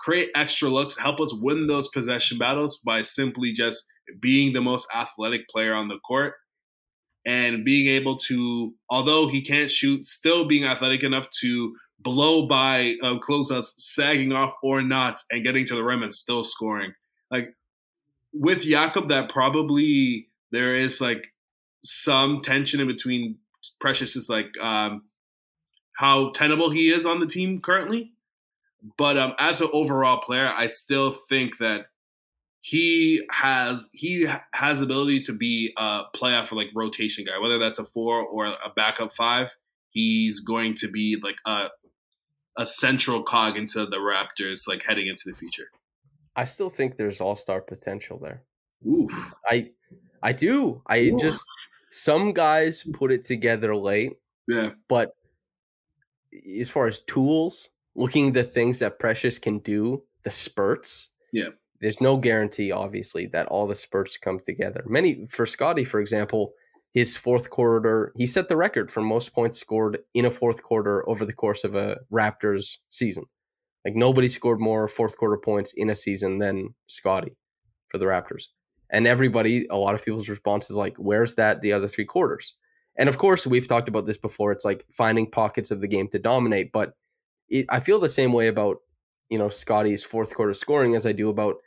create 0.00 0.30
extra 0.34 0.68
looks, 0.68 0.98
help 0.98 1.20
us 1.20 1.34
win 1.34 1.66
those 1.66 1.88
possession 1.88 2.38
battles 2.38 2.78
by 2.84 3.02
simply 3.02 3.52
just 3.52 3.86
being 4.20 4.52
the 4.52 4.60
most 4.60 4.88
athletic 4.94 5.48
player 5.48 5.74
on 5.74 5.88
the 5.88 5.98
court 6.06 6.34
and 7.26 7.64
being 7.64 7.88
able 7.88 8.16
to, 8.16 8.72
although 8.88 9.28
he 9.28 9.42
can't 9.42 9.70
shoot, 9.70 10.06
still 10.06 10.46
being 10.46 10.64
athletic 10.64 11.02
enough 11.02 11.28
to 11.40 11.74
blow 11.98 12.46
by 12.46 12.94
uh, 13.02 13.18
closeouts, 13.18 13.72
sagging 13.78 14.32
off 14.32 14.54
or 14.62 14.80
not, 14.80 15.20
and 15.30 15.44
getting 15.44 15.64
to 15.66 15.74
the 15.74 15.82
rim 15.82 16.02
and 16.02 16.14
still 16.14 16.44
scoring. 16.44 16.92
Like 17.30 17.52
with 18.38 18.62
Jakob, 18.62 19.08
that 19.08 19.30
probably 19.30 20.28
there 20.50 20.74
is 20.74 21.00
like 21.00 21.32
some 21.82 22.40
tension 22.42 22.80
in 22.80 22.86
between 22.86 23.38
Precious 23.80 24.16
is 24.16 24.28
like 24.28 24.56
um, 24.60 25.02
how 25.96 26.30
tenable 26.30 26.70
he 26.70 26.90
is 26.90 27.04
on 27.04 27.20
the 27.20 27.26
team 27.26 27.60
currently. 27.60 28.12
But 28.96 29.18
um, 29.18 29.32
as 29.38 29.60
an 29.60 29.68
overall 29.72 30.18
player, 30.18 30.52
I 30.54 30.68
still 30.68 31.16
think 31.28 31.58
that 31.58 31.86
he 32.60 33.22
has 33.30 33.88
he 33.92 34.28
has 34.52 34.80
ability 34.80 35.20
to 35.20 35.32
be 35.32 35.72
a 35.76 36.02
playoff 36.14 36.52
or 36.52 36.56
like 36.56 36.68
rotation 36.74 37.24
guy, 37.24 37.38
whether 37.40 37.58
that's 37.58 37.78
a 37.78 37.84
four 37.84 38.20
or 38.20 38.46
a 38.46 38.70
backup 38.74 39.14
five. 39.14 39.56
He's 39.90 40.40
going 40.40 40.74
to 40.76 40.90
be 40.90 41.16
like 41.22 41.36
a 41.46 41.68
a 42.58 42.66
central 42.66 43.22
cog 43.22 43.56
into 43.56 43.86
the 43.86 43.98
Raptors, 43.98 44.66
like 44.66 44.82
heading 44.82 45.08
into 45.08 45.24
the 45.26 45.34
future. 45.34 45.68
I 46.36 46.44
still 46.44 46.70
think 46.70 46.96
there's 46.96 47.20
all 47.20 47.34
star 47.34 47.60
potential 47.60 48.18
there. 48.18 48.42
Ooh, 48.86 49.08
I 49.48 49.70
I 50.22 50.32
do. 50.32 50.82
I 50.86 50.98
Ooh. 50.98 51.18
just 51.18 51.44
some 51.90 52.32
guys 52.32 52.84
put 52.92 53.10
it 53.10 53.24
together 53.24 53.74
late, 53.74 54.14
yeah, 54.46 54.70
but 54.88 55.16
as 56.60 56.70
far 56.70 56.86
as 56.86 57.00
tools, 57.02 57.70
looking 57.94 58.28
at 58.28 58.34
the 58.34 58.44
things 58.44 58.78
that 58.78 58.98
Precious 58.98 59.38
can 59.38 59.58
do, 59.60 60.02
the 60.22 60.30
spurts. 60.30 61.10
Yeah. 61.32 61.48
There's 61.80 62.00
no 62.00 62.16
guarantee, 62.16 62.72
obviously, 62.72 63.26
that 63.26 63.48
all 63.48 63.66
the 63.66 63.74
spurts 63.74 64.16
come 64.16 64.38
together. 64.38 64.82
Many 64.86 65.26
for 65.26 65.44
Scottie, 65.44 65.84
for 65.84 66.00
example, 66.00 66.54
his 66.94 67.16
fourth 67.16 67.50
quarter, 67.50 68.12
he 68.16 68.24
set 68.24 68.48
the 68.48 68.56
record 68.56 68.90
for 68.90 69.02
most 69.02 69.34
points 69.34 69.58
scored 69.58 69.98
in 70.14 70.24
a 70.24 70.30
fourth 70.30 70.62
quarter 70.62 71.06
over 71.08 71.26
the 71.26 71.34
course 71.34 71.64
of 71.64 71.74
a 71.74 71.98
Raptors 72.10 72.78
season. 72.88 73.24
Like 73.86 73.94
nobody 73.94 74.26
scored 74.26 74.58
more 74.58 74.88
fourth 74.88 75.16
quarter 75.16 75.36
points 75.36 75.72
in 75.72 75.90
a 75.90 75.94
season 75.94 76.38
than 76.38 76.74
Scottie 76.88 77.36
for 77.86 77.98
the 77.98 78.06
Raptors. 78.06 78.48
And 78.90 79.06
everybody, 79.06 79.64
a 79.70 79.76
lot 79.76 79.94
of 79.94 80.04
people's 80.04 80.28
response 80.28 80.68
is 80.68 80.76
like, 80.76 80.96
where's 80.96 81.36
that 81.36 81.60
the 81.60 81.72
other 81.72 81.86
three 81.86 82.04
quarters? 82.04 82.54
And 82.98 83.08
of 83.08 83.18
course, 83.18 83.46
we've 83.46 83.68
talked 83.68 83.88
about 83.88 84.04
this 84.04 84.16
before. 84.18 84.50
It's 84.50 84.64
like 84.64 84.84
finding 84.90 85.30
pockets 85.30 85.70
of 85.70 85.80
the 85.80 85.86
game 85.86 86.08
to 86.08 86.18
dominate. 86.18 86.72
But 86.72 86.94
it, 87.48 87.66
I 87.68 87.78
feel 87.78 88.00
the 88.00 88.08
same 88.08 88.32
way 88.32 88.48
about, 88.48 88.78
you 89.28 89.38
know, 89.38 89.50
Scottie's 89.50 90.02
fourth 90.02 90.34
quarter 90.34 90.54
scoring 90.54 90.96
as 90.96 91.06
I 91.06 91.12
do 91.12 91.28
about 91.28 91.58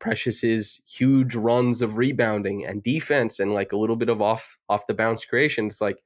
Precious's 0.00 0.80
huge 0.90 1.34
runs 1.34 1.82
of 1.82 1.98
rebounding 1.98 2.64
and 2.64 2.82
defense 2.82 3.38
and 3.38 3.52
like 3.52 3.72
a 3.72 3.76
little 3.76 3.96
bit 3.96 4.08
of 4.08 4.22
off 4.22 4.58
off 4.70 4.86
the 4.86 4.94
bounce 4.94 5.26
creation. 5.26 5.66
It's 5.66 5.82
like, 5.82 5.98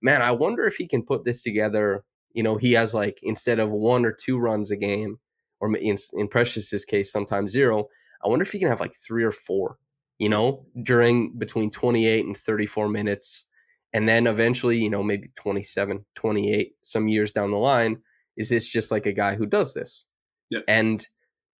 man, 0.00 0.22
I 0.22 0.32
wonder 0.32 0.66
if 0.66 0.76
he 0.76 0.86
can 0.86 1.02
put 1.02 1.26
this 1.26 1.42
together. 1.42 2.04
You 2.32 2.42
know, 2.42 2.56
he 2.56 2.72
has 2.72 2.94
like 2.94 3.18
instead 3.22 3.58
of 3.58 3.70
one 3.70 4.04
or 4.04 4.12
two 4.12 4.38
runs 4.38 4.70
a 4.70 4.76
game, 4.76 5.18
or 5.60 5.74
in, 5.76 5.96
in 6.14 6.28
Precious's 6.28 6.84
case, 6.84 7.10
sometimes 7.10 7.50
zero. 7.52 7.88
I 8.24 8.28
wonder 8.28 8.42
if 8.42 8.52
he 8.52 8.58
can 8.58 8.68
have 8.68 8.80
like 8.80 8.94
three 8.94 9.24
or 9.24 9.32
four, 9.32 9.78
you 10.18 10.28
know, 10.28 10.66
during 10.82 11.36
between 11.38 11.70
28 11.70 12.26
and 12.26 12.36
34 12.36 12.88
minutes. 12.88 13.44
And 13.92 14.08
then 14.08 14.26
eventually, 14.26 14.76
you 14.76 14.90
know, 14.90 15.02
maybe 15.02 15.30
27, 15.36 16.04
28, 16.14 16.74
some 16.82 17.08
years 17.08 17.32
down 17.32 17.50
the 17.50 17.56
line, 17.56 18.02
is 18.36 18.48
this 18.50 18.68
just 18.68 18.90
like 18.90 19.06
a 19.06 19.12
guy 19.12 19.34
who 19.34 19.46
does 19.46 19.74
this? 19.74 20.06
Yeah. 20.50 20.60
And 20.68 21.06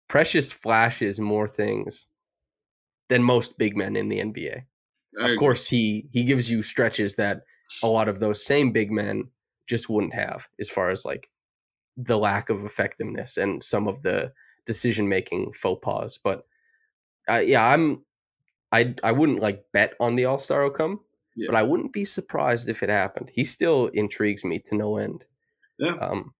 Precious 0.08 0.50
flashes 0.52 1.20
more 1.20 1.46
things 1.48 2.08
than 3.08 3.22
most 3.22 3.58
big 3.58 3.76
men 3.76 3.96
in 3.96 4.08
the 4.08 4.20
NBA. 4.20 4.64
I 5.20 5.28
Of 5.28 5.34
agree. 5.34 5.38
course, 5.38 5.68
he 5.68 6.08
he 6.12 6.24
gives 6.24 6.50
you 6.50 6.62
stretches 6.62 7.16
that 7.16 7.42
a 7.82 7.88
lot 7.88 8.08
of 8.08 8.20
those 8.20 8.44
same 8.44 8.72
big 8.72 8.90
men 8.90 9.30
just 9.68 9.88
wouldn't 9.88 10.14
have, 10.14 10.48
as 10.58 10.68
far 10.68 10.90
as 10.90 11.04
like 11.04 11.28
the 11.96 12.18
lack 12.18 12.48
of 12.48 12.64
effectiveness 12.64 13.36
and 13.36 13.62
some 13.62 13.86
of 13.86 14.02
the 14.02 14.32
decision 14.66 15.08
making 15.08 15.52
faux 15.52 15.78
pas. 15.84 16.18
But 16.18 16.44
uh, 17.28 17.42
yeah, 17.44 17.66
I'm 17.72 18.02
I 18.72 18.94
I 19.04 19.12
wouldn't 19.12 19.40
like 19.40 19.64
bet 19.72 19.94
on 20.00 20.16
the 20.16 20.24
All 20.24 20.38
Star 20.38 20.64
outcome, 20.64 21.00
Yeah. 21.36 21.46
but 21.48 21.56
I 21.56 21.62
wouldn't 21.62 21.92
be 21.92 22.04
surprised 22.04 22.68
if 22.68 22.82
it 22.82 22.88
happened. 22.90 23.30
He 23.32 23.44
still 23.44 23.86
intrigues 23.88 24.44
me 24.44 24.58
to 24.60 24.74
no 24.76 24.96
end. 24.96 25.26
Yeah. 25.78 25.96
Um, 26.00 26.32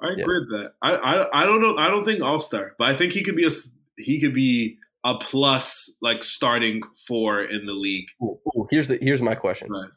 I 0.00 0.08
Yeah. 0.16 0.22
agree 0.22 0.40
with 0.40 0.50
that. 0.50 0.72
I, 0.82 0.92
I 0.94 1.42
I 1.42 1.46
don't 1.46 1.60
know. 1.62 1.76
I 1.78 1.88
don't 1.88 2.04
think 2.04 2.22
All 2.22 2.40
Star, 2.40 2.74
but 2.78 2.88
I 2.88 2.96
think 2.96 3.12
he 3.12 3.22
could 3.22 3.36
be 3.36 3.46
a 3.46 3.50
he 3.98 4.20
could 4.20 4.34
be 4.34 4.78
a 5.04 5.14
plus 5.18 5.96
like 6.00 6.22
starting 6.24 6.80
four 7.06 7.42
in 7.42 7.66
the 7.66 7.72
league. 7.72 8.06
Ooh, 8.22 8.38
ooh, 8.56 8.66
here's 8.70 8.88
the, 8.88 8.98
here's 9.00 9.20
my 9.22 9.34
question. 9.34 9.70
Right. 9.70 9.90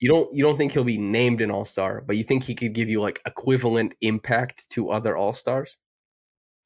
You 0.00 0.08
don't 0.10 0.34
you 0.34 0.42
don't 0.42 0.56
think 0.56 0.72
he'll 0.72 0.84
be 0.84 0.98
named 0.98 1.40
an 1.40 1.50
all 1.50 1.64
star, 1.64 2.02
but 2.06 2.16
you 2.16 2.24
think 2.24 2.42
he 2.42 2.54
could 2.54 2.72
give 2.72 2.88
you 2.88 3.00
like 3.00 3.20
equivalent 3.26 3.94
impact 4.00 4.68
to 4.70 4.90
other 4.90 5.16
all 5.16 5.34
stars? 5.34 5.76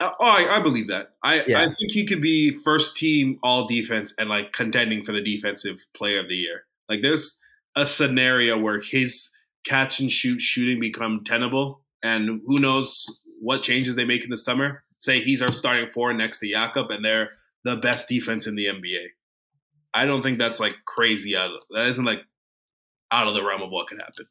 Uh, 0.00 0.10
Oh, 0.20 0.26
I, 0.26 0.58
I 0.58 0.62
believe 0.62 0.88
that. 0.88 1.10
I, 1.22 1.40
I 1.40 1.64
think 1.66 1.90
he 1.90 2.06
could 2.06 2.22
be 2.22 2.58
first 2.64 2.96
team 2.96 3.38
all 3.42 3.66
defense 3.66 4.14
and 4.18 4.28
like 4.28 4.52
contending 4.52 5.04
for 5.04 5.12
the 5.12 5.22
defensive 5.22 5.78
player 5.96 6.20
of 6.20 6.28
the 6.28 6.36
year. 6.36 6.64
Like 6.88 7.00
there's 7.02 7.40
a 7.76 7.84
scenario 7.86 8.58
where 8.58 8.80
his 8.80 9.32
catch 9.66 10.00
and 10.00 10.10
shoot 10.10 10.40
shooting 10.40 10.78
become 10.78 11.22
tenable, 11.24 11.80
and 12.02 12.40
who 12.46 12.58
knows 12.58 13.20
what 13.40 13.62
changes 13.62 13.96
they 13.96 14.04
make 14.04 14.24
in 14.24 14.30
the 14.30 14.36
summer. 14.36 14.84
Say 14.98 15.20
he's 15.20 15.42
our 15.42 15.52
starting 15.52 15.90
four 15.92 16.12
next 16.12 16.38
to 16.40 16.50
Jakob, 16.50 16.90
and 16.90 17.04
they're 17.04 17.30
the 17.64 17.76
best 17.76 18.08
defense 18.08 18.46
in 18.46 18.54
the 18.54 18.66
NBA. 18.66 19.06
I 19.92 20.06
don't 20.06 20.22
think 20.22 20.38
that's 20.38 20.60
like 20.60 20.74
crazy 20.86 21.36
out 21.36 21.50
of 21.50 21.62
that 21.70 21.86
isn't 21.86 22.04
like 22.04 22.20
out 23.12 23.28
of 23.28 23.34
the 23.34 23.44
realm 23.44 23.62
of 23.62 23.70
what 23.70 23.86
could 23.86 24.00
happen. 24.00 24.26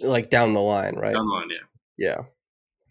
Like 0.00 0.30
down 0.30 0.54
the 0.54 0.60
line, 0.60 0.94
right? 0.96 1.14
Down 1.14 1.26
the 1.26 1.32
line, 1.32 1.48
yeah. 1.50 2.06
Yeah. 2.08 2.22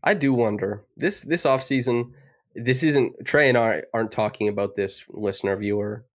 I 0.03 0.13
do 0.13 0.33
wonder. 0.33 0.83
This 0.97 1.21
this 1.21 1.45
offseason, 1.45 2.11
this 2.55 2.83
isn't 2.83 3.25
Tre 3.25 3.49
and 3.49 3.57
I 3.57 3.83
aren't 3.93 4.11
talking 4.11 4.47
about 4.47 4.75
this 4.75 5.05
listener 5.09 5.55
viewer 5.55 6.05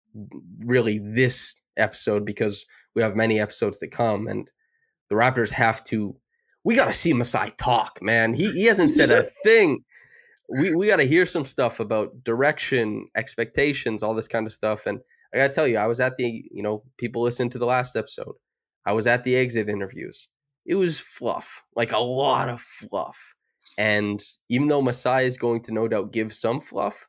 really 0.60 0.98
this 0.98 1.60
episode 1.76 2.24
because 2.24 2.66
we 2.94 3.02
have 3.02 3.14
many 3.16 3.38
episodes 3.38 3.78
to 3.78 3.88
come 3.88 4.26
and 4.26 4.50
the 5.08 5.14
Raptors 5.14 5.50
have 5.50 5.84
to 5.84 6.16
we 6.64 6.76
gotta 6.76 6.92
see 6.92 7.12
Masai 7.12 7.52
talk, 7.58 8.00
man. 8.02 8.34
He 8.34 8.50
he 8.52 8.66
hasn't 8.66 8.90
said 8.90 9.10
a 9.10 9.22
thing. 9.44 9.84
We 10.48 10.74
we 10.74 10.88
gotta 10.88 11.04
hear 11.04 11.26
some 11.26 11.44
stuff 11.44 11.80
about 11.80 12.22
direction, 12.24 13.06
expectations, 13.16 14.02
all 14.02 14.14
this 14.14 14.28
kind 14.28 14.46
of 14.46 14.52
stuff. 14.52 14.86
And 14.86 15.00
I 15.32 15.38
gotta 15.38 15.52
tell 15.52 15.66
you, 15.66 15.78
I 15.78 15.86
was 15.86 16.00
at 16.00 16.16
the, 16.16 16.44
you 16.50 16.62
know, 16.62 16.84
people 16.98 17.22
listened 17.22 17.52
to 17.52 17.58
the 17.58 17.66
last 17.66 17.96
episode. 17.96 18.34
I 18.86 18.92
was 18.92 19.06
at 19.06 19.24
the 19.24 19.36
exit 19.36 19.68
interviews. 19.68 20.28
It 20.66 20.74
was 20.74 21.00
fluff, 21.00 21.62
like 21.76 21.92
a 21.92 21.98
lot 21.98 22.48
of 22.48 22.60
fluff. 22.60 23.34
And 23.78 24.22
even 24.48 24.68
though 24.68 24.82
Masai 24.82 25.24
is 25.24 25.36
going 25.36 25.62
to 25.62 25.72
no 25.72 25.88
doubt 25.88 26.12
give 26.12 26.32
some 26.32 26.60
fluff, 26.60 27.08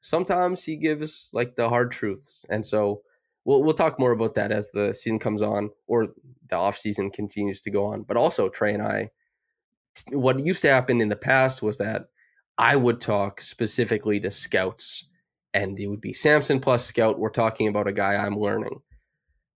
sometimes 0.00 0.64
he 0.64 0.76
gives 0.76 1.30
like 1.32 1.56
the 1.56 1.68
hard 1.68 1.90
truths. 1.90 2.44
And 2.50 2.64
so 2.64 3.02
we'll 3.44 3.62
we'll 3.62 3.74
talk 3.74 3.98
more 3.98 4.12
about 4.12 4.34
that 4.34 4.52
as 4.52 4.70
the 4.70 4.92
season 4.92 5.18
comes 5.18 5.42
on 5.42 5.70
or 5.86 6.08
the 6.50 6.56
off 6.56 6.76
season 6.76 7.10
continues 7.10 7.60
to 7.62 7.70
go 7.70 7.84
on. 7.84 8.02
But 8.02 8.16
also 8.16 8.48
Tre 8.48 8.72
and 8.72 8.82
I 8.82 9.10
what 10.10 10.38
used 10.40 10.62
to 10.62 10.70
happen 10.70 11.00
in 11.00 11.08
the 11.08 11.16
past 11.16 11.62
was 11.62 11.78
that 11.78 12.06
I 12.58 12.76
would 12.76 13.00
talk 13.00 13.40
specifically 13.40 14.20
to 14.20 14.30
scouts 14.30 15.06
and 15.52 15.78
it 15.78 15.86
would 15.86 16.00
be 16.00 16.12
Samson 16.12 16.60
plus 16.60 16.84
scout. 16.84 17.18
We're 17.18 17.30
talking 17.30 17.68
about 17.68 17.86
a 17.86 17.92
guy 17.92 18.16
I'm 18.16 18.38
learning. 18.38 18.80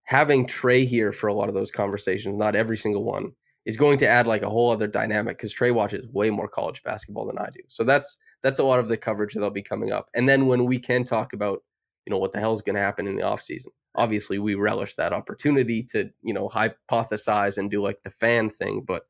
Having 0.09 0.47
Tre 0.47 0.87
here 0.87 1.13
for 1.13 1.27
a 1.27 1.35
lot 1.35 1.51
of 1.51 1.55
those 1.55 1.71
conversations, 1.71 2.35
not 2.39 2.57
every 2.57 2.79
single 2.79 3.05
one, 3.05 3.31
is 3.67 3.77
going 3.77 3.99
to 3.99 4.09
add 4.09 4.27
like 4.27 4.41
a 4.41 4.49
whole 4.49 4.71
other 4.71 4.87
dynamic 4.87 5.37
because 5.37 5.53
Tre 5.53 5.71
watches 5.71 6.09
way 6.09 6.31
more 6.31 6.49
college 6.49 6.83
basketball 6.83 7.27
than 7.27 7.37
I 7.37 7.51
do. 7.53 7.61
So 7.67 7.85
that's 7.85 8.17
that's 8.43 8.59
a 8.59 8.65
lot 8.65 8.81
of 8.81 8.89
the 8.89 8.97
coverage 8.97 9.35
that'll 9.35 9.51
be 9.51 9.63
coming 9.63 9.93
up. 9.93 10.09
And 10.15 10.27
then 10.27 10.47
when 10.47 10.65
we 10.65 10.79
can 10.79 11.05
talk 11.05 11.35
about, 11.35 11.63
you 12.07 12.11
know, 12.11 12.17
what 12.17 12.33
the 12.33 12.41
hell 12.41 12.55
is 12.55 12.63
going 12.63 12.77
to 12.77 12.81
happen 12.81 13.07
in 13.07 13.17
the 13.17 13.23
offseason, 13.23 13.67
obviously 13.97 14.39
we 14.39 14.55
relish 14.55 14.95
that 14.95 15.13
opportunity 15.13 15.83
to, 15.91 16.11
you 16.23 16.33
know, 16.33 16.49
hypothesize 16.49 17.59
and 17.59 17.71
do 17.71 17.83
like 17.83 18.03
the 18.03 18.11
fan 18.11 18.49
thing. 18.49 18.85
But 18.87 19.03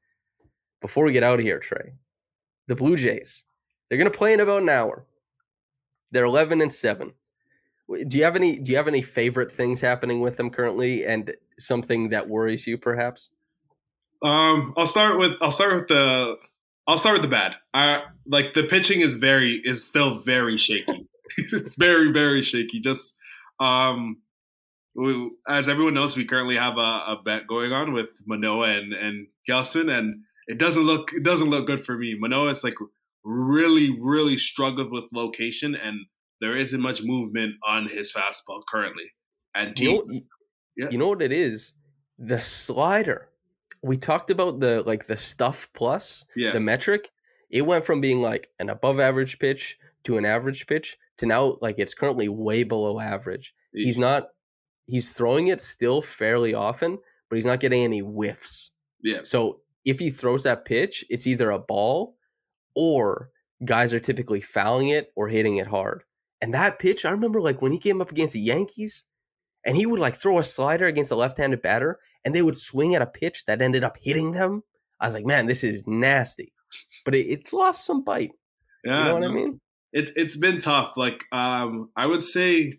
before 0.80 1.04
we 1.04 1.12
get 1.12 1.22
out 1.22 1.38
of 1.38 1.44
here, 1.44 1.60
Tre, 1.60 1.92
the 2.66 2.74
Blue 2.74 2.96
Jays, 2.96 3.44
they're 3.88 3.98
going 3.98 4.10
to 4.10 4.18
play 4.18 4.32
in 4.32 4.40
about 4.40 4.62
an 4.62 4.68
hour. 4.68 5.06
They're 6.10 6.24
11 6.24 6.60
and 6.60 6.72
7. 6.72 7.12
Do 7.88 8.18
you 8.18 8.24
have 8.24 8.36
any 8.36 8.58
do 8.58 8.70
you 8.70 8.76
have 8.76 8.88
any 8.88 9.02
favorite 9.02 9.50
things 9.50 9.80
happening 9.80 10.20
with 10.20 10.36
them 10.36 10.50
currently 10.50 11.06
and 11.06 11.34
something 11.58 12.10
that 12.10 12.28
worries 12.28 12.66
you 12.66 12.76
perhaps? 12.76 13.30
Um, 14.22 14.74
I'll 14.76 14.86
start 14.86 15.18
with 15.18 15.32
I'll 15.40 15.50
start 15.50 15.74
with 15.74 15.88
the 15.88 16.36
I'll 16.86 16.98
start 16.98 17.14
with 17.14 17.22
the 17.22 17.28
bad. 17.28 17.54
I 17.72 18.02
like 18.26 18.54
the 18.54 18.64
pitching 18.64 19.00
is 19.00 19.16
very 19.16 19.60
is 19.64 19.86
still 19.86 20.20
very 20.20 20.58
shaky. 20.58 21.08
it's 21.36 21.74
very 21.76 22.12
very 22.12 22.42
shaky. 22.42 22.80
Just 22.80 23.16
um, 23.60 24.18
we, 24.94 25.30
as 25.48 25.68
everyone 25.68 25.94
knows, 25.94 26.16
we 26.16 26.24
currently 26.24 26.56
have 26.56 26.76
a, 26.76 26.80
a 26.80 27.20
bet 27.24 27.46
going 27.46 27.72
on 27.72 27.92
with 27.92 28.08
Manoah 28.26 28.70
and 28.70 28.92
and 28.92 29.26
Gausman, 29.48 29.90
and 29.90 30.22
it 30.46 30.58
doesn't 30.58 30.82
look 30.82 31.12
it 31.12 31.22
doesn't 31.22 31.50
look 31.50 31.66
good 31.66 31.86
for 31.86 31.96
me. 31.96 32.16
Manoah 32.18 32.50
is 32.50 32.64
like 32.64 32.74
really 33.24 33.96
really 34.00 34.36
struggled 34.36 34.90
with 34.90 35.04
location, 35.12 35.74
and 35.74 36.06
there 36.40 36.56
isn't 36.56 36.80
much 36.80 37.02
movement 37.02 37.54
on 37.66 37.88
his 37.88 38.12
fastball 38.12 38.62
currently. 38.70 39.04
And 39.54 39.78
You 39.78 39.92
know, 39.94 40.20
Yeah. 40.76 40.88
you 40.90 40.98
know 40.98 41.08
what 41.08 41.22
it 41.22 41.32
is? 41.32 41.72
The 42.18 42.40
slider. 42.40 43.28
We 43.82 43.96
talked 43.96 44.30
about 44.30 44.60
the 44.60 44.82
like 44.82 45.06
the 45.06 45.16
stuff 45.16 45.68
plus, 45.72 46.24
yeah, 46.36 46.52
the 46.52 46.60
metric. 46.60 47.10
It 47.50 47.62
went 47.62 47.84
from 47.84 48.00
being 48.00 48.20
like 48.22 48.50
an 48.58 48.68
above 48.70 49.00
average 49.00 49.38
pitch 49.38 49.78
to 50.04 50.16
an 50.16 50.24
average 50.24 50.66
pitch 50.66 50.96
to 51.18 51.26
now 51.26 51.56
like 51.60 51.78
it's 51.78 51.94
currently 51.94 52.28
way 52.28 52.62
below 52.64 52.98
average. 53.00 53.54
He's 53.72 53.98
not 53.98 54.28
he's 54.86 55.12
throwing 55.12 55.48
it 55.48 55.60
still 55.60 56.02
fairly 56.02 56.54
often, 56.54 56.98
but 57.28 57.36
he's 57.36 57.46
not 57.46 57.60
getting 57.60 57.84
any 57.84 58.00
whiffs. 58.00 58.70
yeah, 59.02 59.20
So 59.22 59.60
if 59.84 59.98
he 59.98 60.10
throws 60.10 60.42
that 60.44 60.64
pitch, 60.64 61.04
it's 61.08 61.26
either 61.26 61.50
a 61.50 61.58
ball 61.58 62.16
or 62.74 63.30
guys 63.64 63.92
are 63.94 64.00
typically 64.00 64.40
fouling 64.40 64.88
it 64.88 65.12
or 65.14 65.28
hitting 65.28 65.56
it 65.58 65.66
hard. 65.66 66.02
And 66.40 66.54
that 66.54 66.78
pitch, 66.78 67.04
I 67.04 67.10
remember 67.10 67.40
like 67.40 67.60
when 67.60 67.72
he 67.72 67.78
came 67.78 68.00
up 68.00 68.10
against 68.10 68.34
the 68.34 68.40
Yankees 68.40 69.04
and 69.64 69.76
he 69.76 69.86
would 69.86 70.00
like 70.00 70.14
throw 70.14 70.38
a 70.38 70.44
slider 70.44 70.86
against 70.86 71.10
a 71.10 71.16
left-handed 71.16 71.62
batter 71.62 71.98
and 72.24 72.34
they 72.34 72.42
would 72.42 72.56
swing 72.56 72.94
at 72.94 73.02
a 73.02 73.06
pitch 73.06 73.44
that 73.46 73.60
ended 73.60 73.84
up 73.84 73.96
hitting 74.00 74.32
them. 74.32 74.62
I 75.00 75.06
was 75.06 75.14
like, 75.14 75.26
man, 75.26 75.46
this 75.46 75.64
is 75.64 75.86
nasty. 75.86 76.52
But 77.04 77.14
it, 77.14 77.26
it's 77.26 77.52
lost 77.52 77.84
some 77.84 78.04
bite. 78.04 78.32
yeah. 78.84 78.98
You 78.98 79.08
know 79.08 79.14
what 79.14 79.24
I 79.24 79.28
mean? 79.28 79.60
it, 79.92 80.12
it's 80.16 80.36
been 80.36 80.60
tough. 80.60 80.92
Like 80.96 81.24
um, 81.32 81.90
I 81.96 82.06
would 82.06 82.22
say, 82.22 82.78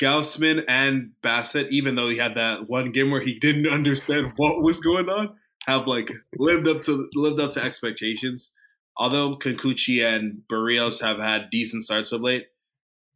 Gausman 0.00 0.62
and 0.68 1.12
Bassitt, 1.22 1.70
even 1.70 1.94
though 1.94 2.08
he 2.08 2.16
had 2.16 2.34
that 2.34 2.68
one 2.68 2.92
game 2.92 3.10
where 3.10 3.20
he 3.20 3.38
didn't 3.40 3.68
understand 3.68 4.32
what 4.36 4.62
was 4.62 4.80
going 4.80 5.08
on, 5.08 5.34
have 5.66 5.86
like 5.86 6.10
lived 6.36 6.68
up 6.68 6.82
to 6.82 7.08
lived 7.14 7.40
up 7.40 7.52
to 7.52 7.62
expectations. 7.62 8.54
Although 8.96 9.36
Kikuchi 9.36 10.04
and 10.04 10.42
Berrios 10.50 11.00
have 11.02 11.18
had 11.18 11.50
decent 11.50 11.84
starts 11.84 12.12
of 12.12 12.20
late, 12.20 12.46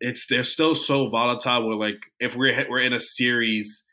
it's 0.01 0.27
they're 0.27 0.43
still 0.43 0.75
so 0.75 1.09
volatile. 1.09 1.67
Where 1.67 1.77
like 1.77 2.01
if 2.19 2.37
we're 2.37 2.53
hit- 2.53 2.71
we're 2.71 2.81
in 2.81 2.93
a 2.93 3.01
series 3.01 3.87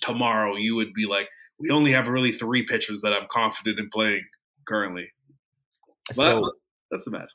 tomorrow, 0.00 0.56
you 0.56 0.74
would 0.76 0.92
be 0.94 1.06
like, 1.06 1.28
we 1.58 1.70
only 1.70 1.92
have 1.92 2.08
really 2.08 2.32
three 2.32 2.64
pitchers 2.64 3.02
that 3.02 3.12
I'm 3.12 3.28
confident 3.30 3.78
in 3.78 3.88
playing 3.92 4.24
currently. 4.66 5.08
But 6.08 6.16
So 6.16 6.52
that's 6.90 7.04
the 7.04 7.10
bad. 7.10 7.26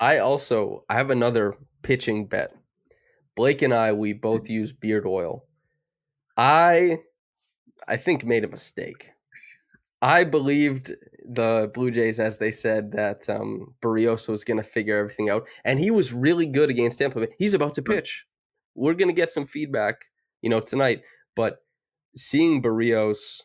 I 0.00 0.18
also 0.18 0.84
I 0.88 0.94
have 0.94 1.10
another 1.10 1.54
pitching 1.82 2.26
bet. 2.26 2.52
Blake 3.36 3.62
and 3.62 3.74
I 3.74 3.92
we 3.92 4.12
both 4.12 4.48
use 4.48 4.72
beard 4.72 5.06
oil. 5.06 5.44
I 6.36 6.98
I 7.86 7.96
think 7.96 8.24
made 8.24 8.44
a 8.44 8.48
mistake. 8.48 9.10
I 10.00 10.24
believed 10.24 10.92
the 11.28 11.70
Blue 11.74 11.90
Jays 11.90 12.20
as 12.20 12.38
they 12.38 12.50
said 12.50 12.92
that 12.92 13.28
um, 13.28 13.74
Berrios 13.82 14.28
was 14.28 14.44
going 14.44 14.56
to 14.58 14.62
figure 14.62 14.96
everything 14.96 15.28
out, 15.30 15.46
and 15.64 15.78
he 15.78 15.90
was 15.90 16.12
really 16.12 16.46
good 16.46 16.70
against 16.70 16.98
Tampa 16.98 17.20
Bay. 17.20 17.34
He's 17.38 17.54
about 17.54 17.74
to 17.74 17.82
pitch. 17.82 18.26
We're 18.74 18.94
going 18.94 19.08
to 19.08 19.14
get 19.14 19.30
some 19.30 19.44
feedback, 19.44 19.96
you 20.40 20.50
know, 20.50 20.60
tonight. 20.60 21.02
But 21.34 21.58
seeing 22.16 22.62
Berrios, 22.62 23.42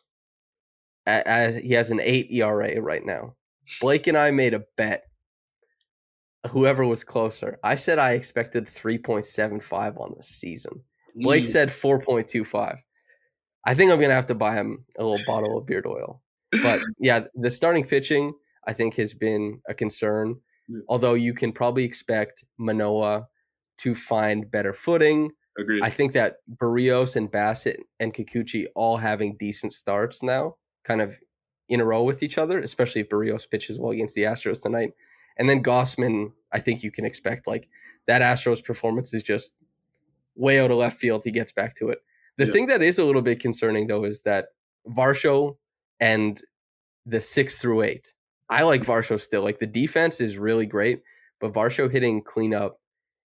as 1.06 1.56
he 1.56 1.74
has 1.74 1.92
an 1.92 2.00
eight 2.02 2.32
ERA 2.32 2.80
right 2.82 3.06
now. 3.06 3.36
Blake 3.82 4.08
and 4.08 4.18
I 4.18 4.32
made 4.32 4.54
a 4.54 4.64
bet 4.78 5.04
whoever 6.50 6.86
was 6.86 7.04
closer. 7.04 7.60
I 7.64 7.76
said 7.76 8.00
I 8.00 8.14
expected 8.14 8.66
3.75 8.66 10.00
on 10.00 10.14
the 10.16 10.24
season. 10.24 10.84
Blake 11.16 11.44
Mm. 11.44 11.48
said 11.48 11.70
4.25. 11.70 12.80
I 13.66 13.74
think 13.76 13.92
I'm 13.92 13.98
going 13.98 14.10
to 14.10 14.16
have 14.16 14.26
to 14.28 14.36
buy 14.36 14.56
him 14.56 14.86
a 14.98 15.04
little 15.04 15.24
bottle 15.26 15.58
of 15.58 15.66
beard 15.66 15.86
oil. 15.86 16.22
But 16.62 16.82
yeah, 17.00 17.26
the 17.36 17.50
starting 17.50 17.86
pitching, 17.86 18.34
I 18.68 18.74
think, 18.74 18.96
has 18.96 19.14
been 19.14 19.62
a 19.68 19.74
concern. 19.74 20.36
Yeah. 20.68 20.80
Although 20.88 21.14
you 21.16 21.34
can 21.34 21.52
probably 21.52 21.84
expect 21.84 22.44
Manoah 22.58 23.28
to 23.80 23.96
find 23.96 24.50
better 24.50 24.74
footing. 24.74 25.32
Agreed. 25.58 25.84
I 25.84 25.90
think 25.90 26.14
that 26.14 26.38
Berrios 26.58 27.16
and 27.16 27.32
Bassitt 27.32 27.78
and 28.00 28.14
Kikuchi 28.14 28.66
all 28.76 28.98
having 28.98 29.36
decent 29.38 29.74
starts 29.74 30.24
now, 30.24 30.56
kind 30.84 31.02
of 31.02 31.18
in 31.70 31.80
a 31.80 31.86
row 31.86 32.04
with 32.04 32.24
each 32.24 32.38
other, 32.38 32.60
especially 32.60 33.02
if 33.02 33.10
Berrios 33.10 33.50
pitches 33.50 33.80
well 33.80 33.92
against 33.92 34.16
the 34.16 34.24
Astros 34.24 34.62
tonight. 34.62 34.94
And 35.38 35.50
then 35.50 35.64
Gausman, 35.64 36.32
I 36.52 36.60
think 36.60 36.84
you 36.84 36.92
can 36.92 37.06
expect 37.06 37.48
like 37.48 37.68
that 38.08 38.22
Astros 38.22 38.64
performance 38.64 39.14
is 39.14 39.24
just 39.24 39.56
way 40.36 40.60
out 40.60 40.72
of 40.72 40.78
left 40.78 40.98
field. 40.98 41.24
He 41.24 41.32
gets 41.32 41.52
back 41.52 41.76
to 41.76 41.90
it. 41.90 42.00
The 42.38 42.46
Yeah. 42.46 42.52
thing 42.52 42.66
that 42.68 42.82
is 42.82 42.98
a 42.98 43.06
little 43.06 43.22
bit 43.22 43.40
concerning 43.40 43.88
though 43.88 44.04
is 44.06 44.24
that 44.24 44.50
Varsho 44.88 45.58
and 46.04 46.42
the 47.06 47.22
six 47.22 47.62
through 47.62 47.82
eight. 47.84 48.14
I 48.50 48.64
like 48.64 48.82
mm-hmm. 48.82 48.92
Varsho 48.92 49.20
still. 49.20 49.42
Like 49.42 49.60
the 49.60 49.66
defense 49.66 50.20
is 50.20 50.38
really 50.38 50.66
great, 50.66 51.02
but 51.40 51.54
Varsho 51.54 51.90
hitting 51.90 52.22
cleanup 52.22 52.78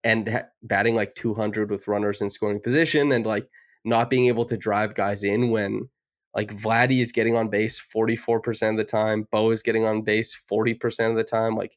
and 0.05 0.29
ha- 0.29 0.47
batting 0.62 0.95
like 0.95 1.16
200 1.16 1.68
with 1.68 1.89
runners 1.89 2.23
in 2.23 2.31
scoring 2.31 2.61
position 2.61 3.11
and 3.11 3.27
like 3.27 3.49
not 3.85 4.09
being 4.09 4.27
able 4.27 4.45
to 4.45 4.57
drive 4.57 4.95
guys 4.95 5.25
in 5.25 5.51
when 5.51 5.89
like 6.37 6.55
Vladdy 6.55 7.01
is 7.01 7.11
getting 7.11 7.37
on 7.37 7.49
base 7.49 7.81
44% 7.81 8.71
of 8.71 8.77
the 8.77 8.85
time, 8.85 9.27
Bo 9.33 9.51
is 9.51 9.64
getting 9.64 9.85
on 9.85 10.03
base 10.03 10.33
40% 10.51 11.11
of 11.11 11.16
the 11.16 11.25
time. 11.25 11.57
Like 11.57 11.77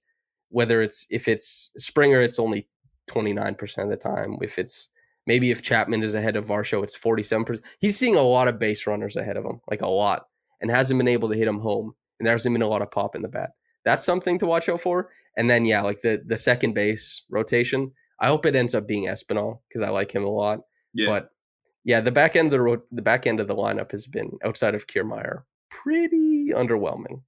whether 0.49 0.83
it's 0.83 1.07
if 1.09 1.27
it's 1.27 1.71
Springer, 1.75 2.21
it's 2.21 2.37
only 2.37 2.67
29% 3.09 3.83
of 3.83 3.89
the 3.89 3.97
time. 3.97 4.37
If 4.43 4.59
it's 4.59 4.89
maybe 5.25 5.49
if 5.49 5.63
Chapman 5.63 6.03
is 6.03 6.13
ahead 6.13 6.35
of 6.35 6.45
Varsho, 6.45 6.83
it's 6.83 6.97
47%. 6.97 7.61
He's 7.79 7.97
seeing 7.97 8.15
a 8.15 8.21
lot 8.21 8.47
of 8.47 8.59
base 8.59 8.85
runners 8.85 9.15
ahead 9.15 9.37
of 9.37 9.43
him, 9.43 9.59
like 9.67 9.81
a 9.81 9.87
lot, 9.87 10.27
and 10.63 10.71
hasn't 10.71 10.97
been 10.97 11.07
able 11.07 11.29
to 11.29 11.37
hit 11.37 11.47
him 11.47 11.59
home. 11.59 11.93
And 12.19 12.25
there 12.25 12.33
hasn't 12.33 12.55
been 12.55 12.63
a 12.63 12.67
lot 12.67 12.81
of 12.81 12.89
pop 12.89 13.15
in 13.15 13.21
the 13.21 13.27
bat. 13.27 13.51
That's 13.85 14.03
something 14.03 14.39
to 14.39 14.47
watch 14.47 14.69
out 14.69 14.81
for. 14.81 15.09
And 15.37 15.49
then 15.49 15.65
yeah, 15.65 15.81
like 15.81 16.01
the 16.01 16.23
the 16.25 16.37
second 16.37 16.73
base 16.73 17.23
rotation. 17.29 17.91
I 18.19 18.27
hope 18.27 18.45
it 18.45 18.55
ends 18.55 18.73
up 18.73 18.87
being 18.87 19.07
Espinal 19.07 19.59
because 19.67 19.81
I 19.81 19.89
like 19.89 20.13
him 20.15 20.23
a 20.23 20.29
lot. 20.29 20.61
Yeah. 20.93 21.07
But 21.07 21.29
yeah, 21.83 21.99
the 21.99 22.11
back 22.11 22.35
end 22.35 22.47
of 22.47 22.51
the 22.51 22.61
ro- 22.61 22.83
the 22.91 23.01
back 23.01 23.27
end 23.27 23.39
of 23.39 23.47
the 23.47 23.55
lineup 23.55 23.91
has 23.91 24.07
been 24.07 24.37
outside 24.43 24.73
of 24.73 24.87
Kiermaier 24.87 25.43
pretty 25.69 26.49
underwhelming. 26.49 27.21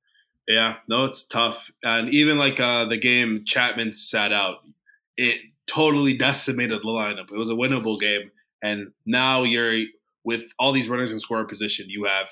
Yeah, 0.47 0.75
no, 0.87 1.05
it's 1.05 1.25
tough. 1.25 1.69
And 1.83 2.09
even 2.13 2.37
like 2.37 2.59
uh, 2.59 2.85
the 2.85 2.97
game 2.97 3.43
Chapman 3.45 3.91
sat 3.91 4.31
out, 4.31 4.57
it 5.17 5.37
totally 5.67 6.13
decimated 6.17 6.79
the 6.79 6.87
lineup. 6.87 7.31
It 7.31 7.37
was 7.37 7.49
a 7.49 7.53
winnable 7.53 7.99
game. 7.99 8.31
And 8.61 8.91
now 9.05 9.43
you're 9.43 9.85
with 10.23 10.43
all 10.59 10.71
these 10.71 10.89
runners 10.89 11.11
in 11.11 11.19
scoring 11.19 11.47
position, 11.47 11.89
you 11.89 12.05
have 12.05 12.27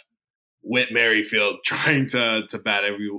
Whit 0.64 0.90
Merrifield 0.92 1.58
trying 1.66 2.08
to 2.10 2.44
to 2.50 2.60
bat 2.60 2.84
every 2.84 3.10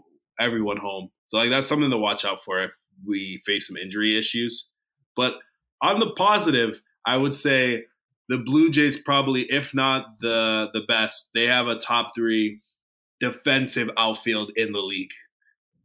everyone 0.40 0.78
home. 0.78 1.10
So 1.26 1.38
like 1.38 1.50
that's 1.50 1.68
something 1.68 1.90
to 1.90 1.98
watch 1.98 2.24
out 2.24 2.42
for 2.44 2.62
if 2.62 2.72
we 3.06 3.42
face 3.44 3.68
some 3.68 3.76
injury 3.76 4.18
issues. 4.18 4.70
But 5.16 5.34
on 5.82 6.00
the 6.00 6.10
positive, 6.16 6.80
I 7.06 7.16
would 7.16 7.34
say 7.34 7.84
the 8.28 8.38
Blue 8.38 8.70
Jays 8.70 8.98
probably, 8.98 9.42
if 9.50 9.74
not 9.74 10.06
the 10.20 10.68
the 10.72 10.80
best, 10.88 11.28
they 11.34 11.46
have 11.46 11.66
a 11.66 11.78
top 11.78 12.14
three 12.14 12.60
defensive 13.20 13.90
outfield 13.96 14.50
in 14.56 14.72
the 14.72 14.80
league. 14.80 15.12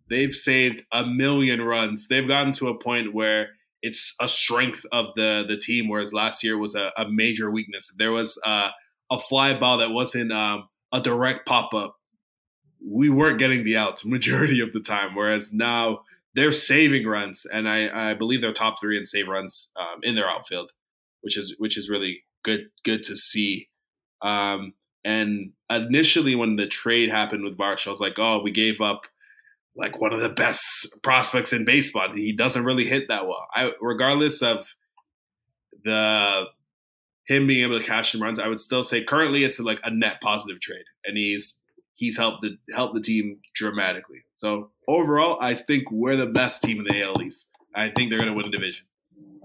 They've 0.10 0.34
saved 0.34 0.84
a 0.91 1.05
million 1.05 1.62
runs. 1.62 2.07
They've 2.07 2.28
gotten 2.28 2.53
to 2.53 2.70
a 2.70 2.80
point 2.80 3.14
where 3.14 3.49
it's 3.82 4.16
a 4.20 4.28
strength 4.28 4.86
of 4.91 5.07
the 5.16 5.43
the 5.47 5.57
team, 5.57 5.88
whereas 5.88 6.14
last 6.14 6.43
year 6.43 6.57
was 6.57 6.76
a, 6.76 6.91
a 6.97 7.10
major 7.10 7.51
weakness. 7.51 7.91
There 7.97 8.12
was 8.12 8.39
uh, 8.45 8.70
a 9.12 9.20
fly 9.20 9.57
ball 9.60 9.78
that 9.80 9.91
wasn't 9.91 10.32
um, 10.32 10.68
a 10.92 11.02
direct 11.02 11.46
pop 11.46 11.74
up, 11.74 11.96
we 12.86 13.10
weren't 13.10 13.40
getting 13.40 13.64
the 13.64 13.78
outs 13.78 14.06
majority 14.06 14.60
of 14.60 14.74
the 14.74 14.80
time. 14.80 15.16
Whereas 15.16 15.52
now 15.52 16.02
they're 16.36 16.52
saving 16.52 17.08
runs, 17.08 17.46
and 17.52 17.68
I, 17.68 18.12
I 18.12 18.14
believe 18.14 18.42
they're 18.42 18.54
top 18.54 18.80
three 18.80 18.98
in 18.98 19.06
save 19.06 19.28
runs 19.28 19.72
um, 19.80 20.00
in 20.04 20.16
their 20.16 20.30
outfield, 20.30 20.72
which 21.22 21.38
is 21.38 21.56
which 21.58 21.78
is 21.78 21.90
really 21.90 22.24
good 22.44 22.70
good 22.84 23.04
to 23.04 23.16
see. 23.16 23.70
Um, 24.22 24.74
and 25.06 25.54
initially, 25.70 26.36
when 26.36 26.56
the 26.56 26.68
trade 26.68 27.10
happened 27.10 27.44
with 27.44 27.58
Varsho, 27.58 27.88
I 27.88 27.92
was 27.92 28.02
like, 28.02 28.20
oh, 28.20 28.42
we 28.44 28.52
gave 28.52 28.82
up 28.82 29.02
like 29.76 30.00
one 30.00 30.14
of 30.14 30.22
the 30.22 30.30
best 30.30 30.62
prospects 31.04 31.54
in 31.54 31.66
baseball. 31.66 32.10
He 32.14 32.34
doesn't 32.34 32.66
really 32.66 32.86
hit 32.86 33.08
that 33.08 33.26
well. 33.26 33.48
I, 33.54 33.72
regardless 33.82 34.42
of 34.42 34.68
the 35.84 36.44
him 37.30 37.48
being 37.48 37.64
able 37.64 37.80
to 37.80 37.86
cash 37.86 38.14
in 38.16 38.22
runs, 38.22 38.40
I 38.40 38.48
would 38.48 38.60
still 38.60 38.84
say 38.84 39.04
currently 39.04 39.44
it's 39.44 39.60
like 39.60 39.80
a 39.84 39.92
net 39.92 40.20
positive 40.22 40.60
trade, 40.60 40.86
and 41.06 41.16
he's 41.16 41.62
he's 41.94 42.18
helped 42.18 42.42
the 42.42 42.58
helped 42.74 42.96
the 42.96 43.02
team 43.02 43.40
dramatically. 43.54 44.24
So 44.36 44.72
overall, 44.88 45.38
I 45.40 45.54
think 45.54 45.92
we're 45.92 46.16
the 46.16 46.26
best 46.26 46.64
team 46.64 46.80
in 46.80 46.86
the 46.86 47.02
AL 47.04 47.22
East. 47.22 47.52
I 47.76 47.92
think 47.92 48.10
they're 48.10 48.20
going 48.20 48.32
to 48.32 48.36
win 48.36 48.50
the 48.50 48.58
division. 48.58 48.86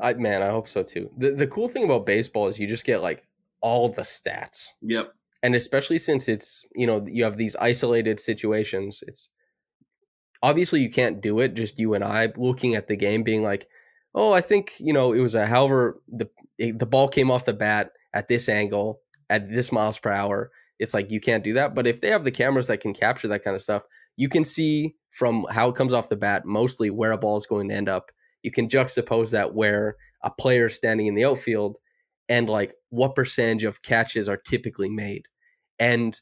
I 0.01 0.15
man, 0.15 0.43
I 0.43 0.49
hope 0.49 0.67
so 0.67 0.83
too. 0.83 1.11
The 1.19 1.33
the 1.33 1.47
cool 1.47 1.69
thing 1.69 1.85
about 1.85 2.07
baseball 2.07 2.49
is 2.49 2.59
you 2.59 2.67
just 2.67 2.87
get 2.87 3.03
like 3.03 3.27
all 3.61 3.89
the 3.89 4.03
stats. 4.03 4.71
Yep. 4.83 5.13
And 5.43 5.55
especially 5.55 5.99
since 5.99 6.27
it's, 6.27 6.67
you 6.75 6.87
know, 6.87 7.05
you 7.07 7.25
have 7.25 7.37
these 7.37 7.55
isolated 7.57 8.19
situations, 8.19 9.05
it's 9.07 9.29
obviously 10.43 10.81
you 10.81 10.91
can't 10.91 11.21
do 11.21 11.41
it 11.41 11.53
just 11.53 11.79
you 11.79 11.93
and 11.93 12.03
I 12.03 12.33
looking 12.37 12.75
at 12.75 12.89
the 12.89 12.97
game 12.97 13.23
being 13.23 13.43
like, 13.43 13.69
"Oh, 14.15 14.33
I 14.33 14.41
think, 14.41 14.75
you 14.79 14.93
know, 14.93 15.13
it 15.13 15.21
was 15.21 15.35
a 15.35 15.47
however 15.47 16.01
the 16.09 16.29
eh, 16.61 16.73
the 16.75 16.87
ball 16.87 17.09
came 17.09 17.31
off 17.31 17.47
the 17.47 17.55
bat 17.55 17.93
at 18.15 18.29
this 18.29 18.49
angle 18.49 19.01
at 19.31 19.51
this 19.51 19.73
miles 19.73 19.99
per 19.99 20.11
hour." 20.11 20.51
It's 20.79 20.95
like 20.95 21.11
you 21.11 21.21
can't 21.21 21.45
do 21.45 21.53
that, 21.55 21.75
but 21.75 21.87
if 21.87 22.01
they 22.01 22.09
have 22.09 22.25
the 22.25 22.33
cameras 22.33 22.67
that 22.67 22.81
can 22.81 22.95
capture 22.95 23.29
that 23.29 23.45
kind 23.45 23.55
of 23.55 23.63
stuff, 23.63 23.85
you 24.17 24.29
can 24.29 24.45
see 24.45 24.97
from 25.13 25.47
how 25.51 25.69
it 25.69 25.77
comes 25.77 25.93
off 25.93 26.09
the 26.09 26.17
bat 26.17 26.45
mostly 26.45 26.91
where 26.91 27.13
a 27.13 27.19
ball 27.19 27.37
is 27.37 27.47
going 27.47 27.69
to 27.69 27.75
end 27.75 27.89
up 27.89 28.11
you 28.45 28.51
can 28.53 28.69
juxtapose 28.69 29.33
that 29.33 29.55
where 29.55 29.97
a 30.23 30.31
player 30.31 30.67
is 30.67 30.77
standing 30.77 31.07
in 31.07 31.15
the 31.15 31.25
outfield 31.25 31.79
and 32.29 32.49
like 32.49 32.75
what 32.91 33.17
percentage 33.17 33.65
of 33.65 33.83
catches 33.83 34.29
are 34.29 34.37
typically 34.37 34.91
made. 34.91 35.27
And 35.81 36.21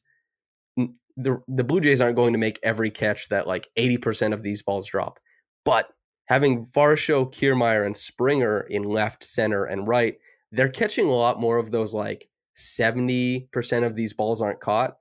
the 1.16 1.42
the 1.46 1.64
Blue 1.64 1.80
Jays 1.80 2.00
aren't 2.00 2.16
going 2.16 2.32
to 2.32 2.38
make 2.38 2.58
every 2.62 2.90
catch 2.90 3.28
that 3.28 3.46
like 3.46 3.68
80% 3.76 4.32
of 4.32 4.42
these 4.42 4.62
balls 4.62 4.88
drop. 4.88 5.18
But 5.64 5.88
having 6.32 6.64
Varsho, 6.64 7.30
Kiermaier, 7.30 7.84
and 7.84 7.94
Springer 7.94 8.62
in 8.62 8.84
left, 8.84 9.22
center, 9.22 9.64
and 9.64 9.86
right, 9.86 10.16
they're 10.50 10.70
catching 10.70 11.06
a 11.06 11.12
lot 11.12 11.38
more 11.38 11.58
of 11.58 11.70
those 11.70 11.92
like 11.92 12.26
70% 12.56 13.84
of 13.84 13.94
these 13.94 14.14
balls 14.14 14.40
aren't 14.40 14.60
caught. 14.60 14.96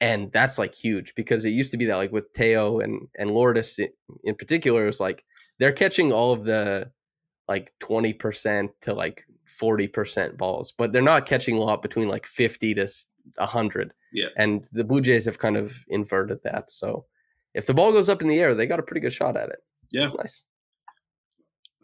And 0.00 0.32
that's 0.32 0.58
like 0.58 0.74
huge 0.74 1.14
because 1.14 1.44
it 1.44 1.50
used 1.50 1.72
to 1.72 1.76
be 1.76 1.84
that 1.84 1.96
like 1.96 2.10
with 2.10 2.32
Teo 2.32 2.80
and 2.80 3.06
and 3.18 3.32
Lourdes 3.32 3.78
in 4.24 4.34
particular, 4.34 4.86
it's 4.86 4.98
like 4.98 5.26
they're 5.58 5.72
catching 5.72 6.10
all 6.10 6.32
of 6.32 6.44
the 6.44 6.90
like 7.48 7.74
20% 7.80 8.70
to 8.80 8.94
like 8.94 9.26
40% 9.60 10.38
balls, 10.38 10.72
but 10.72 10.90
they're 10.90 11.02
not 11.02 11.26
catching 11.26 11.58
a 11.58 11.60
lot 11.60 11.82
between 11.82 12.08
like 12.08 12.24
50 12.24 12.74
to 12.74 12.88
100. 13.36 13.92
Yeah. 14.10 14.28
And 14.38 14.66
the 14.72 14.84
Blue 14.84 15.02
Jays 15.02 15.26
have 15.26 15.38
kind 15.38 15.58
of 15.58 15.84
inverted 15.88 16.38
that. 16.44 16.70
So 16.70 17.04
if 17.52 17.66
the 17.66 17.74
ball 17.74 17.92
goes 17.92 18.08
up 18.08 18.22
in 18.22 18.28
the 18.28 18.40
air, 18.40 18.54
they 18.54 18.66
got 18.66 18.80
a 18.80 18.82
pretty 18.82 19.00
good 19.00 19.12
shot 19.12 19.36
at 19.36 19.50
it. 19.50 19.60
Yeah. 19.90 20.02
It's 20.02 20.14
nice. 20.14 20.42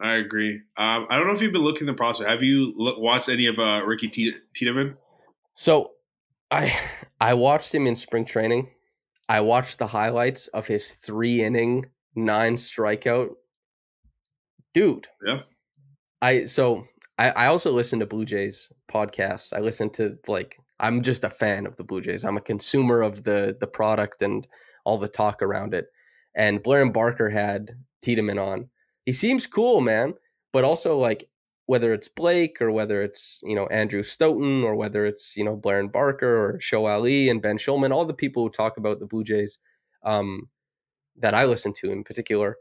I 0.01 0.15
agree. 0.15 0.55
Um, 0.77 1.07
I 1.09 1.17
don't 1.17 1.27
know 1.27 1.33
if 1.33 1.41
you've 1.41 1.53
been 1.53 1.61
looking 1.61 1.87
the 1.87 1.93
process. 1.93 2.27
Have 2.27 2.43
you 2.43 2.73
watched 2.77 3.29
any 3.29 3.47
of 3.47 3.57
uh, 3.59 3.83
Ricky 3.85 4.09
T- 4.09 4.33
Tiedemann? 4.53 4.97
So 5.53 5.91
I 6.51 6.71
I 7.21 7.33
watched 7.33 7.73
him 7.73 7.87
in 7.87 7.95
spring 7.95 8.25
training. 8.25 8.69
I 9.29 9.39
watched 9.41 9.79
the 9.79 9.87
highlights 9.87 10.47
of 10.49 10.67
his 10.67 10.93
three 10.93 11.41
inning, 11.41 11.85
nine 12.15 12.55
strikeout 12.55 13.29
dude. 14.73 15.07
Yeah. 15.25 15.41
I 16.21 16.45
so 16.45 16.85
I, 17.17 17.29
I 17.29 17.45
also 17.47 17.71
listen 17.71 17.99
to 17.99 18.05
Blue 18.05 18.25
Jays 18.25 18.69
podcasts. 18.89 19.53
I 19.55 19.59
listen 19.59 19.89
to 19.91 20.17
like 20.27 20.57
I'm 20.79 21.01
just 21.01 21.23
a 21.23 21.29
fan 21.29 21.65
of 21.65 21.77
the 21.77 21.83
Blue 21.83 22.01
Jays. 22.01 22.25
I'm 22.25 22.37
a 22.37 22.41
consumer 22.41 23.01
of 23.01 23.23
the 23.23 23.55
the 23.59 23.67
product 23.67 24.21
and 24.21 24.45
all 24.85 24.97
the 24.97 25.07
talk 25.07 25.41
around 25.41 25.73
it. 25.73 25.85
And 26.35 26.63
Blair 26.63 26.81
and 26.81 26.93
Barker 26.93 27.29
had 27.29 27.71
Tiedemann 28.03 28.39
on. 28.39 28.69
He 29.05 29.11
seems 29.11 29.47
cool, 29.47 29.81
man. 29.81 30.13
But 30.51 30.63
also 30.63 30.97
like 30.97 31.27
whether 31.65 31.93
it's 31.93 32.07
Blake 32.07 32.61
or 32.61 32.71
whether 32.71 33.01
it's 33.01 33.41
you 33.43 33.55
know 33.55 33.67
Andrew 33.67 34.03
Stoeten 34.03 34.63
or 34.63 34.75
whether 34.75 35.05
it's 35.05 35.35
you 35.35 35.43
know 35.43 35.55
Blair 35.55 35.79
and 35.79 35.91
Barker 35.91 36.45
or 36.45 36.59
Show 36.59 36.85
Ali 36.85 37.29
and 37.29 37.41
Ben 37.41 37.57
Shulman, 37.57 37.91
all 37.91 38.05
the 38.05 38.13
people 38.13 38.43
who 38.43 38.49
talk 38.49 38.77
about 38.77 38.99
the 38.99 39.07
Blue 39.07 39.23
Jays 39.23 39.59
um, 40.03 40.49
that 41.17 41.33
I 41.33 41.45
listen 41.45 41.73
to 41.73 41.91
in 41.91 42.03
particular, 42.03 42.57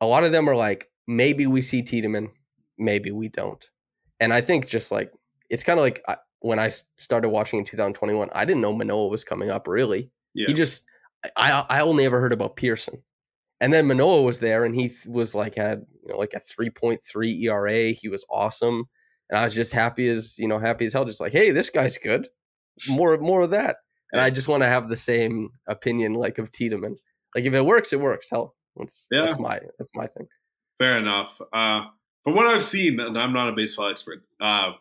a 0.00 0.06
lot 0.06 0.24
of 0.24 0.32
them 0.32 0.48
are 0.48 0.56
like, 0.56 0.90
maybe 1.06 1.46
we 1.46 1.60
see 1.60 1.82
Tiedemann, 1.82 2.30
maybe 2.78 3.10
we 3.10 3.28
don't. 3.28 3.64
And 4.20 4.32
I 4.32 4.40
think 4.40 4.68
just 4.68 4.92
like 4.92 5.12
it's 5.48 5.64
kind 5.64 5.78
of 5.78 5.84
like 5.84 6.02
I, 6.08 6.16
when 6.40 6.58
I 6.58 6.70
started 6.96 7.28
watching 7.28 7.58
in 7.58 7.64
2021, 7.64 8.28
I 8.32 8.44
didn't 8.44 8.62
know 8.62 8.72
Manoah 8.72 9.08
was 9.08 9.24
coming 9.24 9.50
up 9.50 9.66
really. 9.66 10.10
Yeah. 10.34 10.46
He 10.46 10.54
just 10.54 10.86
I 11.36 11.64
I 11.68 11.80
only 11.80 12.04
ever 12.04 12.20
heard 12.20 12.32
about 12.32 12.56
Pearson. 12.56 13.02
And 13.60 13.72
then 13.72 13.86
Manoah 13.86 14.22
was 14.22 14.40
there 14.40 14.64
and 14.64 14.74
he 14.74 14.90
was 15.06 15.34
like 15.34 15.54
had, 15.54 15.84
you 16.02 16.12
know, 16.12 16.18
like 16.18 16.32
a 16.34 16.40
3.3 16.40 17.42
ERA. 17.42 17.90
He 17.92 18.08
was 18.08 18.24
awesome. 18.30 18.84
And 19.28 19.38
I 19.38 19.44
was 19.44 19.54
just 19.54 19.72
happy 19.72 20.08
as, 20.08 20.38
you 20.38 20.48
know, 20.48 20.58
happy 20.58 20.86
as 20.86 20.92
hell 20.92 21.04
just 21.04 21.20
like, 21.20 21.32
"Hey, 21.32 21.50
this 21.50 21.70
guy's 21.70 21.98
good. 21.98 22.28
More 22.88 23.16
more 23.18 23.42
of 23.42 23.50
that." 23.50 23.76
And 24.12 24.20
I 24.20 24.30
just 24.30 24.48
want 24.48 24.62
to 24.62 24.68
have 24.68 24.88
the 24.88 24.96
same 24.96 25.50
opinion 25.68 26.14
like 26.14 26.38
of 26.38 26.50
Tiedemann. 26.50 26.96
Like 27.34 27.44
if 27.44 27.54
it 27.54 27.64
works, 27.64 27.92
it 27.92 28.00
works. 28.00 28.28
Hell, 28.30 28.56
that's 28.76 29.06
Yeah. 29.12 29.22
that's 29.22 29.38
my 29.38 29.60
that's 29.78 29.94
my 29.94 30.06
thing. 30.08 30.26
Fair 30.78 30.96
enough. 30.98 31.40
Uh, 31.52 31.82
from 32.24 32.34
what 32.34 32.46
I've 32.46 32.64
seen, 32.64 32.98
and 32.98 33.16
I'm 33.18 33.32
not 33.32 33.48
a 33.50 33.52
baseball 33.52 33.88
expert, 33.90 34.22
uh, 34.40 34.72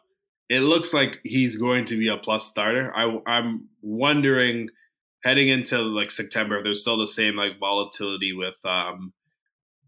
it 0.49 0.61
looks 0.61 0.93
like 0.93 1.19
he's 1.23 1.55
going 1.57 1.85
to 1.85 1.97
be 1.97 2.07
a 2.07 2.17
plus 2.17 2.45
starter. 2.45 2.91
I, 2.95 3.19
I'm 3.27 3.67
wondering 3.81 4.69
heading 5.23 5.49
into 5.49 5.77
like 5.79 6.11
September, 6.11 6.61
there's 6.63 6.81
still 6.81 6.97
the 6.97 7.07
same 7.07 7.35
like 7.35 7.59
volatility 7.59 8.33
with 8.33 8.55
um, 8.65 9.13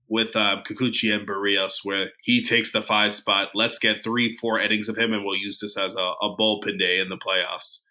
with 0.10 0.36
uh, 0.36 0.58
Kikuchi 0.70 1.14
and 1.16 1.28
Berrios, 1.28 1.80
where 1.84 2.08
he 2.22 2.44
takes 2.44 2.72
the 2.74 2.82
five 2.82 3.14
spot. 3.16 3.50
Let's 3.56 3.80
get 3.80 4.04
three, 4.04 4.36
four 4.36 4.60
innings 4.60 4.90
of 4.90 4.98
him, 4.98 5.14
and 5.14 5.24
we'll 5.24 5.38
use 5.38 5.60
this 5.62 5.78
as 5.78 5.96
a, 5.96 6.00
a 6.02 6.36
bullpen 6.38 6.78
day 6.78 7.00
in 7.00 7.08
the 7.10 7.18
playoffs. 7.18 7.84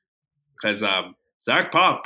Because 0.60 0.82
um, 0.82 1.14
Zach 1.42 1.72
Pop, 1.72 2.04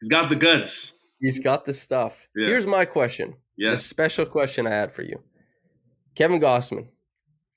he's 0.00 0.08
got 0.08 0.28
the 0.28 0.34
goods. 0.36 0.96
He's 1.20 1.38
got 1.38 1.64
the 1.64 1.72
stuff. 1.74 2.28
Yeah. 2.34 2.48
Here's 2.48 2.66
my 2.66 2.84
question. 2.84 3.36
The 3.56 3.70
Yes. 3.70 3.84
special 3.84 4.24
question 4.26 4.66
I 4.66 4.70
had 4.70 4.92
for 4.92 5.02
you. 5.02 5.20
Kevin 6.14 6.40
Gausman, 6.40 6.88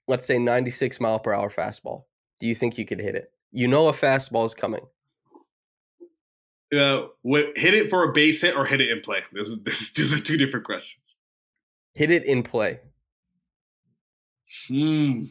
let's 0.07 0.26
say 0.26 0.38
96 0.39 0.99
mile 0.99 1.19
per 1.19 1.34
hour 1.34 1.49
fastball. 1.49 2.03
Do 2.39 2.47
you 2.47 2.55
think 2.55 2.78
you 2.80 2.86
could 2.86 2.99
hit 2.99 3.13
it? 3.15 3.32
You 3.51 3.67
know 3.67 3.88
a 3.88 3.91
fastball 3.91 4.45
is 4.45 4.53
coming. 4.55 4.82
Uh, 6.76 7.07
what, 7.22 7.57
hit 7.57 7.74
it 7.74 7.89
for 7.89 8.03
a 8.09 8.13
base 8.13 8.41
hit 8.41 8.55
or 8.55 8.65
hit 8.65 8.80
it 8.82 8.89
in 8.89 9.01
play? 9.01 9.22
This, 9.34 9.49
is 9.49 9.91
these 9.93 10.13
are 10.13 10.19
two 10.19 10.38
different 10.38 10.65
questions. 10.65 11.15
Hit 11.93 12.11
it 12.11 12.24
in 12.26 12.43
play. 12.43 12.80
Hmm. 14.67 15.26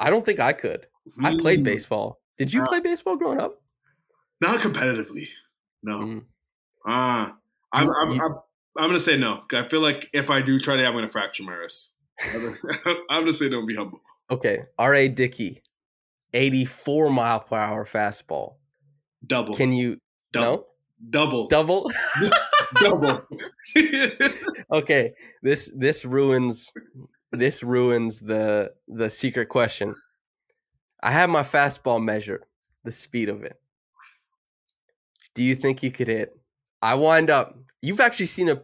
I 0.00 0.10
don't 0.10 0.24
think 0.24 0.40
I 0.40 0.52
could. 0.52 0.86
I 1.22 1.36
played 1.36 1.60
Hmm. 1.60 1.64
baseball. 1.64 2.20
Did 2.36 2.52
you 2.52 2.62
Uh, 2.62 2.68
play 2.68 2.80
baseball 2.80 3.16
growing 3.16 3.40
up? 3.40 3.60
Not 4.40 4.60
competitively. 4.60 5.26
No. 5.82 5.98
Mm. 5.98 6.24
Ah, 6.86 7.36
I'm, 7.72 7.86
You- 7.86 7.94
I'm, 8.00 8.12
you- 8.12 8.22
I'm, 8.22 8.32
I'm 8.76 8.88
gonna 8.88 9.00
say 9.00 9.16
no. 9.16 9.42
I 9.52 9.68
feel 9.68 9.80
like 9.80 10.08
if 10.12 10.30
I 10.30 10.40
do 10.40 10.60
try 10.60 10.76
to, 10.76 10.84
I'm 10.86 10.92
gonna 10.94 11.08
fracture 11.08 11.42
my 11.42 11.54
wrist. 11.54 11.94
I'm 12.34 12.56
gonna 13.10 13.34
say 13.34 13.48
don't 13.48 13.66
be 13.66 13.74
humble. 13.74 14.00
Okay. 14.30 14.58
R.A. 14.78 15.08
Dickey, 15.08 15.62
84 16.34 17.10
mile 17.10 17.40
per 17.40 17.56
hour 17.56 17.84
fastball. 17.84 18.56
Double. 19.26 19.54
Can 19.54 19.72
you? 19.72 19.98
Double. 20.32 20.66
Double. 21.10 21.42
No? 21.42 21.48
Double? 21.48 21.90
Double. 22.80 23.22
okay. 24.72 25.14
This 25.42 25.70
this 25.76 26.04
ruins 26.04 26.72
this 27.32 27.62
ruins 27.62 28.20
the 28.20 28.72
the 28.88 29.08
secret 29.08 29.48
question. 29.48 29.94
I 31.02 31.12
have 31.12 31.30
my 31.30 31.42
fastball 31.42 32.02
measured, 32.02 32.44
the 32.84 32.90
speed 32.90 33.28
of 33.28 33.44
it. 33.44 33.60
Do 35.34 35.44
you 35.44 35.54
think 35.54 35.82
you 35.82 35.92
could 35.92 36.08
hit? 36.08 36.36
I 36.82 36.94
wind 36.94 37.30
up. 37.30 37.56
You've 37.80 38.00
actually 38.00 38.26
seen 38.26 38.48
a 38.48 38.60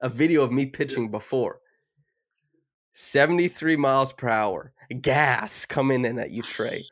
a 0.00 0.08
video 0.08 0.42
of 0.42 0.52
me 0.52 0.66
pitching 0.66 1.10
before. 1.10 1.60
73 2.94 3.76
miles 3.76 4.12
per 4.12 4.28
hour. 4.28 4.72
Gas 5.00 5.64
coming 5.64 6.04
in 6.04 6.18
at 6.18 6.30
you, 6.30 6.42
Tre. 6.42 6.82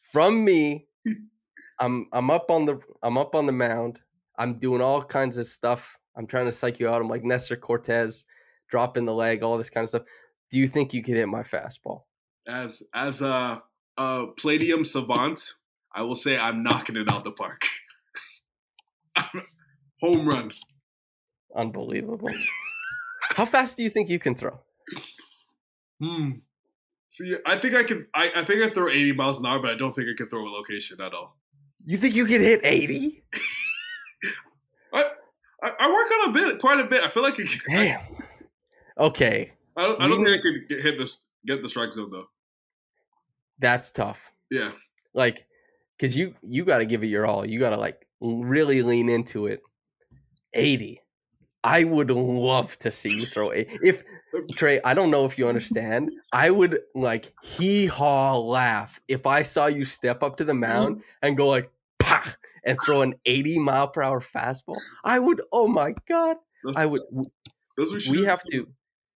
From 0.00 0.44
me, 0.44 0.86
I'm 1.80 2.06
I'm 2.12 2.30
up 2.30 2.50
on 2.50 2.64
the 2.64 2.78
I'm 3.02 3.18
up 3.18 3.34
on 3.34 3.46
the 3.46 3.52
mound. 3.52 4.00
I'm 4.38 4.58
doing 4.58 4.80
all 4.80 5.02
kinds 5.02 5.36
of 5.36 5.46
stuff. 5.46 5.98
I'm 6.16 6.26
trying 6.26 6.46
to 6.46 6.52
psych 6.52 6.80
you 6.80 6.88
out. 6.88 7.00
I'm 7.00 7.08
like 7.08 7.24
Nestor 7.24 7.56
Cortes, 7.56 8.24
dropping 8.68 9.04
the 9.06 9.14
leg, 9.14 9.42
all 9.42 9.58
this 9.58 9.70
kind 9.70 9.84
of 9.84 9.88
stuff. 9.88 10.02
Do 10.50 10.58
you 10.58 10.68
think 10.68 10.94
you 10.94 11.02
could 11.02 11.16
hit 11.16 11.28
my 11.28 11.42
fastball? 11.42 12.02
as 12.46 12.82
as 12.94 13.22
a, 13.22 13.62
a 13.96 14.26
palladium 14.38 14.84
savant, 14.84 15.54
I 15.94 16.02
will 16.02 16.14
say 16.14 16.36
I'm 16.38 16.62
knocking 16.62 16.96
it 16.96 17.10
out 17.10 17.24
the 17.24 17.32
park. 17.32 17.62
Home 20.00 20.28
run. 20.28 20.52
Unbelievable. 21.54 22.30
How 23.30 23.44
fast 23.44 23.76
do 23.76 23.82
you 23.82 23.90
think 23.90 24.08
you 24.08 24.18
can 24.18 24.34
throw? 24.34 24.60
Hmm. 26.00 26.30
See, 27.08 27.34
I 27.46 27.58
think 27.58 27.74
I 27.74 27.84
can. 27.84 28.06
I, 28.14 28.30
I 28.36 28.44
think 28.44 28.62
I 28.62 28.70
throw 28.70 28.88
80 28.88 29.12
miles 29.12 29.38
an 29.38 29.46
hour, 29.46 29.60
but 29.60 29.70
I 29.70 29.76
don't 29.76 29.94
think 29.94 30.08
I 30.08 30.16
can 30.16 30.28
throw 30.28 30.46
a 30.46 30.50
location 30.50 31.00
at 31.00 31.14
all. 31.14 31.36
You 31.86 31.96
think 31.96 32.16
you 32.16 32.26
can 32.26 32.40
hit 32.40 32.60
80? 32.64 33.22
I, 34.92 35.04
I, 35.62 35.70
I 35.80 35.92
work 35.92 36.10
on 36.10 36.30
a 36.30 36.32
bit, 36.32 36.60
quite 36.60 36.80
a 36.80 36.84
bit. 36.84 37.04
I 37.04 37.08
feel 37.08 37.22
like 37.22 37.38
it, 37.38 37.48
I, 37.70 37.74
Damn. 37.74 38.00
Okay, 38.98 39.52
I 39.76 39.86
don't, 39.86 40.02
I 40.02 40.08
don't 40.08 40.24
think 40.24 40.40
I 40.40 40.42
could 40.42 40.68
get, 40.68 40.80
hit 40.80 40.98
this, 40.98 41.26
get 41.46 41.62
the 41.62 41.70
strike 41.70 41.92
zone 41.92 42.10
though. 42.10 42.26
that's 43.58 43.90
tough. 43.92 44.32
Yeah, 44.50 44.72
Like, 45.14 45.46
cause 46.00 46.16
you 46.16 46.34
you 46.42 46.64
got 46.64 46.78
to 46.78 46.86
give 46.86 47.04
it 47.04 47.08
your 47.08 47.26
all. 47.26 47.44
You 47.44 47.60
got 47.60 47.70
to 47.70 47.76
like 47.76 48.06
really 48.20 48.82
lean 48.82 49.08
into 49.08 49.46
it. 49.46 49.60
80. 50.54 51.00
I 51.62 51.84
would 51.84 52.10
love 52.10 52.78
to 52.78 52.90
see 52.90 53.14
you 53.14 53.26
throw 53.26 53.52
a 53.52 53.66
if 53.82 54.02
Tre, 54.54 54.80
I 54.84 54.94
don't 54.94 55.10
know 55.10 55.24
if 55.24 55.38
you 55.38 55.48
understand. 55.48 56.10
I 56.32 56.50
would 56.50 56.80
like 56.94 57.32
hee 57.42 57.86
haw 57.86 58.38
laugh 58.38 59.00
if 59.08 59.26
I 59.26 59.42
saw 59.42 59.66
you 59.66 59.84
step 59.84 60.22
up 60.22 60.36
to 60.36 60.44
the 60.44 60.52
mm-hmm. 60.52 60.60
mound 60.60 61.02
and 61.22 61.36
go 61.36 61.48
like 61.48 61.70
and 62.66 62.78
throw 62.84 63.02
an 63.02 63.14
80 63.24 63.60
mile 63.60 63.88
per 63.88 64.02
hour 64.02 64.20
fastball. 64.20 64.78
I 65.04 65.18
would, 65.18 65.40
oh 65.52 65.68
my 65.68 65.94
god. 66.08 66.36
that's, 66.64 66.76
I 66.76 66.86
would 66.86 67.02
we 68.10 68.24
have 68.24 68.42
to 68.50 68.66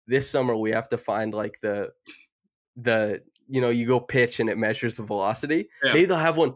this 0.07 0.29
summer 0.29 0.57
we 0.57 0.71
have 0.71 0.89
to 0.89 0.99
find 0.99 1.35
like 1.35 1.59
the 1.63 1.91
the 2.77 3.23
you 3.49 3.61
know, 3.61 3.71
you 3.71 3.87
go 3.87 3.99
pitch 3.99 4.41
and 4.41 4.51
it 4.51 4.59
measures 4.59 4.99
the 4.99 5.03
velocity. 5.03 5.69
Yeah. 5.83 5.95
Maybe 5.95 6.05
they'll 6.05 6.19
have 6.19 6.37
one. 6.37 6.55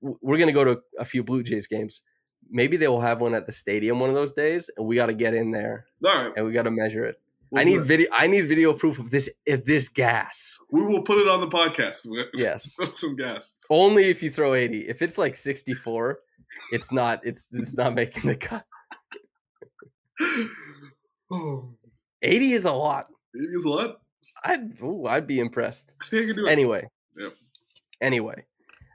We're 0.00 0.38
gonna 0.38 0.52
go 0.52 0.64
to 0.64 0.80
a 0.98 1.04
few 1.04 1.22
Blue 1.22 1.42
Jays 1.42 1.66
games. 1.66 2.02
Maybe 2.50 2.76
they 2.76 2.88
will 2.88 3.00
have 3.00 3.20
one 3.20 3.34
at 3.34 3.46
the 3.46 3.52
stadium 3.52 4.00
one 4.00 4.08
of 4.08 4.16
those 4.16 4.32
days, 4.32 4.68
and 4.76 4.86
we 4.86 4.96
got 4.96 5.06
to 5.06 5.14
get 5.14 5.32
in 5.32 5.52
there 5.52 5.86
All 6.04 6.12
right, 6.12 6.32
and 6.36 6.44
we 6.44 6.52
got 6.52 6.64
to 6.64 6.70
measure 6.70 7.04
it. 7.04 7.20
I 7.60 7.64
need 7.64 7.78
put- 7.78 7.86
video. 7.86 8.08
I 8.12 8.26
need 8.26 8.42
video 8.46 8.72
proof 8.72 8.98
of 8.98 9.10
this. 9.10 9.28
If 9.46 9.64
this 9.64 9.88
gas, 9.88 10.58
We 10.70 10.84
will 10.84 11.02
put 11.02 11.18
it 11.18 11.28
on 11.28 11.40
the 11.40 11.48
podcast. 11.48 12.06
Yes, 12.34 12.76
some 12.94 13.16
gas. 13.16 13.56
only 13.70 14.04
if 14.10 14.22
you 14.22 14.30
throw 14.30 14.54
eighty. 14.54 14.80
If 14.88 15.02
it's 15.02 15.18
like 15.18 15.36
sixty-four, 15.36 16.18
it's 16.72 16.90
not. 16.92 17.20
It's 17.24 17.48
it's 17.52 17.74
not 17.76 17.94
making 17.94 18.28
the 18.30 18.36
cut. 18.36 18.64
Eighty 22.22 22.52
is 22.52 22.64
a 22.64 22.72
lot. 22.72 23.06
it 23.34 23.48
is 23.58 23.64
a 23.64 23.68
lot. 23.68 23.96
I'd 24.44 24.80
ooh, 24.82 25.06
I'd 25.06 25.26
be 25.26 25.40
impressed. 25.40 25.94
I 26.02 26.08
think 26.10 26.22
I 26.22 26.26
can 26.26 26.36
do 26.36 26.46
it. 26.46 26.50
Anyway. 26.52 26.88
Yep. 27.16 27.32
Anyway, 28.00 28.44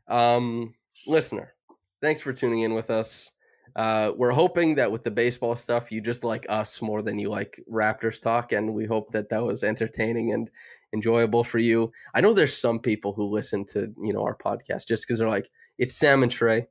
um, 0.07 0.73
listener, 1.05 1.53
thanks 2.01 2.19
for 2.21 2.33
tuning 2.33 2.59
in 2.61 2.73
with 2.73 2.89
us. 2.89 3.31
Uh, 3.77 4.11
we're 4.17 4.31
hoping 4.31 4.73
that 4.75 4.91
with 4.91 5.03
the 5.03 5.11
baseball 5.11 5.55
stuff, 5.55 5.91
you 5.91 6.01
just 6.01 6.23
like 6.23 6.47
us 6.49 6.81
more 6.81 7.03
than 7.03 7.19
you 7.19 7.29
like 7.29 7.63
Raptors 7.71 8.19
talk, 8.19 8.51
and 8.51 8.73
we 8.73 8.85
hope 8.85 9.11
that 9.11 9.29
that 9.29 9.43
was 9.43 9.63
entertaining 9.63 10.33
and 10.33 10.49
enjoyable 10.93 11.43
for 11.43 11.59
you. 11.59 11.91
I 12.15 12.21
know 12.21 12.33
there's 12.33 12.57
some 12.57 12.79
people 12.79 13.13
who 13.13 13.25
listen 13.25 13.65
to 13.67 13.93
you 14.01 14.13
know 14.13 14.23
our 14.23 14.35
podcast 14.35 14.87
just 14.87 15.05
because 15.05 15.19
they're 15.19 15.29
like, 15.29 15.49
it's 15.77 15.93
Sam 15.93 16.23
and 16.23 16.31
Tre. 16.31 16.65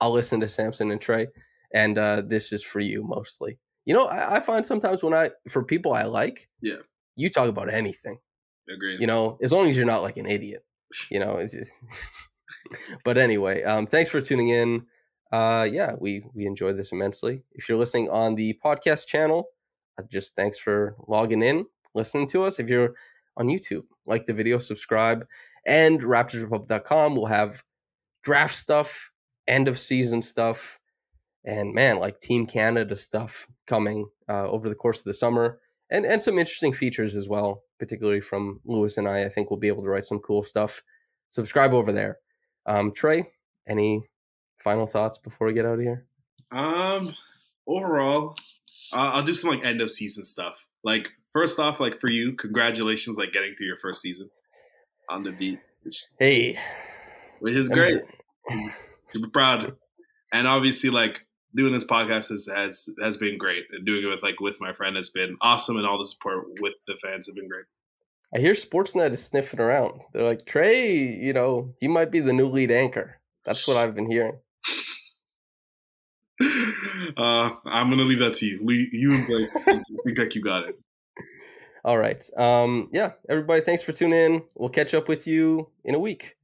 I'll 0.00 0.12
listen 0.12 0.38
to 0.40 0.48
Samson 0.48 0.90
and 0.90 1.00
Tre, 1.00 1.28
and 1.72 1.96
uh, 1.96 2.22
this 2.26 2.52
is 2.52 2.62
for 2.62 2.80
you 2.80 3.02
mostly. 3.02 3.58
You 3.86 3.94
know, 3.94 4.06
I, 4.06 4.36
I 4.36 4.40
find 4.40 4.66
sometimes 4.66 5.02
when 5.02 5.14
I 5.14 5.30
for 5.48 5.64
people 5.64 5.94
I 5.94 6.04
like, 6.04 6.48
Yeah. 6.60 6.76
you 7.16 7.30
talk 7.30 7.48
about 7.48 7.72
anything 7.72 8.18
Agreed. 8.68 9.00
you 9.00 9.06
know, 9.06 9.38
as 9.42 9.50
long 9.52 9.68
as 9.68 9.76
you're 9.76 9.86
not 9.86 10.02
like 10.02 10.18
an 10.18 10.26
idiot, 10.26 10.64
you 11.10 11.20
know. 11.20 11.36
It's 11.36 11.54
just... 11.54 11.72
but 13.04 13.18
anyway, 13.18 13.62
um, 13.62 13.86
thanks 13.86 14.10
for 14.10 14.20
tuning 14.20 14.48
in. 14.50 14.86
Uh, 15.34 15.64
yeah, 15.64 15.96
we 15.98 16.24
we 16.32 16.46
enjoyed 16.46 16.76
this 16.76 16.92
immensely. 16.92 17.42
If 17.50 17.68
you're 17.68 17.76
listening 17.76 18.08
on 18.08 18.36
the 18.36 18.56
podcast 18.64 19.08
channel, 19.08 19.48
uh, 19.98 20.04
just 20.08 20.36
thanks 20.36 20.58
for 20.58 20.94
logging 21.08 21.42
in, 21.42 21.66
listening 21.92 22.28
to 22.28 22.44
us. 22.44 22.60
If 22.60 22.68
you're 22.68 22.94
on 23.36 23.48
YouTube, 23.48 23.82
like 24.06 24.26
the 24.26 24.32
video, 24.32 24.58
subscribe, 24.58 25.26
and 25.66 26.00
RaptorsRepublic.com 26.00 27.16
will 27.16 27.26
have 27.26 27.64
draft 28.22 28.54
stuff, 28.54 29.10
end 29.48 29.66
of 29.66 29.76
season 29.76 30.22
stuff, 30.22 30.78
and 31.44 31.74
man, 31.74 31.98
like 31.98 32.20
Team 32.20 32.46
Canada 32.46 32.94
stuff 32.94 33.48
coming 33.66 34.06
uh, 34.28 34.48
over 34.48 34.68
the 34.68 34.76
course 34.76 35.00
of 35.00 35.06
the 35.06 35.14
summer 35.14 35.58
and 35.90 36.06
and 36.06 36.22
some 36.22 36.38
interesting 36.38 36.72
features 36.72 37.16
as 37.16 37.28
well, 37.28 37.64
particularly 37.80 38.20
from 38.20 38.60
Louis 38.64 38.96
and 38.98 39.08
I. 39.08 39.24
I 39.24 39.28
think 39.30 39.50
we'll 39.50 39.58
be 39.58 39.66
able 39.66 39.82
to 39.82 39.90
write 39.90 40.04
some 40.04 40.20
cool 40.20 40.44
stuff. 40.44 40.80
Subscribe 41.28 41.72
over 41.74 41.90
there. 41.90 42.18
Um, 42.66 42.92
Tre, 42.92 43.24
any 43.66 44.08
final 44.64 44.86
thoughts 44.86 45.18
before 45.18 45.46
we 45.46 45.52
get 45.52 45.66
out 45.66 45.74
of 45.74 45.80
here? 45.80 46.06
Um, 46.50 47.14
overall, 47.68 48.34
uh, 48.92 49.10
I'll 49.12 49.22
do 49.22 49.34
some 49.34 49.50
like 49.50 49.64
end 49.64 49.80
of 49.80 49.90
season 49.90 50.24
stuff. 50.24 50.54
Like 50.82 51.08
first 51.32 51.60
off, 51.60 51.78
like 51.78 52.00
for 52.00 52.08
you, 52.08 52.32
congratulations, 52.32 53.16
like 53.16 53.32
getting 53.32 53.54
through 53.56 53.66
your 53.66 53.78
first 53.78 54.00
season 54.00 54.30
on 55.10 55.22
the 55.22 55.32
beat, 55.32 55.60
which, 55.82 56.02
Hey, 56.18 56.58
which 57.40 57.54
is 57.54 57.68
I'm 57.68 57.76
great. 57.76 58.02
Super 59.10 59.28
proud, 59.28 59.76
and 60.32 60.48
obviously, 60.48 60.90
like 60.90 61.24
doing 61.54 61.72
this 61.72 61.84
podcast 61.84 62.30
has 62.30 62.48
has 62.52 62.88
has 63.02 63.16
been 63.16 63.38
great, 63.38 63.64
and 63.70 63.86
doing 63.86 64.02
it 64.02 64.06
with 64.06 64.22
like 64.22 64.40
with 64.40 64.60
my 64.60 64.72
friend 64.72 64.96
has 64.96 65.10
been 65.10 65.36
awesome, 65.40 65.76
and 65.76 65.86
all 65.86 65.98
the 65.98 66.06
support 66.06 66.46
with 66.60 66.74
the 66.86 66.94
fans 67.02 67.26
have 67.26 67.36
been 67.36 67.48
great. 67.48 67.66
I 68.34 68.40
hear 68.40 68.54
Sportsnet 68.54 69.12
is 69.12 69.24
sniffing 69.24 69.60
around. 69.60 70.02
They're 70.12 70.24
like 70.24 70.46
Tre, 70.46 70.90
you 70.90 71.32
know, 71.32 71.72
he 71.78 71.86
might 71.86 72.10
be 72.10 72.20
the 72.20 72.32
new 72.32 72.46
lead 72.46 72.72
anchor. 72.72 73.20
That's 73.44 73.68
what 73.68 73.76
I've 73.76 73.94
been 73.94 74.10
hearing. 74.10 74.38
Uh, 77.16 77.50
I'm 77.66 77.90
gonna 77.90 78.04
leave 78.04 78.18
that 78.20 78.34
to 78.34 78.46
you. 78.46 78.58
You 78.70 79.12
and 79.12 79.26
Blake, 79.26 79.48
I 79.66 80.14
think 80.14 80.34
you 80.34 80.42
got 80.42 80.68
it. 80.68 80.78
All 81.84 81.98
right. 81.98 82.22
Um, 82.36 82.88
yeah, 82.92 83.12
everybody, 83.28 83.60
thanks 83.60 83.82
for 83.82 83.92
tuning 83.92 84.18
in. 84.18 84.42
We'll 84.56 84.70
catch 84.70 84.94
up 84.94 85.06
with 85.08 85.26
you 85.26 85.68
in 85.84 85.94
a 85.94 85.98
week, 85.98 86.36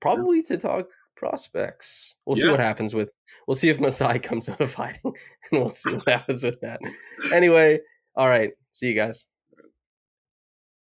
probably 0.00 0.42
to 0.44 0.56
talk 0.56 0.88
prospects. 1.16 2.14
We'll 2.24 2.36
see 2.36 2.48
what 2.48 2.60
happens 2.60 2.94
with. 2.94 3.12
We'll 3.46 3.56
see 3.56 3.68
if 3.68 3.80
Masai 3.80 4.18
comes 4.22 4.48
out 4.48 4.60
of 4.60 4.72
hiding, 4.72 5.00
and 5.04 5.14
we'll 5.52 5.70
see 5.70 5.94
what 5.94 6.08
happens 6.08 6.42
with 6.42 6.60
that. 6.62 6.80
Anyway, 7.32 7.80
all 8.14 8.28
right. 8.28 8.52
See 8.72 8.88
you 8.88 8.94
guys. 8.94 9.26